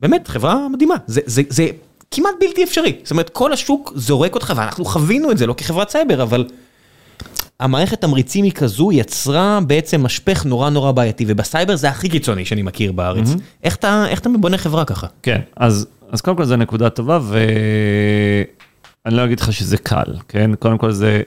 [0.00, 0.94] באמת, חברה מדהימה.
[1.06, 1.66] זה, זה, זה
[2.10, 2.92] כמעט בלתי אפשרי.
[3.02, 6.44] זאת אומרת, כל השוק זורק אותך, ואנחנו חווינו את זה, לא כחברת סייבר, אבל
[7.60, 12.62] המערכת תמריצים היא כזו, יצרה בעצם משפך נורא נורא בעייתי, ובסייבר זה הכי קיצוני שאני
[12.62, 13.28] מכיר בארץ.
[13.64, 15.06] איך אתה, איך אתה בונה חברה ככה?
[15.22, 20.50] כן, אז, אז קודם כל זו נקודה טובה, ואני לא אגיד לך שזה קל, כן?
[20.58, 21.22] קודם כל זה,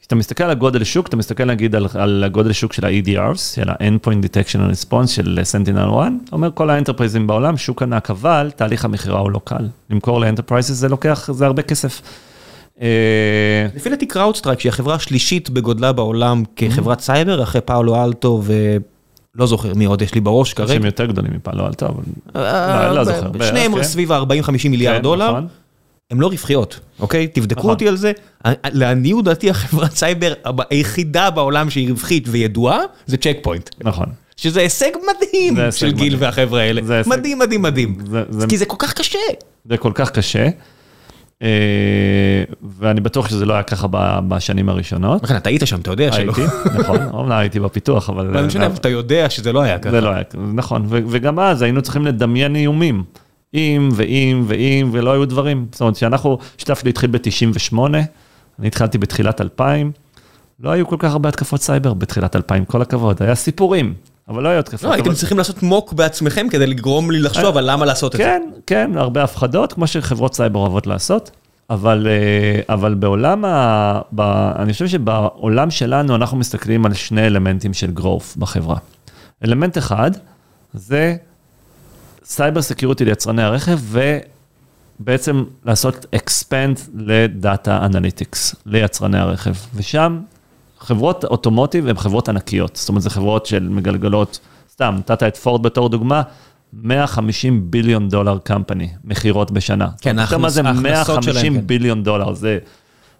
[0.00, 3.68] כשאתה מסתכל על הגודל שוק, אתה מסתכל נגיד על, על הגודל שוק של ה-EDRs, של
[3.68, 8.84] ה-Endpoint Detection and Response של Sentinel-1, אתה אומר כל האנטרפרייזים בעולם, שוק ענק, אבל תהליך
[8.84, 9.68] המכירה הוא לא קל.
[9.90, 12.02] למכור ל enterprises זה לוקח, זה הרבה כסף.
[12.82, 18.42] אה, לפי דעתי קראודסטרייק, שהיא החברה השלישית בגודלה בעולם כחברת סייבר, אחרי פאלו אלטו
[19.36, 20.72] ולא זוכר מי עוד יש לי בראש כרגע.
[20.72, 22.02] שהם יותר גדולים מפאלו אלטו, אבל...
[22.36, 23.82] אה, לא ב- זוכר, בערך, שניהם כן.
[23.82, 25.30] סביב ה-40-50 מיליארד כן, דולר.
[25.30, 25.46] נכון.
[26.10, 27.26] הן לא רווחיות, אוקיי?
[27.28, 27.70] תבדקו נכון.
[27.70, 28.12] אותי על זה.
[28.72, 30.32] לעניות דעתי החברת סייבר
[30.70, 33.70] היחידה בעולם שהיא רווחית וידועה זה צ'ק פוינט.
[33.84, 34.06] נכון.
[34.36, 36.16] שזה הישג מדהים של גיל.
[36.18, 37.02] והחבר'ה האלה.
[37.06, 37.98] מדהים, מדהים, מדהים.
[38.48, 39.18] כי זה כל כך קשה.
[39.70, 40.50] זה כל כך קשה, אה,
[42.78, 43.86] ואני בטוח שזה לא היה ככה
[44.28, 45.24] בשנים הראשונות.
[45.24, 46.32] אתה היית שם, אתה יודע שלא.
[46.36, 48.26] הייתי, נכון, אומנם הייתי בפיתוח, אבל...
[48.26, 49.90] אבל משנה, אבל אתה יודע שזה לא היה ככה.
[49.90, 50.22] זה לא היה,
[50.54, 53.04] נכון, וגם אז היינו צריכים לדמיין איומים.
[53.54, 55.66] אם ואם ואם, ולא היו דברים.
[55.72, 57.78] זאת אומרת, כשאנחנו, שותף שלי התחיל ב-98,
[58.58, 59.92] אני התחלתי בתחילת 2000,
[60.60, 63.94] לא היו כל כך הרבה התקפות סייבר בתחילת 2000, כל הכבוד, היה סיפורים,
[64.28, 64.82] אבל לא היו התקפות.
[64.84, 68.20] לא, הייתם אבל- צריכים לעשות mock בעצמכם כדי לגרום לי לחשוב על למה לעשות את
[68.20, 68.24] זה.
[68.24, 71.30] כן, כן, הרבה הפחדות, כמו שחברות סייבר אוהבות לעשות,
[71.70, 74.20] אבל, אה, אבל בעולם, ה, ב,
[74.58, 78.76] אני חושב שבעולם שלנו אנחנו מסתכלים על שני אלמנטים של growth בחברה.
[79.44, 80.10] אלמנט אחד
[80.74, 81.16] זה
[82.24, 83.78] cyber security ליצרני הרכב,
[85.00, 90.20] ובעצם לעשות expand ל data analytics ליצרני הרכב, ושם
[90.82, 94.38] חברות automotive הן חברות ענקיות, זאת אומרת, זה חברות של מגלגלות,
[94.72, 96.22] סתם, נתת את פורד בתור דוגמה,
[96.72, 99.88] 150 billion dollar company, מכירות בשנה.
[100.00, 101.66] כן, אתה יודע מה זה ההכנס- ההכנסות שלהם, 150 כן.
[101.66, 102.58] billion דולר, זה,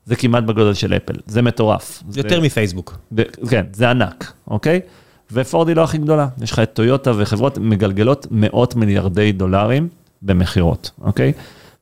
[0.07, 2.03] זה כמעט בגודל של אפל, זה מטורף.
[2.09, 2.97] זה יותר מפייסבוק.
[3.17, 4.81] ו- כן, זה ענק, אוקיי?
[5.33, 9.89] ופורד היא לא הכי גדולה, יש לך את טויוטה וחברות מגלגלות מאות מיליארדי דולרים
[10.23, 11.33] במכירות, אוקיי?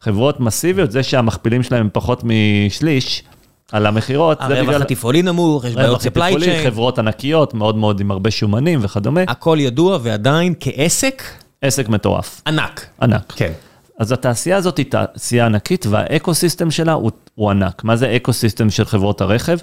[0.00, 3.22] חברות מסיביות, זה שהמכפילים שלהם הם פחות משליש
[3.72, 4.82] על המכירות, זה הרווח.
[4.82, 9.56] התפעולי נמוך, יש בעיות supply chain, חברות ענקיות, מאוד מאוד עם הרבה שומנים וכדומה, הכל
[9.60, 11.22] ידוע ועדיין כעסק
[11.62, 12.86] עסק מטורף, ענק.
[13.02, 13.32] ענק.
[13.36, 13.52] כן.
[13.98, 17.84] אז התעשייה הזאת היא תעשייה ענקית וה ecosystem שלה הוא, הוא ענק.
[17.84, 19.58] מה זה ecosystem של חברות הרכב?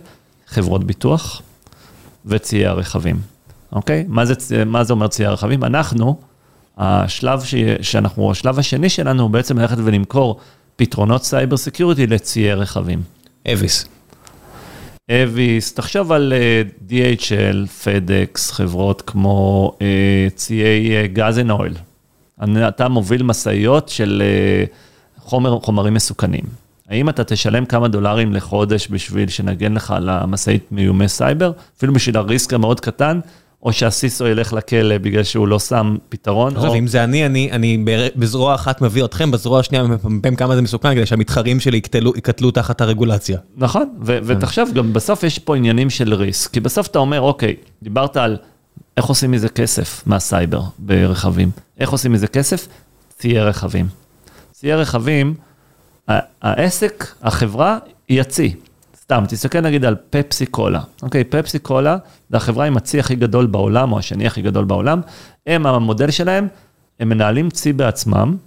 [0.47, 1.41] חברות ביטוח
[2.25, 3.15] וציי הרכבים,
[3.71, 4.05] אוקיי?
[4.07, 5.63] מה זה, מה זה אומר ציי הרכבים?
[5.63, 6.19] אנחנו,
[6.77, 10.39] השלב ש, שאנחנו, השלב השני שלנו הוא בעצם ללכת ולמכור
[10.75, 13.01] פתרונות cyber security לציי רכבים.
[13.53, 13.85] אביס.
[15.11, 19.71] אביס, תחשוב על אה, DHL, FedEx, חברות כמו
[20.35, 21.73] ציי gas and oil.
[22.67, 24.65] אתה מוביל משאיות של אה,
[25.17, 26.43] חומר, חומרים מסוכנים.
[26.89, 32.17] האם אתה תשלם כמה דולרים לחודש בשביל שנגן לך על המשאית מאיומי סייבר, אפילו בשביל
[32.17, 33.19] ה risk המאוד קטן,
[33.63, 36.57] או שה CISO ילך לכלא בגלל שהוא לא שם פתרון?
[36.57, 36.75] עזוב, או...
[36.75, 37.83] אם זה אני, אני, אני
[38.15, 42.81] בזרוע אחת מביא אתכם, בזרוע השנייה מפמפם כמה זה מסוכן, כדי שהמתחרים שלי יקטלו- תחת
[42.81, 43.37] הרגולציה.
[43.57, 47.55] נכון, ו- ותחשוב, גם בסוף יש פה עניינים של risk, כי בסוף אתה אומר, אוקיי,
[47.83, 48.37] דיברת על
[48.97, 51.51] איך עושים מזה כסף מהסייבר ברכבים.
[51.79, 52.67] איך עושים מזה כסף?
[53.19, 53.87] ציי רכבים.
[54.51, 55.33] ציי רכבים,
[56.41, 57.77] העסק, החברה,
[58.07, 58.53] היא הצי.
[59.07, 60.81] סתם, תסתכל נגיד על פפסי קולה.
[61.01, 61.97] אוקיי, פפסי קולה
[62.29, 65.01] זה החברה עם הצי הכי גדול בעולם, או השני הכי גדול בעולם.
[65.47, 66.47] הם, המודל שלהם,
[66.99, 68.37] הם מנהלים צי בעצמם,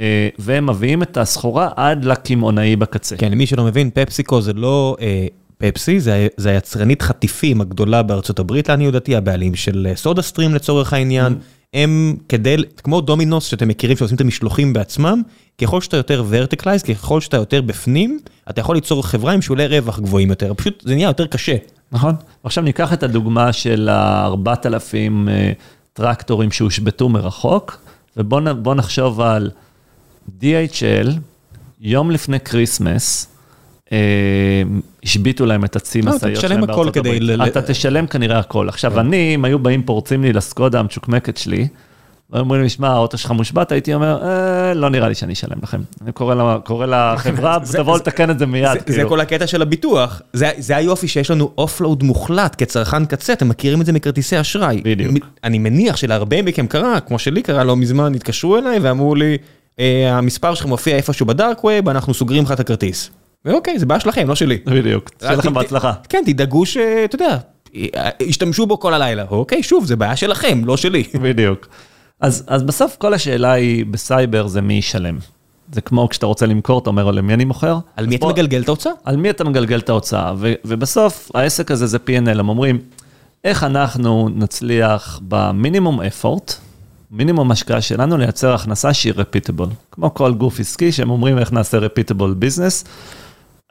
[0.00, 3.16] אה, והם מביאים את הסחורה עד לקמעונאי בקצה.
[3.16, 5.26] כן, למי שלא מבין, פפסיקו זה לא אה,
[5.58, 10.54] פפסי, זה, זה היצרנית חטיפים הגדולה בארצות הברית, לעניות דעתי, הבעלים של אה, סודה סטרים
[10.54, 11.38] לצורך העניין.
[11.74, 15.22] הם כדי, כמו דומינוס שאתם מכירים שעושים את המשלוחים בעצמם,
[15.60, 18.20] ככל שאתה יותר verticalized, ככל שאתה יותר בפנים,
[18.50, 21.56] אתה יכול ליצור חברה עם שולי רווח גבוהים יותר, פשוט זה נהיה יותר קשה.
[21.92, 22.14] נכון.
[22.44, 25.52] עכשיו ניקח את הדוגמה של ה-4,000 אה,
[25.92, 27.78] טרקטורים שהושבתו מרחוק,
[28.16, 29.50] ובואו נחשוב על
[30.40, 31.08] DHL,
[31.80, 33.33] יום לפני כריסמס,
[35.04, 37.22] השביתו להם את הצי לא, אתה משאיות תשלם שלהם הכל בארצות כדי הברית.
[37.22, 37.46] ל- כן.
[37.50, 38.68] אתה תשלם כנראה הכל.
[38.68, 41.68] עכשיו, אני, אם היו באים פורצים לי לסקודה המצ'וקמקת שלי,
[42.30, 45.56] והיו אומרים לי, שמע, האוטו שלך מושבת, הייתי אומר, אה, לא נראה לי שאני אשלם
[45.62, 45.80] לכם.
[46.02, 48.66] אני קורא לה- קורא לחברה, תבואו לתקן את זה מיד.
[48.72, 49.08] זה, זה כאילו.
[49.08, 53.80] כל הקטע של הביטוח, זה, זה היופי שיש לנו אופלואוד מוחלט כצרכן קצה, אתם מכירים
[53.80, 54.80] את זה מכרטיסי אשראי.
[54.84, 55.14] בדיוק.
[55.44, 59.36] אני מניח שלהרבה מכם קרה, כמו שלי קרה לא מזמן, התקשרו אליי ואמרו לי,
[59.80, 63.10] אה, המספר שלך מופיע איפשהו בדארק ווב, אנחנו סוגרים לך את הכרטיס.
[63.44, 64.58] ואוקיי, זה בעיה שלכם, לא שלי.
[64.66, 65.92] בדיוק, שיהיה לכם בהצלחה.
[66.08, 67.36] כן, תדאגו שאתה יודע,
[68.20, 69.24] ישתמשו בו כל הלילה.
[69.30, 71.04] אוקיי, שוב, זה בעיה שלכם, לא שלי.
[71.22, 71.66] בדיוק.
[72.20, 75.18] אז, אז בסוף כל השאלה היא, בסייבר זה מי ישלם.
[75.72, 77.78] זה כמו כשאתה רוצה למכור, אתה אומר, למי אני מוכר?
[77.96, 78.92] על מי אתה בוא- מגלגל את ההוצאה?
[79.04, 80.32] על מי אתה מגלגל את ההוצאה?
[80.64, 82.78] ובסוף העסק הזה זה P&L, הם אומרים,
[83.44, 86.52] איך אנחנו נצליח במינימום effort,
[87.10, 89.68] מינימום השקעה שלנו לייצר הכנסה שהיא repeatable.
[89.90, 92.14] כמו כל גוף עסקי שהם אומרים איך נעשה repeatable
[92.44, 92.86] business,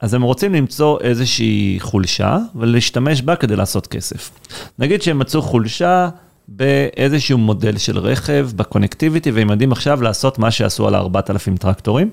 [0.02, 4.32] אז הם רוצים למצוא איזושהי חולשה ולהשתמש בה כדי לעשות כסף.
[4.80, 6.10] נגיד שהם מצאו חולשה
[6.48, 12.10] באיזשהו מודל של רכב, ב connectivity, והם יודעים עכשיו לעשות מה שעשו על ה-4,000 טרקטורים.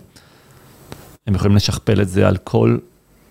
[1.26, 2.78] הם יכולים לשכפל את זה על כל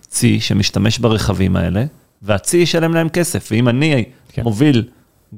[0.00, 1.84] צי שמשתמש ברכבים האלה,
[2.22, 3.48] והצי ישלם להם כסף.
[3.52, 4.42] ואם אני כן.
[4.42, 4.84] מוביל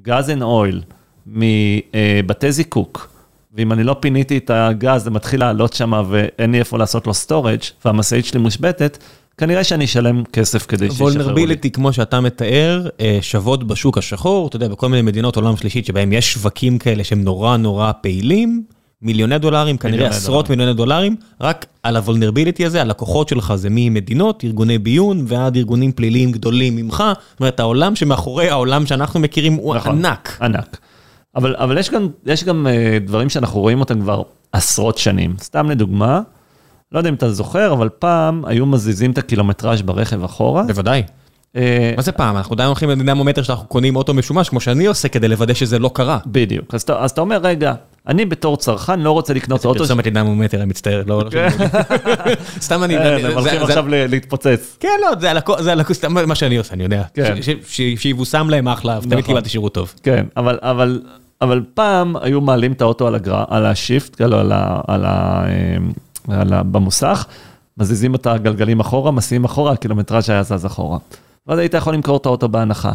[0.02, 0.82] gas and oil
[1.26, 3.11] מבתי זיקוק,
[3.54, 7.14] ואם אני לא פיניתי את הגז, זה מתחיל לעלות שם ואין לי איפה לעשות לו
[7.14, 8.98] storage והמשאית שלי מושבתת,
[9.38, 11.16] כנראה שאני אשלם כסף כדי שישחררו לי.
[11.16, 15.86] וולנרביליטי, כמו שאתה מתאר, אה, שוות בשוק השחור, אתה יודע, בכל מיני מדינות עולם שלישית
[15.86, 18.62] שבהם יש שווקים כאלה שהם נורא נורא פעילים,
[19.02, 20.58] מיליוני דולרים, כנראה מיליוני עשרות דולרים.
[20.58, 26.32] מיליוני דולרים, רק על הוולנרביליטי הזה, הלקוחות שלך זה ממדינות, ארגוני ביון, ועד ארגונים פליליים
[26.32, 30.04] גדולים ממך, זאת אומרת, העולם שמאחורי העולם שאנחנו מכירים הוא נכון.
[30.04, 30.38] ענק.
[30.42, 30.78] ענק.
[31.36, 34.22] אבל, אבל יש גם, יש גם אה, דברים שאנחנו רואים אותם כבר
[34.52, 35.34] עשרות שנים.
[35.40, 36.20] סתם לדוגמה,
[36.92, 40.62] לא יודע אם אתה זוכר, אבל פעם היו מזיזים את הקילומטראז' ברכב אחורה.
[40.62, 41.02] בוודאי.
[41.56, 42.36] אה, מה זה פעם?
[42.36, 45.90] אנחנו עדיין הולכים לדינמומטר שאנחנו קונים אוטו משומש, כמו שאני עושה, כדי לוודא שזה לא
[45.94, 46.18] קרה.
[46.26, 46.74] בדיוק.
[46.74, 47.74] אז, אז אתה אומר, רגע,
[48.08, 49.78] אני בתור צרכן לא רוצה לקנות אוטו...
[49.78, 51.22] פרסומת לדינמומטר, אני מצטער, לא...
[51.24, 51.64] לא שאני-
[52.66, 52.94] סתם אני...
[52.98, 54.76] כן, זה- הם הולכים עכשיו להתפוצץ.
[54.80, 55.60] כן, לא, זה הלקוח,
[55.92, 57.02] סתם מה שאני עושה, אני יודע.
[57.14, 57.34] כן.
[57.96, 59.22] שיבושם להם אחלה, תמיד נכון.
[59.22, 59.94] קיבלתי שירות טוב.
[60.02, 61.00] כן, אבל,
[61.42, 65.44] אבל, פעם היו מעלים את האוטו על, הגר, על השיפט, כאילו על ה, על ה,
[65.46, 67.26] אה, על ה, במוסך,
[67.78, 70.98] מזיזים את הגלגלים אחורה, מסיעים אחורה, הקילומטראז' היה זז אחורה.
[71.46, 72.92] ואז היית יכול למכור את האוטו בהנחה.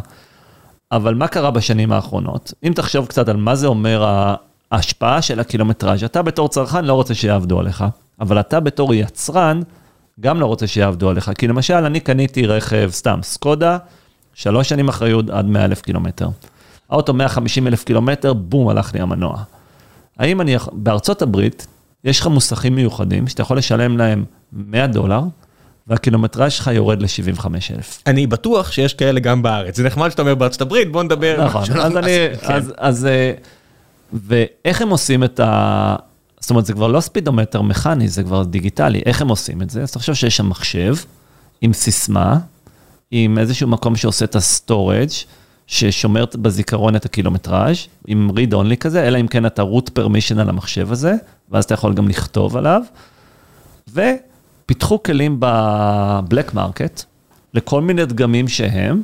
[0.91, 2.53] אבל מה קרה בשנים האחרונות?
[2.63, 4.05] אם תחשוב קצת על מה זה אומר
[4.71, 7.83] ההשפעה של הקילומטראז', אתה בתור צרכן לא רוצה שיעבדו עליך,
[8.21, 9.61] אבל אתה בתור יצרן
[10.19, 11.31] גם לא רוצה שיעבדו עליך.
[11.37, 13.77] כי למשל, אני קניתי רכב, סתם, סקודה,
[14.33, 16.27] שלוש שנים אחריות עד 100 אלף קילומטר.
[16.89, 19.43] האוטו 150 אלף קילומטר, בום, הלך לי המנוע.
[20.17, 21.67] האם אני, יכ- בארצות הברית,
[22.03, 25.21] יש לך מוסכים מיוחדים שאתה יכול לשלם להם 100 דולר,
[25.87, 27.47] והקילומטראז' שלך יורד ל-75,000.
[28.07, 29.77] אני בטוח שיש כאלה גם בארץ.
[29.77, 31.45] זה נחמד שאתה אומר בארצות הברית, בוא נדבר.
[31.45, 32.07] נכון, אז אני,
[32.41, 32.53] כן.
[32.53, 33.31] אז, אז, אה,
[34.13, 35.95] ואיך הם עושים את ה...
[36.39, 39.01] זאת אומרת, זה כבר לא ספידומטר מכני, זה כבר דיגיטלי.
[39.05, 39.81] איך הם עושים את זה?
[39.83, 40.95] אז תחשוב שיש שם מחשב
[41.61, 42.37] עם סיסמה,
[43.11, 45.09] עם איזשהו מקום שעושה את ה storage,
[45.67, 47.77] ששומר בזיכרון את הקילומטראז',
[48.07, 51.13] עם read only כזה, אלא אם כן אתה root permission על המחשב הזה,
[51.51, 52.81] ואז אתה יכול גם לכתוב עליו.
[53.93, 57.03] ופיתחו כלים ב black market,
[57.53, 59.01] לכל מיני דגמים שהם,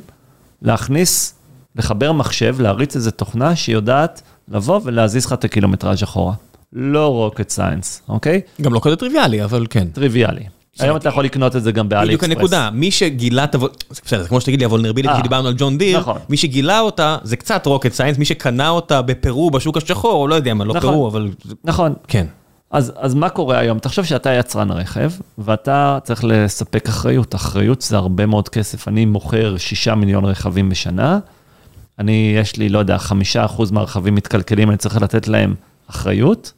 [0.62, 1.34] להכניס,
[1.76, 6.34] לחבר מחשב, להריץ איזו תוכנה שיודעת לבוא ולהזיז לך את הקילומטראז' אחורה.
[6.72, 8.40] לא rocket science, אוקיי?
[8.60, 9.88] גם לא כזה טריוויאלי, אבל כן.
[9.88, 10.44] טריוויאלי.
[10.78, 12.36] היום אתה יכול לקנות את זה גם באלי בדיוק אקספרס.
[12.36, 13.56] הנקודה, מי שגילה את.
[14.04, 16.18] בסדר, זה כמו שתגיד לי ה vulnerability אה, שדיברנו על ג'ון דיר, נכון.
[16.28, 20.34] מי שגילה אותה זה קצת rocket science, מי שקנה אותה בפרו בשוק השחור, או לא
[20.34, 20.90] יודע מה, לא נכון.
[20.90, 21.30] פרו, אבל
[21.64, 21.94] נכון.
[22.08, 22.26] כן.
[22.70, 23.78] אז, אז מה קורה היום?
[23.78, 27.34] תחשוב שאתה יצרן רכב, ואתה צריך לספק אחריות.
[27.34, 28.88] אחריות זה הרבה מאוד כסף.
[28.88, 31.18] אני מוכר שישה מיליון רכבים בשנה,
[31.98, 35.54] אני, יש לי, לא יודע, חמישה אחוז מהרכבים מתקלקלים, אני צריך לתת להם
[35.90, 36.52] אחריות.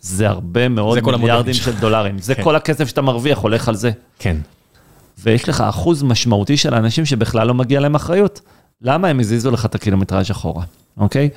[0.00, 1.54] זה הרבה מאוד זה מיליארדים.
[1.54, 2.18] של דולרים.
[2.18, 2.42] זה כן.
[2.42, 3.90] כל הכסף שאתה מרוויח הולך על זה.
[4.18, 4.36] כן.
[5.18, 8.40] ויש לך אחוז משמעותי של אנשים שבכלל לא מגיע להם אחריות.
[8.82, 10.64] למה הם הזיזו לך את הקילומטראז' אחורה,
[10.96, 11.28] אוקיי?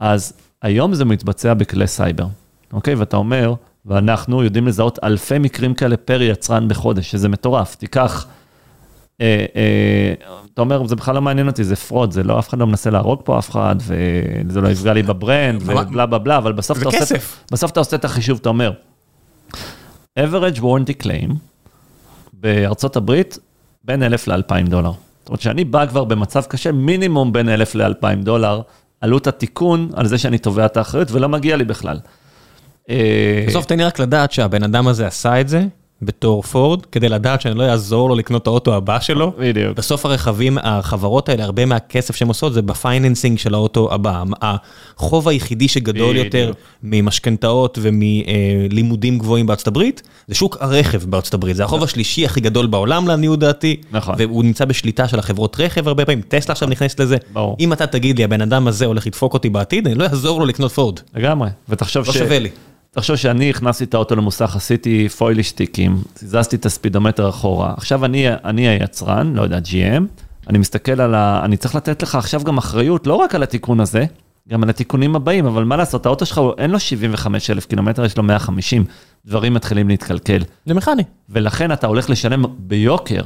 [0.00, 0.32] אז
[0.62, 2.26] היום זה מתבצע בכלי סייבר,
[2.72, 2.94] אוקיי?
[2.94, 3.54] ואתה אומר,
[3.86, 7.74] ואנחנו יודעים לזהות אלפי מקרים כאלה פר יצרן בחודש, שזה מטורף.
[7.74, 8.26] תיקח,
[10.54, 12.90] אתה אומר, זה בכלל לא מעניין אותי, זה fraud, זה לא, אף אחד לא מנסה
[12.90, 16.78] להרוג פה אף אחד, וזה לא יפגע לי ב brand, ובלה בלה בלה, אבל בסוף
[16.78, 17.14] אתה, עושה.
[17.52, 18.72] בסוף אתה עושה את החישוב, אתה אומר,
[20.18, 21.32] average warranty claim,
[22.32, 23.38] בארצות הברית,
[23.84, 24.92] בין 1,000 ל-2,000 דולר.
[25.20, 28.60] זאת אומרת שאני בא כבר במצב קשה, מינימום בין 1,000 ל-2,000 דולר,
[29.00, 31.98] עלות התיקון על זה שאני תובע את האחריות ולא מגיע לי בכלל.
[32.90, 35.66] אה, בסוף תן לי רק לדעת שהבן אדם הזה עשה את זה
[36.02, 39.32] בתור fraud, כדי לדעת שאני לא אעזור לו לקנות את האוטו הבא שלו.
[39.38, 39.76] בדיוק.
[39.76, 44.22] בסוף הרכבים, החברות האלה, הרבה מהכסף שהן עושות זה ב financing של האוטו הבא.
[44.42, 46.24] החוב היחידי שגדול בדיוק.
[46.24, 46.52] יותר
[46.82, 51.56] ממשכנתאות ומלימודים גבוהים בארצות הברית, זה שוק הרכב בארצות הברית.
[51.56, 53.76] זה החוב השלישי הכי גדול בעולם לעניות דעתי.
[53.92, 54.14] נכון.
[54.18, 57.16] והוא נמצא בשליטה של החברות רכב הרבה פעמים, טסלה עכשיו נכנסת לזה.
[57.32, 57.56] ברור.
[57.60, 60.46] אם אתה תגיד לי, הבן אדם הזה הולך לדפוק אותי בעתיד, אני לא אעזור לו
[60.46, 61.00] לקנות פורד.
[61.14, 61.48] לגמרי.
[61.68, 62.48] ותחשוב לא שווה לי.
[62.90, 67.74] תחשוב שאני הכנסתי את האוטו למוסך, עשיתי פוילי שטיקים, זזתי את הספידומטר אחורה.
[67.76, 70.02] עכשיו אני, אני היצרן, לא יודע, GM,
[70.48, 71.40] אני מסתכל על ה...
[71.44, 74.04] אני צריך לתת לך עכשיו גם אחריות, לא רק על התיקון הזה,
[74.48, 78.16] גם על התיקונים הבאים, אבל מה לעשות, האוטו שלך אין לו 75 אלף קילומטר, יש
[78.16, 78.84] לו 150,
[79.26, 80.42] דברים מתחילים להתקלקל.
[80.66, 81.02] זה מכני.
[81.28, 83.22] ולכן אתה הולך לשלם ביוקר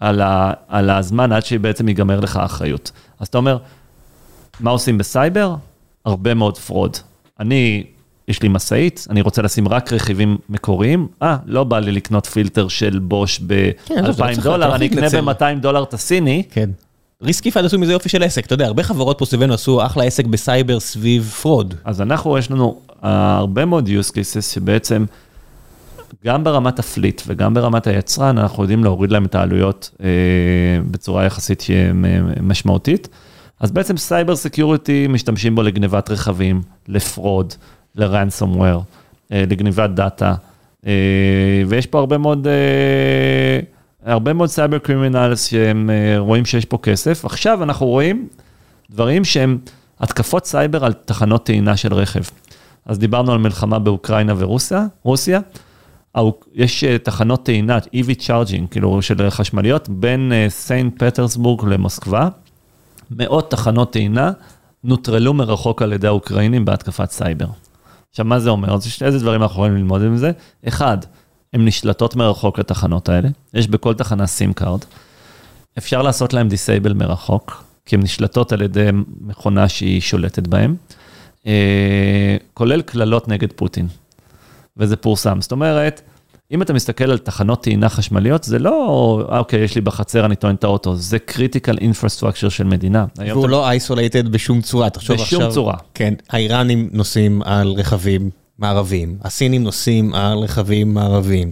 [0.00, 2.92] על, ה, על הזמן עד שבעצם ייגמר לך האחריות.
[3.20, 3.58] אז אתה אומר,
[4.60, 5.54] מה עושים בסייבר?
[6.04, 6.96] הרבה מאוד fraud.
[7.40, 7.84] אני,
[8.28, 12.68] יש לי משאית, אני רוצה לשים רק רכיבים מקוריים, אה, לא בא לי לקנות פילטר
[12.68, 13.40] של בוש
[13.84, 15.20] כן, עזוב, זה לא ב-2,000 צריך- אתה לא דולר, אני אקנה להתנצל.
[15.20, 16.42] ב-200 דולר את הסיני.
[16.50, 16.70] כן.
[17.22, 20.26] ריסקיפייד עשו מזה יופי של עסק, אתה יודע, הרבה חברות פה סביבנו עשו אחלה עסק
[20.26, 21.74] בסייבר סביב fraud.
[21.84, 25.04] אז אנחנו, יש לנו uh, הרבה מאוד use cases שבעצם,
[26.24, 30.00] גם ברמת ה fleet וגם ברמת היצרן, אנחנו יודעים להוריד להם את העלויות uh,
[30.90, 31.66] בצורה יחסית uh,
[32.42, 33.08] משמעותית.
[33.60, 37.54] אז בעצם cyber security משתמשים בו לגניבת רכבים, ל fraud,
[37.98, 40.34] ל-ransomware, uh, לגניבת דאטה,
[40.82, 40.86] uh,
[41.68, 42.46] ויש פה הרבה מאוד...
[42.46, 43.64] Uh,
[44.04, 47.24] הרבה מאוד cyber criminals שהם רואים שיש פה כסף.
[47.24, 48.28] עכשיו אנחנו רואים
[48.90, 49.58] דברים שהם
[50.00, 52.20] התקפות סייבר על תחנות טעינה של רכב.
[52.86, 55.40] אז דיברנו על מלחמה באוקראינה ורוסיה, רוסיה.
[56.54, 62.28] יש אה, תחנות טעינה, EV Charging, כאילו של חשמליות, בין אה, סיינט פטרסבורג למוסקבה.
[63.10, 64.32] מאות תחנות טעינה
[64.84, 67.46] נוטרלו מרחוק על ידי האוקראינים בהתקפת סייבר.
[68.10, 68.74] עכשיו, מה זה אומר?
[68.74, 70.30] אז איזה דברים אנחנו יכולים ללמוד מזה?
[70.68, 70.98] אחד,
[71.52, 74.80] הן נשלטות מרחוק לתחנות האלה, יש בכל תחנה SIM card.
[75.78, 78.88] אפשר לעשות להם disable מרחוק, כי הן נשלטות על ידי
[79.20, 80.74] מכונה שהיא שולטת בהן,
[81.46, 83.88] אה, כולל קללות נגד פוטין.
[84.76, 85.40] וזה פורסם.
[85.40, 86.02] זאת אומרת,
[86.52, 90.36] אם אתה מסתכל על תחנות טעינה חשמליות, זה לא, "אה, אוקיי, יש לי בחצר, אני
[90.36, 93.04] טוען את האוטו, זה critical infrastructure של מדינה.
[93.16, 95.52] והוא אתה- לא isolated בשום צורה, תחשוב בשום עכשיו.
[95.54, 95.74] צורה.
[95.94, 101.50] כן, האיראנים נוסעים על רכבים מערביים, הסינים נוסעים על רכבים מערביים.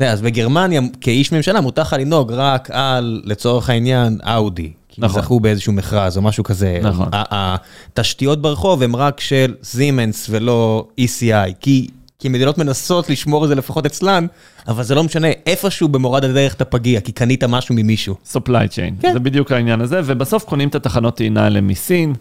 [0.00, 4.72] יודע, אז בגרמניה, כאיש ממשלה, מותר לך לנהוג רק על, לצורך העניין, אאודי.
[4.88, 5.22] כי נכון.
[5.22, 6.80] זכו באיזשהו מכרז או משהו כזה.
[6.82, 7.08] נכון.
[7.12, 11.86] התשתיות ברחוב הן רק של זימנס ולא ECI, כי...
[12.22, 14.26] כי מדינות מנסות לשמור את זה לפחות אצלן,
[14.68, 18.14] אבל זה לא משנה, איפשהו במורד הדרך אתה פגיע, כי קנית משהו ממישהו.
[18.32, 19.12] supply chain, כן.
[19.12, 22.14] זה בדיוק העניין הזה, ובסוף קונים את התחנות טעינה האלה מסין,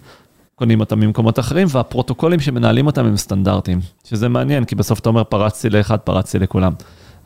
[0.56, 3.80] קונים אותם ממקומות אחרים, והפרוטוקולים שמנהלים אותם הם סטנדרטיים,
[4.10, 6.74] שזה מעניין, כי בסוף אתה אומר, פרצתי לאחד, פרצתי לכולם.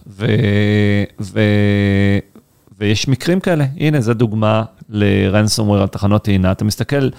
[0.07, 0.25] ו...
[1.21, 1.39] ו...
[2.79, 6.51] ויש מקרים כאלה, הנה, זו דוגמה ל-ransomware על תחנות טעינה.
[6.51, 7.09] אתה מסתכל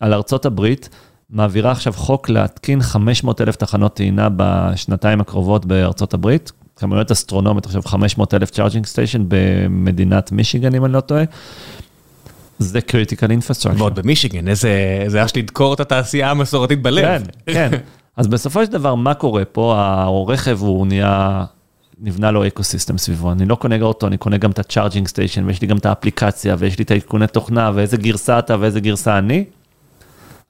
[0.00, 0.88] על ארצות הברית,
[1.32, 7.82] מעבירה עכשיו חוק להתקין 500 אלף תחנות טעינה בשנתיים הקרובות בארצות הברית, כמויות אסטרונומית, עכשיו
[7.82, 11.24] 500 אלף charging station במדינת מישיגן, אם אני לא טועה.
[12.58, 13.80] זה critical infrastructure.
[13.80, 17.22] ועוד במישיגן, איזה, זה היה שלי לדקור את התעשייה המסורתית בלב.
[17.46, 17.70] כן, כן.
[18.16, 19.74] אז בסופו של דבר, מה קורה פה?
[19.78, 21.44] הרכב הוא נהיה,
[22.00, 23.32] נבנה לו ecosystem סביבו.
[23.32, 25.86] אני לא קונה אוטו, אני קונה גם את ה charging station, ויש לי גם את
[25.86, 29.44] האפליקציה, ויש לי את העדכוני תוכנה, ואיזה גרסה אתה ואיזה גרסה אני.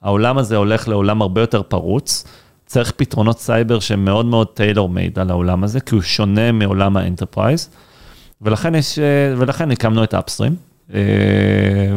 [0.03, 2.24] העולם הזה הולך לעולם הרבה יותר פרוץ.
[2.66, 6.97] צריך פתרונות סייבר שהם מאוד מאוד tailor made על העולם הזה, כי הוא שונה מעולם
[6.97, 7.70] ה enterprise.
[8.43, 8.99] ולכן, יש,
[9.37, 10.57] ולכן הקמנו את אפסטרים.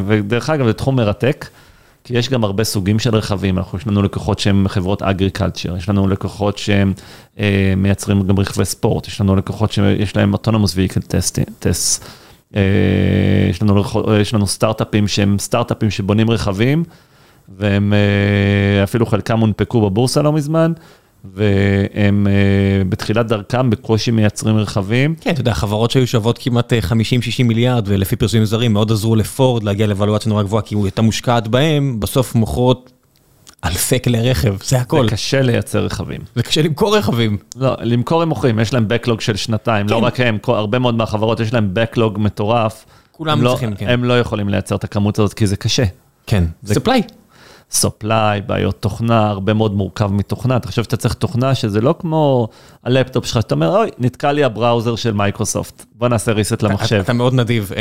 [0.06, 1.48] ודרך אגב, זה תחום מרתק,
[2.04, 3.58] כי יש גם הרבה סוגים של רכבים.
[3.58, 6.92] אנחנו, יש לנו לקוחות שהם חברות אגריקלצ'ר, יש לנו לקוחות שהם
[7.38, 11.38] אה, מייצרים גם רכבי ספורט, יש לנו לקוחות שיש להם אוטונומוס ויקל טסט.
[13.50, 13.82] יש לנו,
[14.20, 16.84] יש לנו סטארט-אפים שהם סטארט-אפים שבונים רכבים.
[17.58, 17.92] והם
[18.82, 20.72] אפילו חלקם הונפקו בבורסה לא מזמן,
[21.34, 22.26] והם
[22.88, 25.14] בתחילת דרכם בקושי מייצרים רכבים.
[25.20, 26.76] כן, אתה יודע, חברות שהיו שוות כמעט 50-60
[27.44, 31.48] מיליארד, ולפי פרסומים זרים מאוד עזרו לפורד להגיע לוולואציה נורא גבוהה, כי הוא הייתה מושקעת
[31.48, 32.92] בהם, בסוף מוכרות
[33.64, 35.04] אלפי כלי רכב, זה הכל.
[35.04, 36.20] זה קשה לייצר רכבים.
[36.34, 37.36] זה קשה למכור רכבים.
[37.56, 41.40] לא, למכור הם מוכרים, יש להם backlog של שנתיים, לא רק הם, הרבה מאוד מהחברות
[41.40, 42.84] יש להם backlog מטורף.
[43.12, 43.88] כולם צריכים, כן.
[43.88, 45.84] הם לא יכולים לייצר את הכמות הזאת, כי זה קשה.
[46.26, 47.00] כן, supply.
[47.72, 50.56] Supply, בעיות תוכנה, הרבה מאוד מורכב מתוכנה.
[50.56, 52.48] אתה חושב שאתה צריך תוכנה שזה לא כמו
[52.84, 57.00] הלפטופ שלך, שאתה אומר, אוי, נתקע לי ה browser של מייקרוסופט, בוא נעשה reset למחשב.
[57.04, 57.72] אתה מאוד נדיב,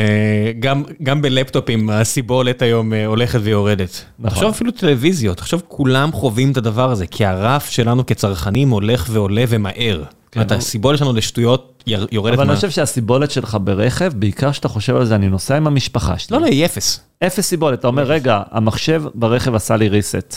[0.59, 4.05] גם, גם בלפטופים הסיבולת היום הולכת ויורדת.
[4.19, 4.29] נכון.
[4.29, 9.43] תחשוב אפילו טלוויזיות, תחשוב כולם חווים את הדבר הזה, כי הרף שלנו כצרכנים הולך ועולה
[9.49, 10.03] ומהר.
[10.35, 12.37] כן, זאת אומרת, הסיבולת שלנו לשטויות יורדת.
[12.37, 16.17] אבל אני חושב שהסיבולת שלך ברכב, בעיקר שאתה חושב על זה, אני נוסע עם המשפחה
[16.17, 16.37] שלי.
[16.37, 16.99] לא, לא, היא אפס.
[17.23, 20.35] אפס סיבולת, אתה אומר, רגע, המחשב ברכב עשה לי reset.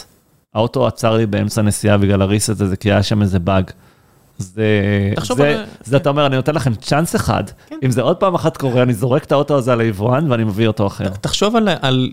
[0.54, 3.70] האוטו עצר לי באמצע נסיעה בגלל ה reset הזה, כי היה שם איזה באג.
[4.38, 4.64] זה,
[5.36, 7.76] זה, זה אתה אומר, אני נותן לכם צ'אנס אחד, כן.
[7.84, 10.66] אם זה עוד פעם אחת קורה, אני זורק את האוטו הזה על היבואן ואני מביא
[10.66, 11.08] אותו אחר.
[11.08, 12.10] תחשוב על, על,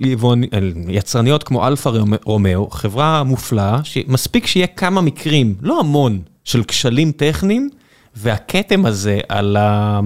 [0.52, 1.92] על יצרניות כמו אלפה
[2.24, 7.70] רומאו, חברה מופלאה, שמספיק שיהיה כמה מקרים, לא המון, של כשלים טכניים,
[8.16, 10.00] והכתם הזה על, ה...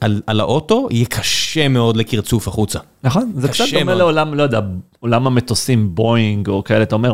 [0.00, 2.78] על, על האוטו יהיה קשה מאוד לקרצוף החוצה.
[3.04, 4.60] נכון, זה קצת דומה לעולם, לא יודע,
[5.00, 7.12] עולם המטוסים, בואינג או כאלה, אתה אומר,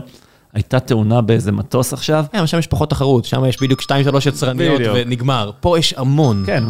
[0.53, 2.25] הייתה תאונה באיזה מטוס עכשיו.
[2.33, 3.85] כן, אבל שם יש פחות תחרות, שם יש בדיוק 2-3
[4.27, 5.51] יצרניות ונגמר.
[5.61, 6.43] פה יש המון.
[6.47, 6.65] כן.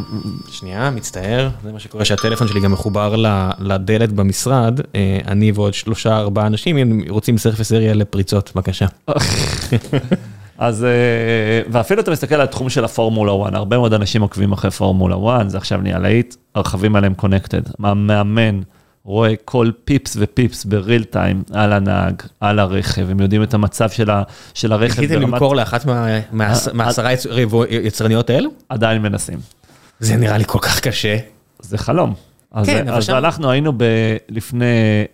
[0.50, 3.14] שנייה, מצטער, זה מה שקורה שהטלפון שלי גם מחובר
[3.58, 4.80] לדלת במשרד,
[5.26, 5.72] אני ועוד
[6.04, 6.06] 3-4
[6.40, 8.86] אנשים, אם רוצים סרפס אריה לפריצות, בבקשה.
[10.58, 10.86] אז,
[11.70, 15.50] ואפילו אתה מסתכל על התחום של הפורמולה 1, הרבה מאוד אנשים עוקבים אחרי פורמולה 1,
[15.50, 17.62] זה עכשיו נהיה להיט, הרכבים עליהם קונקטד.
[17.84, 18.60] המאמן
[19.04, 23.90] רואה כל פיפס ופיפס ב real time על הנהג, על הרכב, הם יודעים את המצב
[23.90, 24.22] של, ה,
[24.54, 25.00] של הרכב.
[25.00, 25.86] ניסיתם למכור לאחת
[26.72, 27.10] מהעשרה
[27.70, 28.50] יצרניות האלו?
[28.68, 29.38] עדיין מנסים.
[30.00, 31.16] זה נראה לי כל כך קשה.
[31.60, 32.14] זה חלום.
[32.52, 33.14] אז, כן, אז שם...
[33.14, 33.84] אנחנו היינו ב,
[34.28, 34.64] לפני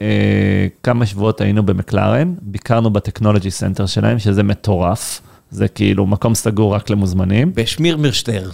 [0.03, 5.21] אה, כמה שבועות היינו במקלרן, ביקרנו ב technology center שלהם, שזה מטורף.
[5.55, 7.53] זה כאילו מקום סגור רק למוזמנים.
[7.55, 8.51] בשמירמרשטר.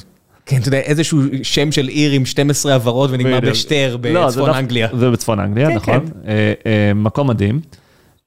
[0.46, 4.88] כן, אתה יודע, איזשהו שם של עיר עם 12 עברות ונגמר בשטר לא, בצפון אנגליה.
[4.98, 6.00] זה בצפון אנגליה, כן, נכון.
[6.00, 6.28] כן.
[6.28, 7.60] אה, אה, מקום מדהים.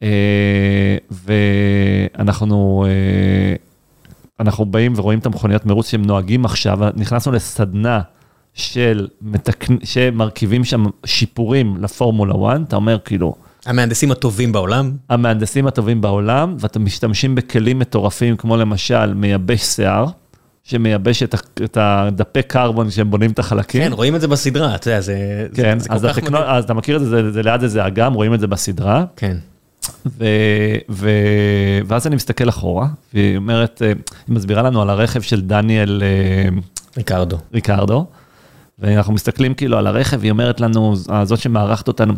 [0.03, 3.55] אה, ואנחנו אה,
[4.39, 8.01] אנחנו באים ורואים את המכוניות מרוץ שהם נוהגים עכשיו, נכנסנו לסדנה
[8.53, 9.65] של מתק...
[9.83, 13.35] שמרכיבים שם שיפורים לפורמולה 1, אתה אומר כאילו...
[13.65, 14.91] המהנדסים הטובים בעולם?
[15.09, 20.05] המהנדסים הטובים בעולם, ואתם משתמשים בכלים מטורפים, כמו למשל מייבש שיער,
[20.63, 23.81] שמייבש את, את הדפי קרבון שהם בונים את החלקים.
[23.83, 26.43] כן, רואים את זה בסדרה, אתה יודע, זה, כן, זה, זה כל כך מדהים.
[26.47, 29.05] אז אתה מכיר את זה, זה, זה ליד איזה אגם, רואים את זה בסדרה.
[29.15, 29.37] כן.
[30.05, 30.25] ו,
[30.89, 31.09] ו,
[31.87, 33.81] ואז אני מסתכל אחורה, והיא אומרת,
[34.27, 36.03] היא מסבירה לנו על הרכב של דניאל...
[36.97, 37.37] ריקרדו.
[37.53, 38.05] ריקרדו.
[38.79, 42.13] ואנחנו מסתכלים כאילו על הרכב, היא אומרת לנו, זאת שמארחת אותנו,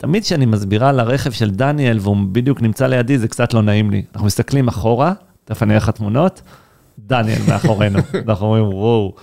[0.00, 3.90] תמיד כשאני מסבירה על הרכב של דניאל והוא בדיוק נמצא לידי, זה קצת לא נעים
[3.90, 4.02] לי.
[4.12, 5.12] אנחנו מסתכלים אחורה,
[5.44, 6.42] תכף אני אראה לך תמונות,
[6.98, 7.98] דניאל מאחורינו,
[8.28, 9.14] אנחנו אומרים וואו,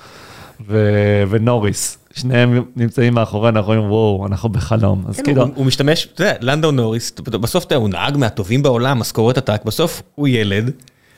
[0.67, 5.03] ו- ונוריס, שניהם נמצאים מאחורינו, אנחנו אומרים וואו, אנחנו בחלום.
[5.07, 5.41] אז כן, כאילו...
[5.43, 10.01] הוא, הוא משתמש, אתה יודע, לנדאו נוריס, בסוף הוא נהג מהטובים בעולם, משכורת עתק, בסוף
[10.15, 10.71] הוא ילד,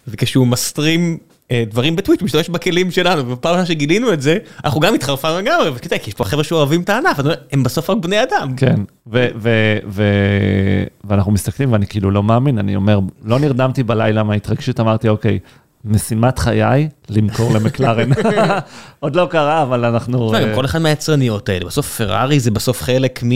[0.08, 1.18] וכשהוא מסטרים
[1.54, 5.98] דברים בטוויץ', משתמש בכלים שלנו, ובפעם ראשונה שגילינו את זה, אנחנו גם התחרפנו לגמרי, יודע,
[5.98, 7.20] כי יש פה חבר'ה שאוהבים את הענף,
[7.52, 8.56] הם בסוף רק בני אדם.
[8.58, 8.76] כן,
[11.04, 15.40] ואנחנו מסתכלים ואני כאילו לא מאמין, אני אומר, לא נרדמתי בלילה מההתרגשות, אמרתי, אוקיי,
[15.86, 18.10] משימת חיי, למכור למקלרן.
[19.00, 20.32] עוד לא קרה, אבל אנחנו...
[20.36, 23.32] גם אה, כל אחד מהיצרניות האלה, בסוף פרארי זה בסוף חלק מ...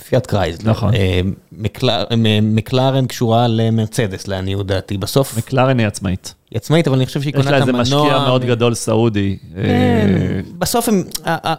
[0.00, 0.92] אה, פיאט קרייזלר, נכון.
[2.42, 6.34] מקלרן קשורה למרצדס לעניות דעתי, בסוף מקלרן היא עצמאית.
[6.50, 8.02] היא עצמאית אבל אני חושב שהיא יש קונה לה את איזה המנוע.
[8.04, 9.36] משקיע מאוד גדול סעודי.
[9.56, 10.08] אה, כן,
[10.58, 11.04] בסוף הם-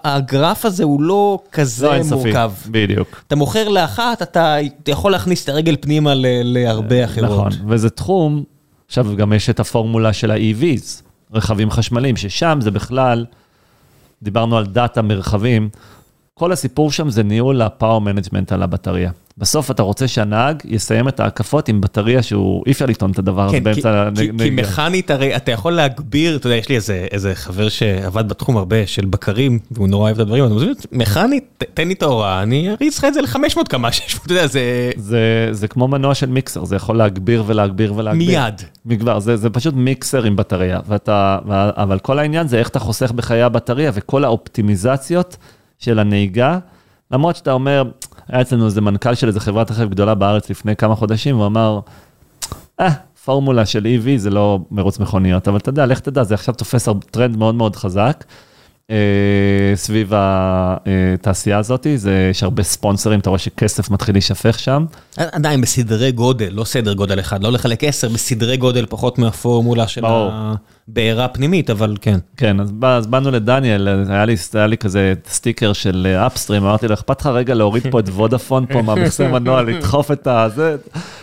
[0.03, 2.51] הגרף הזה הוא לא לא כזה אינסופי, מורכב.
[2.71, 3.23] בדיוק.
[3.27, 7.29] אתה מוכר לאחת, אתה אתה יכול להכניס את הרגל פנימה ל- להרבה אחרות.
[7.31, 8.43] נכון, וזה תחום,
[8.87, 11.03] עכשיו גם יש את הפורמולה של ה-EVs,
[11.33, 13.25] רכבים חשמליים, ששם זה בכלל,
[14.23, 15.69] דיברנו על דאטה מרכבים,
[16.39, 19.11] כל הסיפור שם זה ניהול ה power management על הבטריה.
[19.37, 23.41] בסוף אתה רוצה שהנהג יסיים את ההקפות עם בטריה שהוא, אי אפשר לטעון את הדבר
[23.45, 24.61] הזה כן, כי, באמצע כי, כי הנהיגה.
[24.61, 28.87] מכנית הרי אתה יכול להגביר, אתה יודע, יש לי איזה, איזה חבר שעבד בתחום הרבה
[28.87, 32.03] של בקרים, והוא נורא אוהב את הדברים, אז הוא אומר, מכנית, ת- תן לי את
[32.03, 35.19] ההוראה, אני אריץ לך את זה ל-500 כמה, 600, אתה יודע, זה זה,
[35.51, 38.27] זה כמו מנוע של מיקסר, זה יכול להגביר ולהגביר ולהגביר.
[38.41, 38.61] מיד.
[38.85, 41.37] מגבר, זה, זה פשוט מיקסר עם בטריה, ואתה,
[41.77, 45.37] אבל כל העניין זה איך אתה חוסך בחיי הבטריה וכל האופטימיזציות
[45.79, 46.59] של הנהיגה,
[47.11, 47.83] למרות שאתה אומר,
[48.27, 51.79] היה אצלנו איזה מנכ"ל של איזה חברת רכב גדולה בארץ לפני כמה חודשים, הוא אמר,
[52.79, 52.89] אה,
[53.25, 56.87] פורמולה של EV זה לא מרוץ מכוניות, אבל אתה יודע, לך תדע, זה עכשיו תופס
[57.11, 58.23] טרנד מאוד מאוד חזק.
[58.89, 58.95] אה,
[59.75, 64.85] סביב התעשייה הזאת, זה, יש הרבה ספונסרים, אתה רואה שכסף מתחיל להישפך שם.
[65.17, 70.01] עדיין בסדרי גודל, לא סדר גודל אחד, לא לחלק 10, בסדרי גודל פחות מהפורמולה של
[70.01, 70.31] ברור.
[70.91, 72.19] הבעירה הפנימית, אבל כן.
[72.37, 76.87] כן, אז, בא, אז באנו לדניאל, היה לי, היה לי כזה סטיקר של אפסטרים, אמרתי
[76.87, 80.75] לו, אכפת לך רגע להוריד פה את וודאפון פה מהמכסה מנוע, לדחוף את הזה,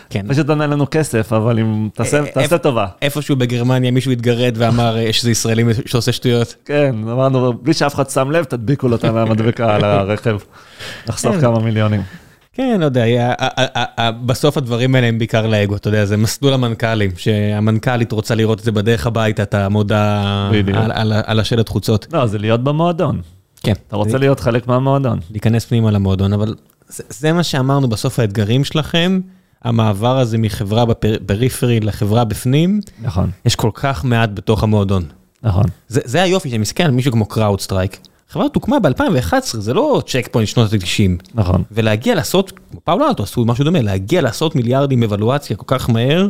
[0.09, 0.25] כן.
[0.29, 2.87] פשוט ענה לנו כסף, אבל אם תעשה, אה, תעשה טובה.
[3.01, 6.55] איפשהו בגרמניה מישהו התגרד ואמר אה, שזה ישראלי שעושה שטויות.
[6.65, 10.37] כן, אמרנו, בלי שאף אחד שם לב, תדביקו לו אותה מהמדבקה על הרכב,
[11.07, 11.41] לחסוך כן.
[11.41, 12.01] כמה מיליונים.
[12.57, 13.03] כן, לא יודע,
[14.25, 18.63] בסוף הדברים האלה הם בעיקר לאגו, אתה יודע, זה מסלול המנכ"לים, שהמנכ"לית רוצה לראות את
[18.63, 20.51] זה בדרך הביתה, את המודעה.
[21.25, 22.07] על- השלט חוצות.
[22.13, 23.21] לא, זה להיות במועדון,
[23.63, 23.73] כן.
[23.87, 25.19] אתה רוצה להיות חלק מהמועדון.
[25.31, 26.55] להיכנס פנימה למועדון, אבל
[26.89, 29.19] זה, מה שאמרנו בסוף האתגרים שלכם,
[29.63, 35.03] המעבר הזה מחברה ב periphery לחברה בפנים, נכון, יש כל כך מעט בתוך המועדון.
[35.43, 35.63] נכון.
[35.87, 37.97] זה, זה היופי, שאני מסתכל על מישהו כמו קראוד סטרייק,
[38.29, 41.23] החברה הזאת הוקמה ב-2011, זה לא צ'ק פוינט שנות ה-90.
[41.33, 41.63] נכון.
[41.71, 42.51] ולהגיע לעשות,
[42.83, 46.27] פאלו אלטו עשו משהו דומה, להגיע לעשות מיליארדים evaluation כל כך מהר,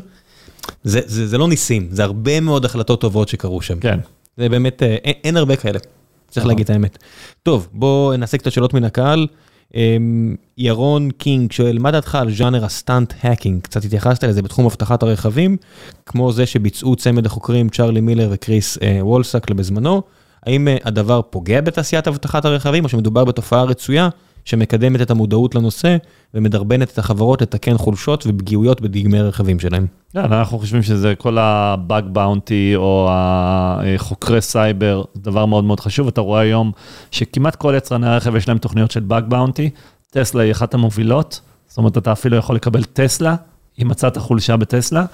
[0.84, 3.80] זה, זה, זה לא ניסים, זה הרבה מאוד החלטות טובות שקרו שם.
[3.80, 4.00] כן.
[4.38, 6.48] זה באמת, אה, אין, אין הרבה כאלה, צריך נכון.
[6.50, 6.98] להגיד את האמת.
[7.44, 9.28] טוב, בואו נעשה קצת שאלות מן הקהל.
[9.76, 13.62] אמ, ירון קינג שואל, מה דעתך על ז'אנר ה stunt hacking?
[13.62, 15.58] קצת התייחסת לזה בתחום אבטחת הרכבים,
[16.06, 20.02] כמו זה שביצעו צמד החוקרים צ'רלי מילר וקריס אה, ואלאסק בזמנו.
[20.46, 24.10] האם אה, הדבר פוגע בתעשיית אבטחת הרכבים, או שמדובר בתופעה רצויה
[24.46, 25.98] שמקדמת את המודעות לנושא
[26.34, 29.88] ומדרבנת את החברות לתקן חולשות ופגיעויות בדגמי רכבים שלהם?
[30.14, 36.08] כן, אנחנו חושבים שזה כל ה bug bounty או החוקרי סייבר, דבר מאוד מאוד חשוב.
[36.08, 36.72] אתה רואה היום
[37.12, 39.70] שכמעט כל יצרני הרכב יש להם תוכניות של bug bounty.
[40.12, 43.36] טסלה היא אחת המובילות, זאת אומרת, אתה אפילו יכול לקבל טסלה,
[43.82, 45.06] אם מצאת חולשה בטסלה,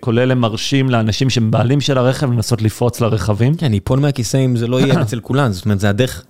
[0.00, 3.54] כולל הם מרשים לאנשים שהם בעלים של הרכב לנסות לפרוץ לרכבים.
[3.54, 6.24] כן, אני אפול מהכיסא אם זה לא יהיה אצל כולם, זאת אומרת, זה הדרך,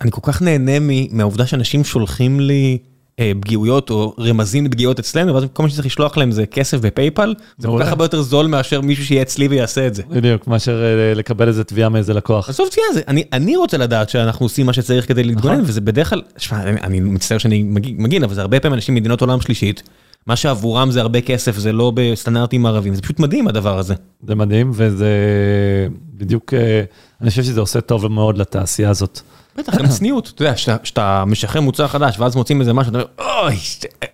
[0.00, 0.72] אני כל כך נהנה
[1.10, 2.78] מהעובדה שאנשים שולחים לי
[3.20, 7.34] אה, פגיעויות או רמזים לפגיעות אצלנו, ואז כל מה שצריך לשלוח להם זה כסף בפייפל,
[7.58, 7.78] זה כל.
[7.82, 10.02] כך הרבה יותר זול מאשר מישהו שיהיה אצלי ויעשה את זה.
[10.10, 12.48] בדיוק, מאשר אה, לקבל איזה תביעה מאיזה לקוח.
[12.48, 15.68] עזוב תביעה, זה- אני- אני רוצה לדעת שאנחנו עושים מה שצריך כדי להתגונן, נכון.
[15.68, 19.20] וזה בדרך כלל, שמע, אני- מצטער שאני מג- מגין, אבל זה הרבה פעמים אנשים ממדינות
[19.20, 19.82] עולם שלישית,
[20.26, 23.94] מה שעבורם זה הרבה כסף, זה לא בסטנדרטים ערבים, זה פשוט מדהים הדבר הזה.
[24.26, 25.08] זה מדהים, וזה
[26.14, 26.82] בדיוק, אה,
[27.20, 29.20] אני חושב שזה עושה טוב מאוד לתעשייה הזאת.
[29.56, 32.98] בטח, גם צניעות, אתה יודע, שאתה- שאתה משחרר מוצר חדש ואז מוצאים איזה משהו, אתה
[32.98, 33.08] אומר,
[33.42, 33.56] אוי,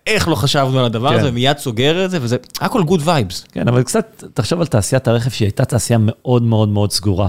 [0.07, 1.19] איך לא חשבנו על הדבר כן.
[1.19, 3.45] הזה, ומיד סוגר את זה, וזה הכל good vibes.
[3.53, 7.29] כן, אבל קצת תחשוב על תעשיית הרכב שהיא הייתה תעשייה מאוד מאוד מאוד סגורה.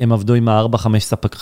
[0.00, 1.36] הם עבדו עם הארבע-חמש ספק,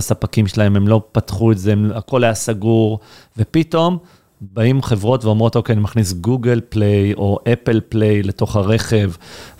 [0.00, 2.98] ספקים שלהם, הם לא פתחו את זה, הם, הכל היה סגור,
[3.38, 3.98] ופתאום
[4.40, 9.10] באים חברות ואומרות, אוקיי, אני מכניס גוגל פליי או אפל פליי לתוך הרכב,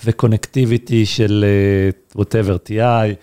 [0.05, 1.45] ו connectivity של
[2.17, 3.15] whatever TI,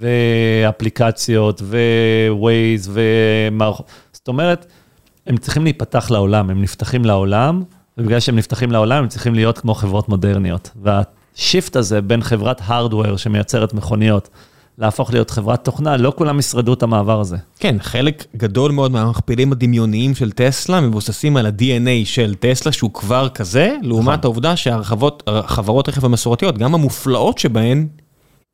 [0.00, 3.86] ואפליקציות, ו-Waze, ומערכות.
[4.12, 4.66] זאת אומרת,
[5.26, 7.62] הם צריכים להיפתח לעולם, הם נפתחים לעולם,
[7.98, 10.70] ובגלל שהם נפתחים לעולם, הם צריכים להיות כמו חברות מודרניות.
[10.82, 14.28] וה shift הזה בין חברת hardware שמייצרת מכוניות,
[14.78, 17.36] להפוך להיות חברת תוכנה, לא כולם ישרדו את המעבר הזה.
[17.58, 23.28] כן, חלק גדול מאוד מהמכפילים הדמיוניים של טסלה מבוססים על ה-DNA של טסלה, שהוא כבר
[23.28, 24.20] כזה, לעומת נכון.
[24.22, 27.86] העובדה שהחברות רכב המסורתיות, גם המופלאות שבהן,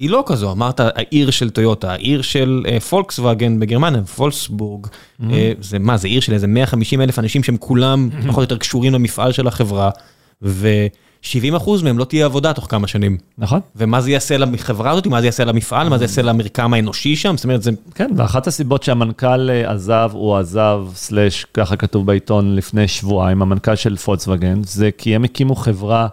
[0.01, 0.53] היא לא כזו.
[0.53, 4.87] אמרת העיר של טויוטה, העיר של אה, פולקסווגן בגרמניה, פולסבורג,
[5.31, 8.57] אה, זה מה, זה עיר של איזה 150 אלף אנשים שהם כולם פחות או יותר
[8.57, 9.91] קשורים למפעל של החברה,
[11.25, 13.17] ו-70% מהם לא תהיה עבודה תוך כמה שנים.
[13.39, 13.61] נכון?
[13.77, 17.37] ומה זה יעשה לחברה הזאת, מה זה יעשה למפעל, מה זה יעשה למרקם האנושי שם,
[17.37, 22.57] זאת אומרת, זה כן, ואחת הסיבות שהמנכ"ל אה, עזב, הוא עזב, סלאש, ככה כתוב בעיתון
[22.57, 26.09] לפני שבועיים, המנכ"ל של פולקסווגן, זה כי הם הקימו חברה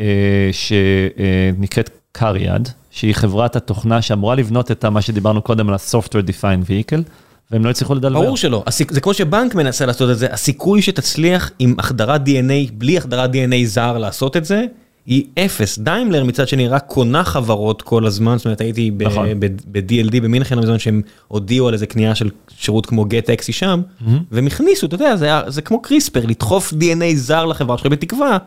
[0.00, 6.68] אה, שנקראת קריאד, שהיא חברת התוכנה שאמורה לבנות את מה שדיברנו קודם על ה-Software Defined
[6.68, 7.02] Vehicle,
[7.50, 8.20] והם לא הצליחו לדלבר.
[8.20, 8.64] ברור שלא.
[8.90, 13.64] זה כמו שבנק מנסה לעשות את זה, הסיכוי שתצליח עם החדרת DNA, בלי החדרת DNA
[13.64, 14.64] זר לעשות את זה,
[15.06, 15.78] היא אפס.
[15.78, 19.28] דיימלר מצד שני רק קונה חברות כל הזמן, זאת אומרת הייתי נכון.
[19.40, 23.82] ב-DLD במינכן, בזמן שהם הודיעו על איזה קנייה של שירות כמו גט טקסי שם,
[24.32, 25.16] והם הכניסו, אתה יודע,
[25.50, 28.38] זה כמו קריספר, לדחוף DNA זר לחברה שלך בתקווה,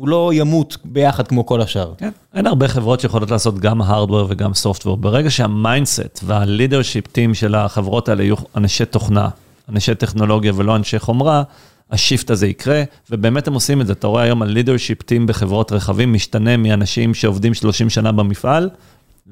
[0.00, 1.92] הוא לא ימות ביחד כמו כל השאר.
[1.98, 4.96] כן, אין הרבה חברות שיכולות לעשות גם hardware וגם software.
[4.96, 9.28] ברגע שה mindset וה leadership team של החברות האלה יהיו אנשי תוכנה,
[9.68, 11.42] אנשי טכנולוגיה ולא אנשי חומרה,
[11.90, 13.92] ה shift הזה יקרה, ובאמת הם עושים את זה.
[13.92, 18.70] אתה רואה היום ה leadership team בחברות רכבים משתנה מאנשים שעובדים 30 שנה במפעל,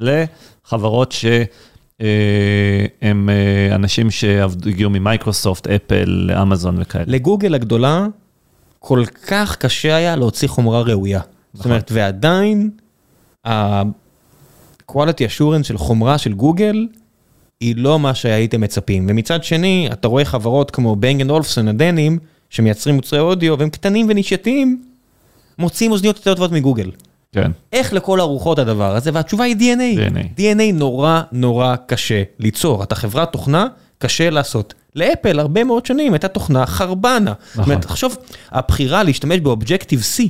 [0.01, 3.29] לחברות שהם
[3.75, 7.05] אנשים שהגיעו ממייקרוסופט, אפל, אמזון וכאלה.
[7.07, 8.07] לגוגל הגדולה,
[8.89, 11.21] כל כך קשה היה להוציא חומרה ראויה.
[11.55, 12.71] זאת אומרת, ועדיין,
[13.47, 14.93] ה-quality
[15.29, 16.87] assurance של חומרה של גוגל,
[17.61, 19.07] היא לא מה שהייתם מצפים.
[19.09, 22.19] ומצד שני, אתה רואה חברות כמו בנג אולפסון הדנים,
[22.51, 24.83] שמייצרים מוצרי אודיו, והם קטנים ונשייטים,
[25.59, 26.91] מוציאים אוזניות יותר טובות מגוגל.
[27.33, 29.11] כן, איך לכל הרוחות הדבר הזה?
[29.15, 29.99] והתשובה היא DNA.
[29.99, 30.41] DNA.
[30.41, 32.83] DNA נורא נורא קשה ליצור.
[32.83, 33.67] אתה חברת תוכנה,
[33.99, 34.75] קשה לעשות.
[34.95, 37.33] לאפל הרבה מאוד שנים הייתה תוכנה חרבנה.
[37.55, 38.17] זאת אומרת, תחשוב,
[38.51, 40.23] הבחירה להשתמש ב Objective C,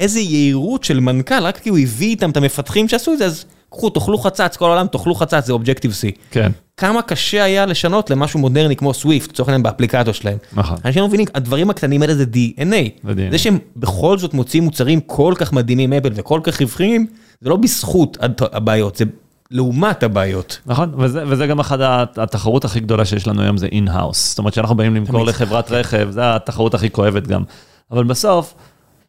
[0.00, 3.44] איזה יהירות של מנכ"ל, רק כי הוא הביא איתם את המפתחים שעשו את זה, אז
[3.70, 6.10] קחו, תאכלו חצץ, כל העולם תאכלו חצץ, זה Objective C.
[6.30, 10.38] כן, כמה קשה היה לשנות למשהו מודרני כמו Swift, לצורך העניין באפליקציות שלהם.
[10.52, 10.76] נכון.
[10.84, 13.04] אנשים לא מבינים, הדברים הקטנים האלה זה DNA.
[13.04, 13.30] זה DNA.
[13.30, 17.06] זה שהם בכל זאת מוציאים מוצרים כל כך מדהימים אפל וכל כך רווחיים,
[17.40, 18.18] זה לא בזכות
[18.52, 19.04] הבעיות, זה
[19.50, 20.58] לעומת הבעיות.
[20.66, 24.28] נכון, וזה, וזה גם אחת הת- התחרות הכי גדולה שיש לנו היום זה in-house.
[24.28, 25.28] זאת אומרת שאנחנו באים למכור תמיד.
[25.28, 27.42] לחברת רכב, זה התחרות הכי כואבת גם.
[27.90, 28.54] אבל בסוף,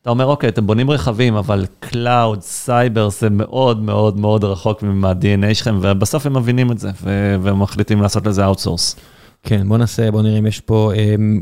[0.01, 5.53] אתה אומר, אוקיי, אתם בונים רכבים, אבל cloud, סייבר, זה מאוד מאוד מאוד רחוק מה-DNA
[5.53, 8.95] שלכם, ובסוף הם מבינים את זה, ו- והם מחליטים לעשות לזה outsource.
[9.43, 10.91] כן, בוא נעשה, בוא נראה אם יש פה...
[10.95, 11.41] אמ,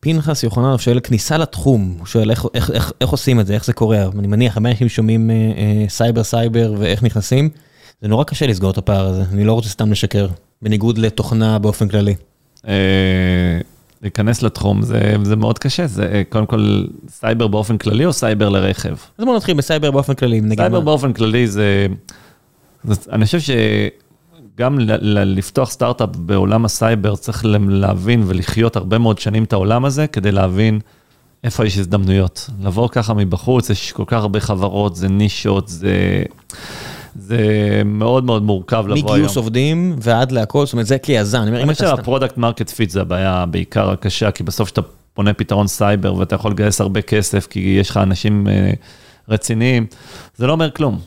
[0.00, 3.64] פנחס יוחננוב שואל כניסה לתחום, הוא שואל איך, איך, איך, איך עושים את זה, איך
[3.64, 7.48] זה קורה, אני מניח הרבה אנשים שומעים אה, אה, סייבר סייבר ואיך נכנסים,
[8.02, 10.26] זה נורא קשה לסגור את הפער הזה, אני לא רוצה סתם לשקר,
[10.62, 12.14] בניגוד לתוכנה באופן כללי.
[12.68, 12.72] אה,
[14.02, 18.48] להיכנס לתחום זה, זה מאוד קשה, זה אה, קודם כל סייבר באופן כללי או סייבר
[18.48, 18.96] לרכב?
[19.18, 21.86] אז בוא נתחיל בסייבר באופן כללי, סייבר מה- באופן כללי זה,
[22.84, 29.18] זה אני חושב שגם ל- ל- לפתוח סטארט-אפ בעולם הסייבר צריך להבין ולחיות הרבה מאוד
[29.18, 30.80] שנים את העולם הזה כדי להבין
[31.44, 32.50] איפה יש הזדמנויות.
[32.62, 36.22] לבוא ככה מבחוץ, יש כל כך הרבה חברות, זה נישות, זה,
[37.18, 37.38] זה
[37.84, 39.18] מאוד מאוד מורכב לבוא היום.
[39.18, 43.00] מגיוס עובדים ועד להכל, זאת אומרת זה כיזם, אני חושב שה product market fit זה
[43.00, 44.80] הבעיה בעיקר הקשה, כי בסוף כשאתה
[45.14, 48.70] בונה פתרון סייבר ואתה יכול לגייס הרבה כסף, כי יש לך אנשים אה,
[49.28, 49.86] רציניים,
[50.36, 50.98] זה לא אומר כלום.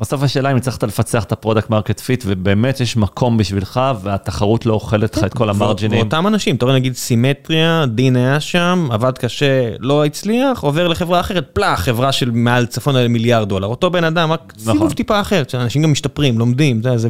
[0.00, 4.66] בסוף השאלה אם הצלחת לפצח את ה product market fit, ובאמת יש מקום בשבילך, והתחרות
[4.66, 5.98] לא אוכלת לך את כל המרג'ינים.
[5.98, 11.20] ואותם אנשים, אתה רואה נגיד סימטריה, דין היה שם, עבד קשה, לא הצליח, עובר לחברה
[11.20, 14.72] אחרת, פלאח, חברה של מעל צפון על מיליארד דולר, אותו בן אדם, רק נכון.
[14.72, 17.08] סיבוב טיפה אחר, שאנשים גם משתפרים, לומדים, זה...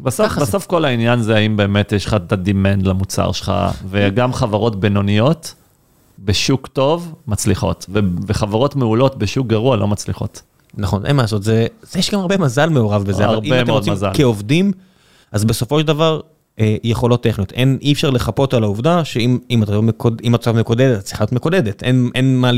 [0.00, 0.38] בסוף.
[0.38, 3.52] בסוף כל העניין זה האם באמת יש לך את הדימנד למוצר שלך,
[3.90, 5.54] וגם חברות בינוניות
[6.18, 7.86] בשוק טוב מצליחות,
[8.26, 10.42] וחברות מעולות בשוק גרוע לא מצליחות.
[10.74, 13.62] נכון, אין מה לעשות, זה, זה יש גם הרבה מזל מעורב בזה, אבל הרבה אם
[13.64, 14.10] אתם רוצים מזל.
[14.14, 14.72] כעובדים,
[15.32, 16.20] אז בסופו של דבר,
[16.60, 20.52] אה, יכולות טכניות, אין, אי אפשר לחפות על העובדה שאם אם אתה מקוד, אם אתה
[20.52, 22.50] מקודדת, את צריכה להיות מקודדת, אין, אין מה,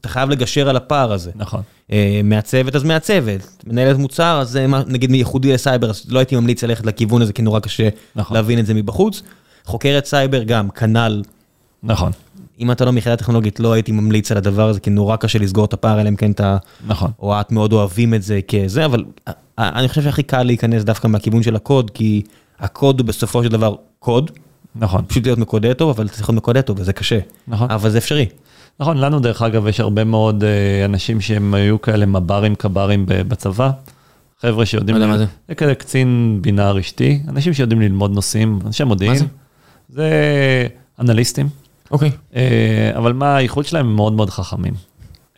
[0.00, 1.30] אתה חייב לגשר על הפער הזה.
[1.36, 1.60] נכון.
[1.92, 6.64] אה, מעצבת אז מעצבת, מנהלת מוצר אז מה- נגיד מייחודי לסייבר, אז לא הייתי ממליץ
[6.64, 8.36] ללכת לכיוון הזה כי נורא קשה נכון.
[8.36, 9.22] להבין את זה מבחוץ.
[9.64, 11.22] חוקרת סייבר גם, כנ"ל,
[11.82, 12.12] נכון,
[12.60, 15.64] אם אתה לא מיחידה טכנולוגית לא הייתי ממליץ על הדבר הזה כי נורא קשה לסגור
[15.64, 16.56] את הפער אלא אם כן אתה,
[16.86, 17.10] נכון.
[17.18, 21.08] או את מאוד אוהבים את זה כזה, אבל אה, אני חושב שהכי קל להיכנס דווקא
[21.08, 22.22] מהכיוון של הקוד, כי
[22.58, 24.30] הקוד הוא בסופו של דבר קוד,
[24.76, 27.18] נכון, פשוט להיות מקודד טוב, אבל צריך להיות מקודד טוב וזה קשה,
[27.48, 27.70] נכון.
[27.70, 28.26] אבל זה אפשרי.
[28.80, 33.70] נכון, לנו דרך אגב יש הרבה מאוד אה, אנשים שהם היו כאלה מב"רים קברים בצבא.
[34.40, 34.98] חבר'ה שיודעים...
[34.98, 35.26] לא יודע מה זה.
[35.48, 39.12] זה כזה קצין בינה רשתי, אנשים שיודעים ללמוד נושאים, אנשי מודיעין.
[39.12, 39.24] מה זה?
[39.88, 40.10] זה
[41.00, 41.48] אנליסטים,
[41.90, 42.10] אוקיי.
[42.36, 43.86] אה, אבל מה הייחוד שלהם?
[43.86, 44.74] הם מאוד מאוד חכמים.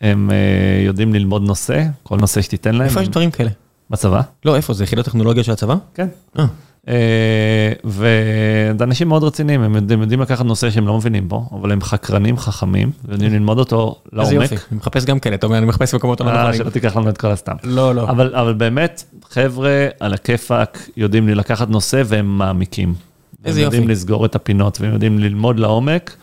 [0.01, 2.87] הם אה, יודעים ללמוד נושא, כל נושא שתיתן להם.
[2.87, 3.49] איפה יש דברים כאלה?
[3.89, 4.73] בצבא, לא, איפה?
[4.73, 5.75] זה יחידות טכנולוגיה של הצבא?
[5.93, 6.07] כן.
[6.39, 6.45] אה.
[6.87, 11.71] אה, וזה אנשים מאוד רציניים, הם יודעים, יודעים לקחת נושא שהם לא מבינים בו, אבל
[11.71, 14.51] הם חקרנים חכמים, ויודעים ללמוד אותו איזה לעומק.
[14.51, 14.65] יופי.
[14.71, 16.53] אני מחפש גם כאלה, אתה אומר, אני מחפש מקומות לא אה, נכונים.
[16.53, 17.55] שלא תיקח לנו את כל הסתם.
[17.63, 18.03] לא, לא.
[18.03, 22.93] אבל, אבל באמת, חבר'ה על הכיפאק יודעים לקחת נושא והם מעמיקים.
[23.45, 23.91] איזה הם יודעים יופי.
[23.91, 26.15] לסגור את הפינות והם יודעים ללמוד לעומק.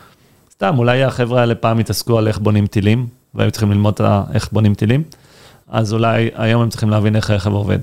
[0.57, 3.99] סתם, אולי החבר'ה האלה פעם התעסקו על איך בונים טילים, והיו צריכים ללמוד
[4.33, 5.03] איך בונים טילים,
[5.69, 7.79] אז אולי היום הם צריכים להבין איך רכב עובד.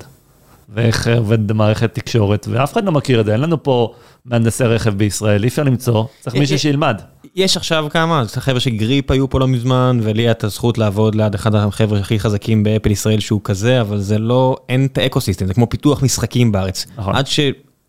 [0.75, 3.95] ואיך עובד מערכת תקשורת, ואף אחד לא מכיר את זה, אין לנו פה
[4.25, 7.01] מהנדסי רכב בישראל, אי אפשר למצוא, צריך מישהו שילמד.
[7.37, 11.15] יש עכשיו כמה, זה חבר'ה שגריפ היו פה לא מזמן, ולי היה את הזכות לעבוד
[11.15, 15.03] ליד אחד החבר'ה הכי חזקים באפל ישראל שהוא כזה, אבל זה לא, אין את ה
[15.03, 16.87] ecosystem, זה כמו פיתוח משחקים בארץ.
[16.97, 17.17] נכון.
[17.17, 17.27] עד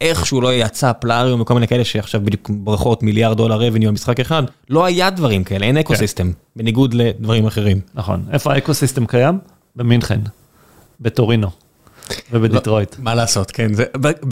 [0.03, 4.19] שאיכשהו לא יצא פלאריום וכל מיני כאלה שעכשיו בדיוק ברכות מיליארד דולר revenue על משחק
[4.19, 7.79] אחד, לא היה דברים כאלה, אין ecosystem, בניגוד לדברים אחרים.
[7.93, 8.25] נכון.
[8.31, 9.39] איפה ה ecosystem קיים?
[9.75, 10.19] במינכן,
[11.01, 11.49] בטורינו
[12.31, 12.95] ובדיטרויט.
[12.99, 13.71] מה לעשות, כן,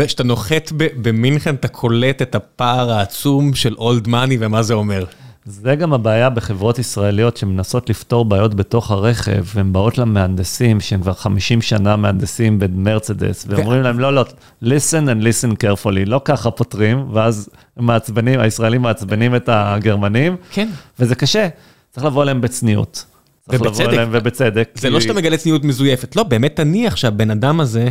[0.06, 5.06] כשאתה נוחת במינכן אתה קולט את הפער העצום של old money ומה זה אומר.
[5.46, 11.14] זה גם הבעיה בחברות ישראליות שמנסות לפתור בעיות בתוך הרכב, והן באות למהנדסים, שהם כבר
[11.14, 14.26] 50 שנה מהנדסים במרצדס, ואומרים להם, לא, לא,
[14.64, 20.70] listen and listen carefully, לא ככה פותרים, ואז מעצבנים, הישראלים מעצבנים את הגרמנים, כן.
[21.00, 21.48] וזה קשה,
[21.92, 23.06] צריך לבוא אליהם בצניעות.
[23.50, 23.88] צריך לבוא ובצדק.
[23.94, 24.70] אליהם ובצדק.
[24.76, 27.90] זה כי- לא שאתה מגלה צניעות מזויפת, לא, באמת תניח שהבן אדם הזה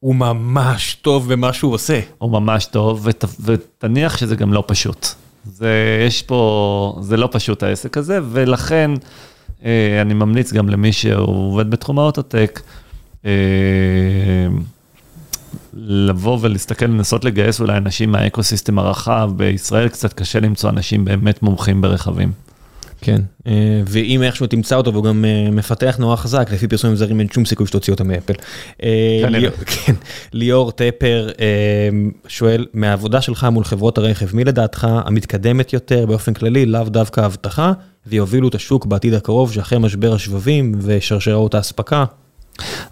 [0.00, 2.00] הוא ממש טוב במה שהוא עושה.
[2.18, 5.06] הוא ממש טוב, ות, ותניח שזה גם לא פשוט.
[5.44, 8.90] זה, יש פה, זה לא פשוט העסק הזה, ולכן
[9.64, 12.60] אה, אני ממליץ גם למי שעובד בתחום האוטוטק,
[13.24, 13.30] אה,
[15.74, 21.80] לבוא ולהסתכל, לנסות לגייס אולי אנשים מהאקוסיסטם הרחב, בישראל קצת קשה למצוא אנשים באמת מומחים
[21.80, 22.32] ברכבים.
[23.04, 23.52] כן, אה,
[23.86, 27.44] ואם איכשהו תמצא אותו והוא גם אה, מפתח נורא חזק, לפי פרסומים זרים אין שום
[27.44, 28.32] סיכוי שתוציא אותו מאפל.
[28.82, 28.88] אה.
[29.28, 29.92] ליאור- כן,
[30.32, 31.28] ליאור טפר
[32.28, 37.72] שואל, מהעבודה שלך מול חברות הרכב, מי לדעתך המתקדמת יותר באופן כללי, לאו דווקא אבטחה,
[38.06, 42.04] ויובילו את השוק בעתיד הקרוב, שאחרי משבר השבבים ושרשראות האספקה?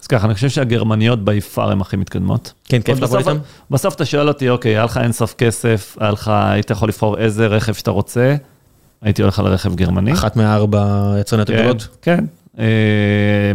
[0.01, 2.53] אז ככה, אני חושב שהגרמניות בי פאר הן הכי מתקדמות.
[2.65, 3.37] כן, כיף בסוף- איתם?
[3.71, 7.47] בסוף אתה שואל אותי, אוקיי, היה לך אינסוף כסף, היה לך, היית יכול לבחור איזה
[7.47, 8.35] רכב שאתה רוצה,
[9.03, 10.13] הייתי הולך על רכב גרמני.
[10.13, 11.87] אחת מהארבע יצרניות כן, הגדולות?
[12.01, 12.25] כן.
[12.59, 12.65] אה,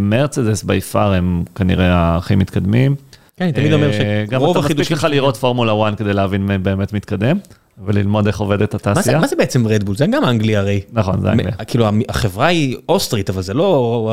[0.00, 2.94] מרצדס בי פאר הם כנראה הכי מתקדמים.
[3.36, 4.96] כן, אני תמיד אומר אה, גם שרוב אתה מספיק החידושים...
[4.96, 7.38] לך לראות פורמולה 1 כדי להבין מי באמת מתקדם,
[7.86, 9.18] וללמוד איך עובדת מה זה- התעשייה.
[9.18, 9.96] מה זה בעצם רדבול?
[9.96, 10.80] זה גם אנגלי הרי.
[10.92, 11.52] נכון, זה אנגליה.
[11.52, 13.64] כאילו החברה היא אוסטרית, אבל זה לא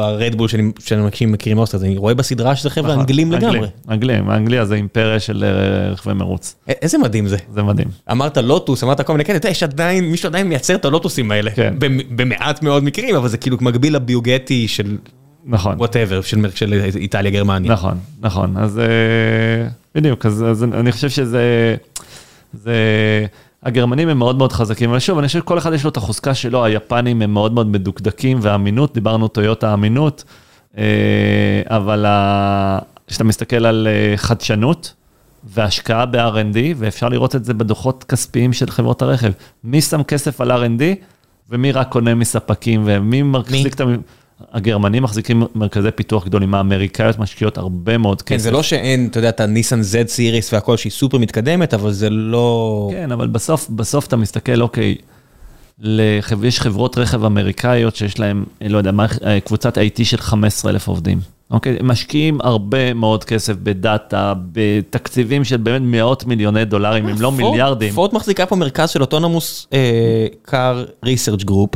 [0.04, 0.48] הרדבול
[0.80, 3.68] שאנשים מכירים אוסטרית, אני רואה בסדרה שזה חבר'ה נכון, אנגלים לגמרי.
[3.90, 7.38] אנגלים, אנגליה זה אימפריה של אה, רכבי מרוץ, א- איזה מדהים זה.
[7.54, 7.88] זה מדהים.
[8.12, 11.52] אמרת לוטוס, אמרת כל מיני כאלה, יש עדיין, מישהו עדיין מייצר את הלוטוסים האלה.
[11.52, 11.74] כן.
[11.80, 14.98] במ- במעט מאוד מקרים, אבל זה כאילו מקביל לביוגטי של
[15.46, 15.76] נכון.
[15.78, 17.72] whatever, של של איטליה גרמניה.
[17.72, 18.86] נכון, נכון, אז אה,
[19.96, 21.76] בדיוק, אז, אז אני חושב שזה,
[22.54, 22.74] זה,
[23.66, 26.34] הגרמנים הם מאוד מאוד חזקים, אבל שוב, אני חושב שכל אחד יש לו את החוזקה
[26.34, 30.24] שלו, היפנים הם מאוד מאוד מדוקדקים, והאמינות, דיברנו טויוטה האמינות,
[30.78, 32.06] אה, אבל
[33.08, 34.94] כשאתה מסתכל על אה, חדשנות
[35.44, 39.32] והשקעה ב-R&D, ואפשר לראות את זה בדוחות כספיים של חברות הרכב,
[39.64, 40.82] מי שם כסף על R&D
[41.50, 43.86] ומי רק קונה מספקים, ומי מחזיק את ה...
[44.52, 48.44] הגרמנים מחזיקים מרכזי פיתוח גדולים, האמריקאיות משקיעות הרבה מאוד כן, כסף.
[48.44, 52.10] זה לא שאין, אתה יודע, את הניסן זד סיריס והכל שהיא סופר מתקדמת, אבל זה
[52.10, 52.90] לא...
[52.94, 54.96] כן, אבל בסוף, בסוף אתה מסתכל, אוקיי,
[55.80, 56.44] לחב...
[56.44, 59.06] יש חברות רכב אמריקאיות שיש להן, לא יודע, מה,
[59.46, 61.20] קבוצת IT של 15,000 עובדים.
[61.52, 67.32] אוקיי, הם משקיעים הרבה מאוד כסף בדאטה, בתקציבים של באמת מאות מיליוני דולרים, אם לא
[67.38, 67.94] פורד- מיליארדים.
[67.94, 69.68] פורד מחזיקה פה מרכז של autonomous
[70.42, 71.70] car research group,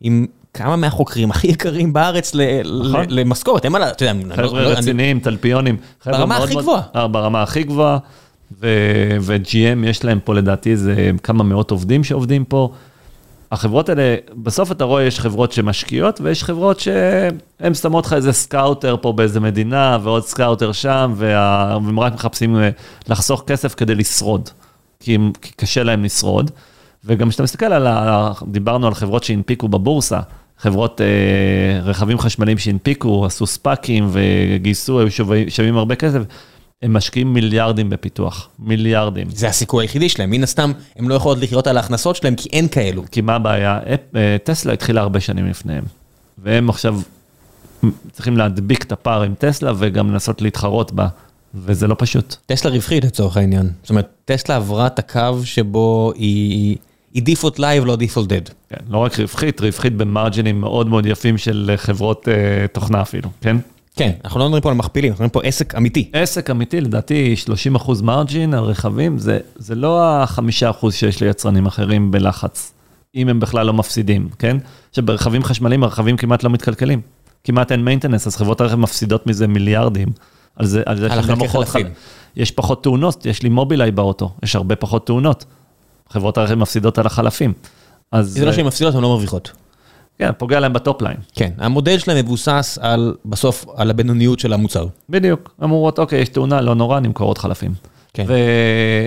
[0.00, 0.26] עם
[0.56, 3.04] כמה מהחוקרים הכי יקרים בארץ נכון.
[3.08, 5.76] למשכורת, אין מה, לה- אתה יודע, לא- חבר'ה אני- רציניים, טלפיונים.
[6.02, 6.82] חבר'ה ברמה הכי גבוהה.
[6.96, 7.98] אה, ברמה הכי גבוהה,
[8.60, 9.56] ו-GM
[9.86, 12.70] יש להם פה לדעתי איזה כמה מאות עובדים שעובדים פה.
[13.52, 14.02] החברות האלה,
[14.36, 19.40] בסוף אתה רואה, יש חברות שמשקיעות, ויש חברות שהן שמות לך איזה scouter פה באיזה
[19.40, 21.78] מדינה, ועוד scouter שם, וה...
[21.84, 22.70] והם רק מחפשים אה,
[23.08, 24.50] לחסוך כסף כדי לשרוד,
[25.00, 26.50] כי, הם, כי קשה להם לשרוד.
[27.04, 28.32] וגם כשאתה מסתכל על, ה...
[28.48, 30.20] דיברנו על חברות שהנפיקו בבורסה,
[30.58, 35.10] חברות אה, רכבים חשמליים שהנפיקו, עשו ספאקים וגייסו, היו
[35.48, 36.20] שווים, הרבה כסף,
[36.82, 39.26] הם משקיעים מיליארדים בפיתוח, מיליארדים.
[39.30, 42.68] זה הסיכוי היחידי שלהם, מן הסתם, הם לא יכולות לחיות על ההכנסות שלהם, כי אין
[42.68, 43.02] כאלו.
[43.10, 43.80] כי מה הבעיה?
[44.16, 45.84] אה, טסלה התחילה הרבה שנים לפניהם,
[46.38, 47.00] והם עכשיו
[48.12, 51.08] צריכים להדביק את הפער עם טסלה וגם לנסות להתחרות בה
[51.54, 52.36] וזה לא פשוט.
[52.46, 53.70] טסלה רווחית לצורך העניין.
[53.82, 56.76] זאת אומרת, טסלה עברה את הקו שבו היא,
[57.16, 58.40] היא default alive, לא default dead.
[58.70, 62.34] כן, לא רק רווחית, רווחית במרג'ינים מאוד מאוד יפים של חברות אה,
[62.72, 63.56] תוכנה אפילו, כן?
[63.96, 66.10] כן, אנחנו לא מדברים פה על מכפילים, אנחנו מדברים פה עסק אמיתי.
[66.12, 71.66] עסק אמיתי, לדעתי 30 אחוז margin על רכבים, זה, זה לא החמישה אחוז שיש ליצרנים
[71.66, 72.72] אחרים בלחץ,
[73.14, 74.56] אם הם בכלל לא מפסידים, כן?
[74.90, 77.00] עכשיו ברכבים חשמליים הרכבים כמעט לא מתקלקלים,
[77.44, 80.08] כמעט אין maintenance, אז חברות הרכב מפסידות מזה מיליארדים.
[80.56, 81.34] על זה, על זה שהן לא.
[81.86, 81.90] חל-
[82.36, 85.44] יש פחות תאונות, יש לי מובילאיי באוטו, יש הרבה פחות תאונות.
[86.10, 87.52] חברות הרכב מפסידות על החלפים.
[88.12, 89.50] אז זה לא שהן מפסידות, הן לא מרוויחות.
[90.18, 91.16] כן, פוגע להם ב top line.
[91.34, 94.86] כן, המודל שלהם מבוסס על, בסוף, על הבינוניות של המוצר.
[95.08, 97.74] בדיוק, הן אומרות, אוקיי, יש תאונה, לא נורא, נמכור עוד חלפים.
[98.14, 98.24] כן.
[98.28, 98.34] ו...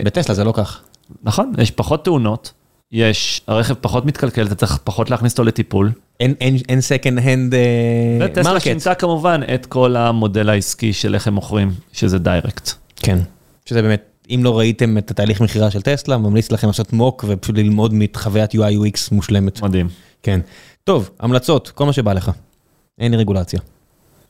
[0.04, 0.82] בטסלה זה לא כך.
[1.24, 2.54] נכון, יש פחות תאונות,
[2.92, 5.92] יש, הרכב פחות מתקלקל, אתה צריך פחות להכניס אותו לטיפול.
[6.20, 8.60] אין, אין, אין second hand uh, וטסלה.
[8.60, 12.72] שינתה כמובן את כל המודל העסקי של איך הם מוכרים, שזה דיירקט.
[12.96, 13.20] כן.
[13.66, 17.57] שזה באמת, אם לא ראיתם את התהליך מכירה של טסלה, ממליץ לכם לעשות מוק ופשוט
[17.57, 19.61] ללמוד מחוויית UI UX מושלמת.
[19.61, 19.88] מדהים.
[20.23, 20.39] כן.
[20.84, 22.31] טוב, המלצות, כל מה שבא לך.
[22.99, 23.60] אין לי רגולציה.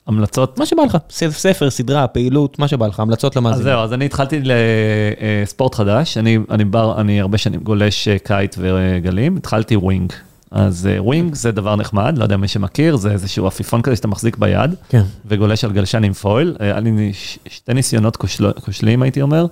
[0.08, 0.60] המלצות?
[0.60, 0.98] מה שבא לך,
[1.32, 3.64] ספר, סדרה, פעילות, מה שבא לך, המלצות אז למאזינים.
[3.64, 8.56] זהו, אז אני התחלתי לספורט חדש, אני, אני בר, אני הרבה שנים גולש אה, kite
[8.60, 10.14] וגלים, התחלתי wing.
[10.52, 14.08] אז אה, wing זה דבר נחמד, לא יודע מי שמכיר, זה איזשהו עפיפון כזה שאתה
[14.08, 15.02] מחזיק ביד, כן.
[15.26, 16.56] וגולש על גלשן עם foil.
[16.62, 17.12] אה, היה לי
[17.50, 19.48] שתי ניסיונות כושל- כושלים, הייתי אומר, אה,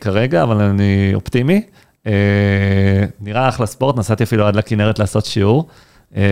[0.00, 1.62] כרגע, אבל אני אופטימי.
[2.06, 2.12] אה,
[3.20, 5.66] נראה אחלה ספורט, נסעתי אפילו עד לכנרת לעשות שיעור.
[6.16, 6.22] אה,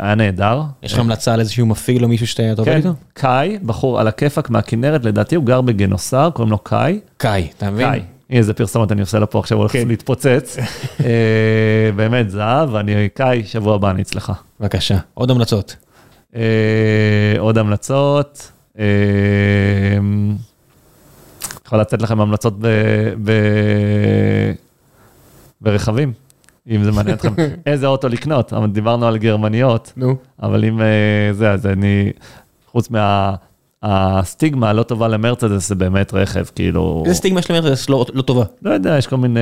[0.00, 0.62] היה נהדר.
[0.82, 2.92] יש לך המלצה על איזשהו מפעיל או מישהו שאתה עובד כן, איתו?
[3.12, 7.00] קאי, בחור על הכיפאק מהכנרת, לדעתי הוא גר בגנוסר, קוראים לו קאי.
[7.16, 7.90] קאי, אתה מבין?
[7.90, 8.00] קאי.
[8.30, 9.88] איזה פרסומת אני עושה לו פה עכשיו, הוא הולך כן.
[9.88, 10.58] להתפוצץ.
[11.04, 14.32] אה, באמת זהב, אני קאי, שבוע הבא אני אצלך.
[14.60, 15.76] בבקשה, עוד המלצות.
[16.36, 16.42] אה,
[17.38, 18.52] עוד המלצות.
[21.68, 22.66] יכול לתת לכם המלצות ב,
[23.24, 23.32] ב,
[25.60, 26.12] ברכבים,
[26.70, 27.32] אם זה מעניין אתכם.
[27.66, 30.16] איזה אוטו לקנות, אבל דיברנו על גרמניות, נו.
[30.42, 30.86] אבל אם אה,
[31.32, 32.12] זה, אז אני,
[32.66, 32.88] חוץ
[33.82, 38.44] מהסטיגמה הלא טובה למרצדס, זה באמת רכב, כאילו, איזה סטיגמה של מרצדס לא לא טובה.
[38.62, 39.40] לא יודע, יש כל מיני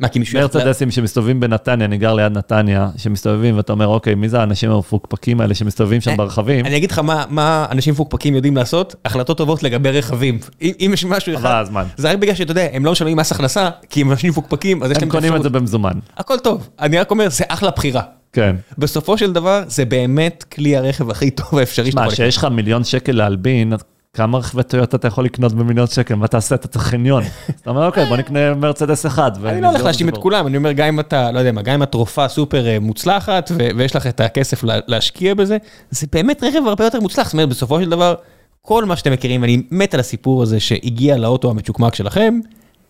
[0.00, 0.40] מה, כי מישהו...
[0.40, 5.40] מרצדסים שמסתובבים בנתניה, אני גר ליד נתניה, שמסתובבים ואתה אומר, אוקיי, מי זה האנשים המפוקפקים
[5.40, 6.66] האלה שמסתובבים שם אה, ברכבים?
[6.66, 6.98] אני אגיד לך
[7.28, 10.38] מה, אנשים מפוקפקים יודעים לעשות, החלטות טובות לגבי רכבים.
[10.62, 11.84] אם, יש משהו אחד, הזמן.
[11.96, 14.90] זה רק בגלל שאתה יודע, הם לא משלמים מס הכנסה, כי הם אנשים מפוקפקים, אז
[14.90, 15.50] יש הם להם קונים את זה.
[15.50, 15.98] במזומן.
[16.16, 18.02] הכל טוב, אני רק אומר, זה אחלה בחירה.
[18.32, 18.56] כן.
[18.78, 22.14] בסופו של דבר, זה באמת כלי הרכב הכי טוב האפשרי לקנות.
[22.14, 23.72] שיש לך מיליון שקל להלבין,
[24.16, 26.14] כמה רכבי טויוטה אתה יכול לקנות במיליון שקל?
[26.14, 26.54] מה תעשה?
[26.54, 27.22] אתה צריך חניון.
[27.62, 29.30] אתה אומר, אוקיי, בוא נקנה מרצדס אחד.
[29.46, 31.62] אני לא הולך להאשים את הסיפור." כולם, אני אומר, גם אם אתה, לא יודע מה,
[31.62, 35.56] גם אם את רופאה סופר אה, מוצלחת, ויש לך את הכסף לה- להשקיע בזה,
[35.90, 37.24] זה באמת רכב הרבה יותר מוצלח.
[37.24, 38.14] זאת אומרת, בסופו של דבר,
[38.62, 42.38] כל מה שאתם מכירים, אני מת על הסיפור הזה שהגיע לאוטו המצ'וקמק שלכם,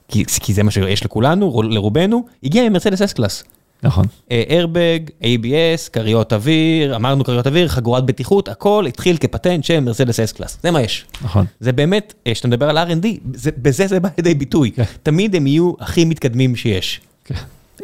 [0.08, 3.44] כי, כי זה מה שיש לכולנו, רו- לרובנו, הגיע ממרצדס אס קלאס.
[3.82, 4.06] נכון.
[4.30, 10.32] איירבג, ABS, כריות אוויר, אמרנו כריות אוויר, חגורת בטיחות, הכל התחיל כפטנט של מרצדס אס
[10.32, 11.04] קלאס, זה מה יש.
[11.22, 11.46] נכון.
[11.60, 14.70] זה באמת, אה, כשאתה מדבר על R&D, זה, בזה זה בא לידי ביטוי.
[15.02, 17.00] תמיד הם יהיו הכי מתקדמים שיש.
[17.24, 17.34] כן.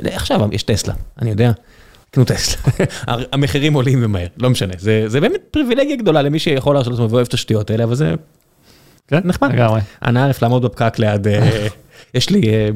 [0.05, 1.52] עכשיו יש טסלה, אני יודע.
[2.10, 2.62] קנו טסלה.
[3.32, 4.74] המחירים עולים ומהר, לא משנה.
[4.78, 8.14] זה, זה באמת פריבילגיה גדולה למי שיכול להרשות לעצמו ואוהב את השטויות האלה, אבל זה
[9.09, 9.52] כן, נחמד.
[9.52, 9.81] לגמרי.
[10.06, 11.66] אנא ערף לעמוד בפקק ליד, אה,
[12.14, 12.69] יש לי, אה,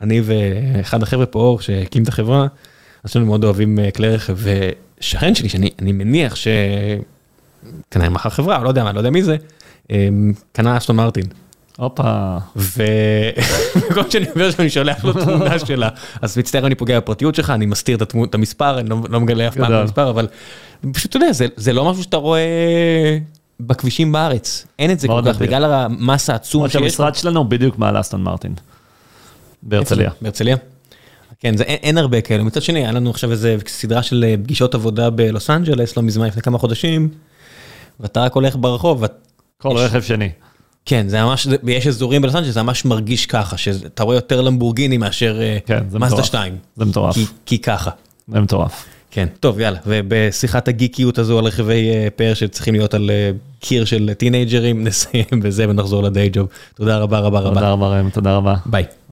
[0.00, 2.46] אני ואחד החבר'ה פה, אור, שהקים את החברה,
[3.04, 4.36] אז שנינו מאוד אוהבים אה, כלי רכב,
[5.00, 6.48] ושכן שלי, שאני אני מניח ש...
[7.90, 9.36] כנראה מכר חברה, לא יודע מה, לא יודע מי זה,
[10.52, 11.24] קנה אסטון מרטין.
[11.78, 12.36] הופה.
[12.56, 15.88] וכל שאני עובר שם אני שולח לו תמונה שלה,
[16.22, 19.20] אז מצטער אני פוגע בפרטיות שלך, אני מסתיר את התמו- את המספר, אני לא- לא
[19.20, 19.80] מגלה אף פעם את.
[19.80, 20.26] המספר, אבל
[20.92, 23.18] פשוט אתה יודע, זה- זה לא משהו שאתה רואה
[23.60, 25.38] בכבישים בארץ, אין את זה כל כך.
[25.42, 28.54] בגלל המסה העצום למרות שהמשרד שלנו בדיוק מעל אסטון מרטין.
[29.62, 30.10] בהרצליה.
[30.22, 30.56] בהרצליה?
[31.40, 32.42] כן, זה, אין, אין הרבה כאלה.
[32.42, 36.26] מצד שני, היה לנו עכשיו איזה סדרה של אה, פגישות עבודה בלוס אנג'לס, לא מזמן,
[36.26, 37.08] לפני כמה חודשים,
[38.00, 39.12] ואתה רק הולך ברחוב, ואת...
[39.58, 40.28] כל יש- רכב שני.
[40.84, 44.40] כן, זה ממש, זה- יש אזורים בלוס אנג'לס, זה ממש מרגיש ככה, שאתה רואה יותר
[44.40, 46.24] למבורגיני מאשר אה, כן, מטורף.
[46.24, 46.56] 2.
[46.76, 47.14] זה מטורף.
[47.14, 47.90] כי, כי ככה.
[48.28, 48.84] זה מטורף.
[49.10, 53.30] כן, טוב, יאללה, ובשיחת הגיקיות הזו על רכבי אה, פאר שצריכים להיות על אה,
[53.60, 56.48] קיר של טינאייג'רים, נסיים בזה ונחזור ל day job.
[56.74, 57.54] תודה רבה רבה רבה.
[57.54, 58.54] תודה רבה ראם, תודה רבה.
[58.66, 58.84] ביי.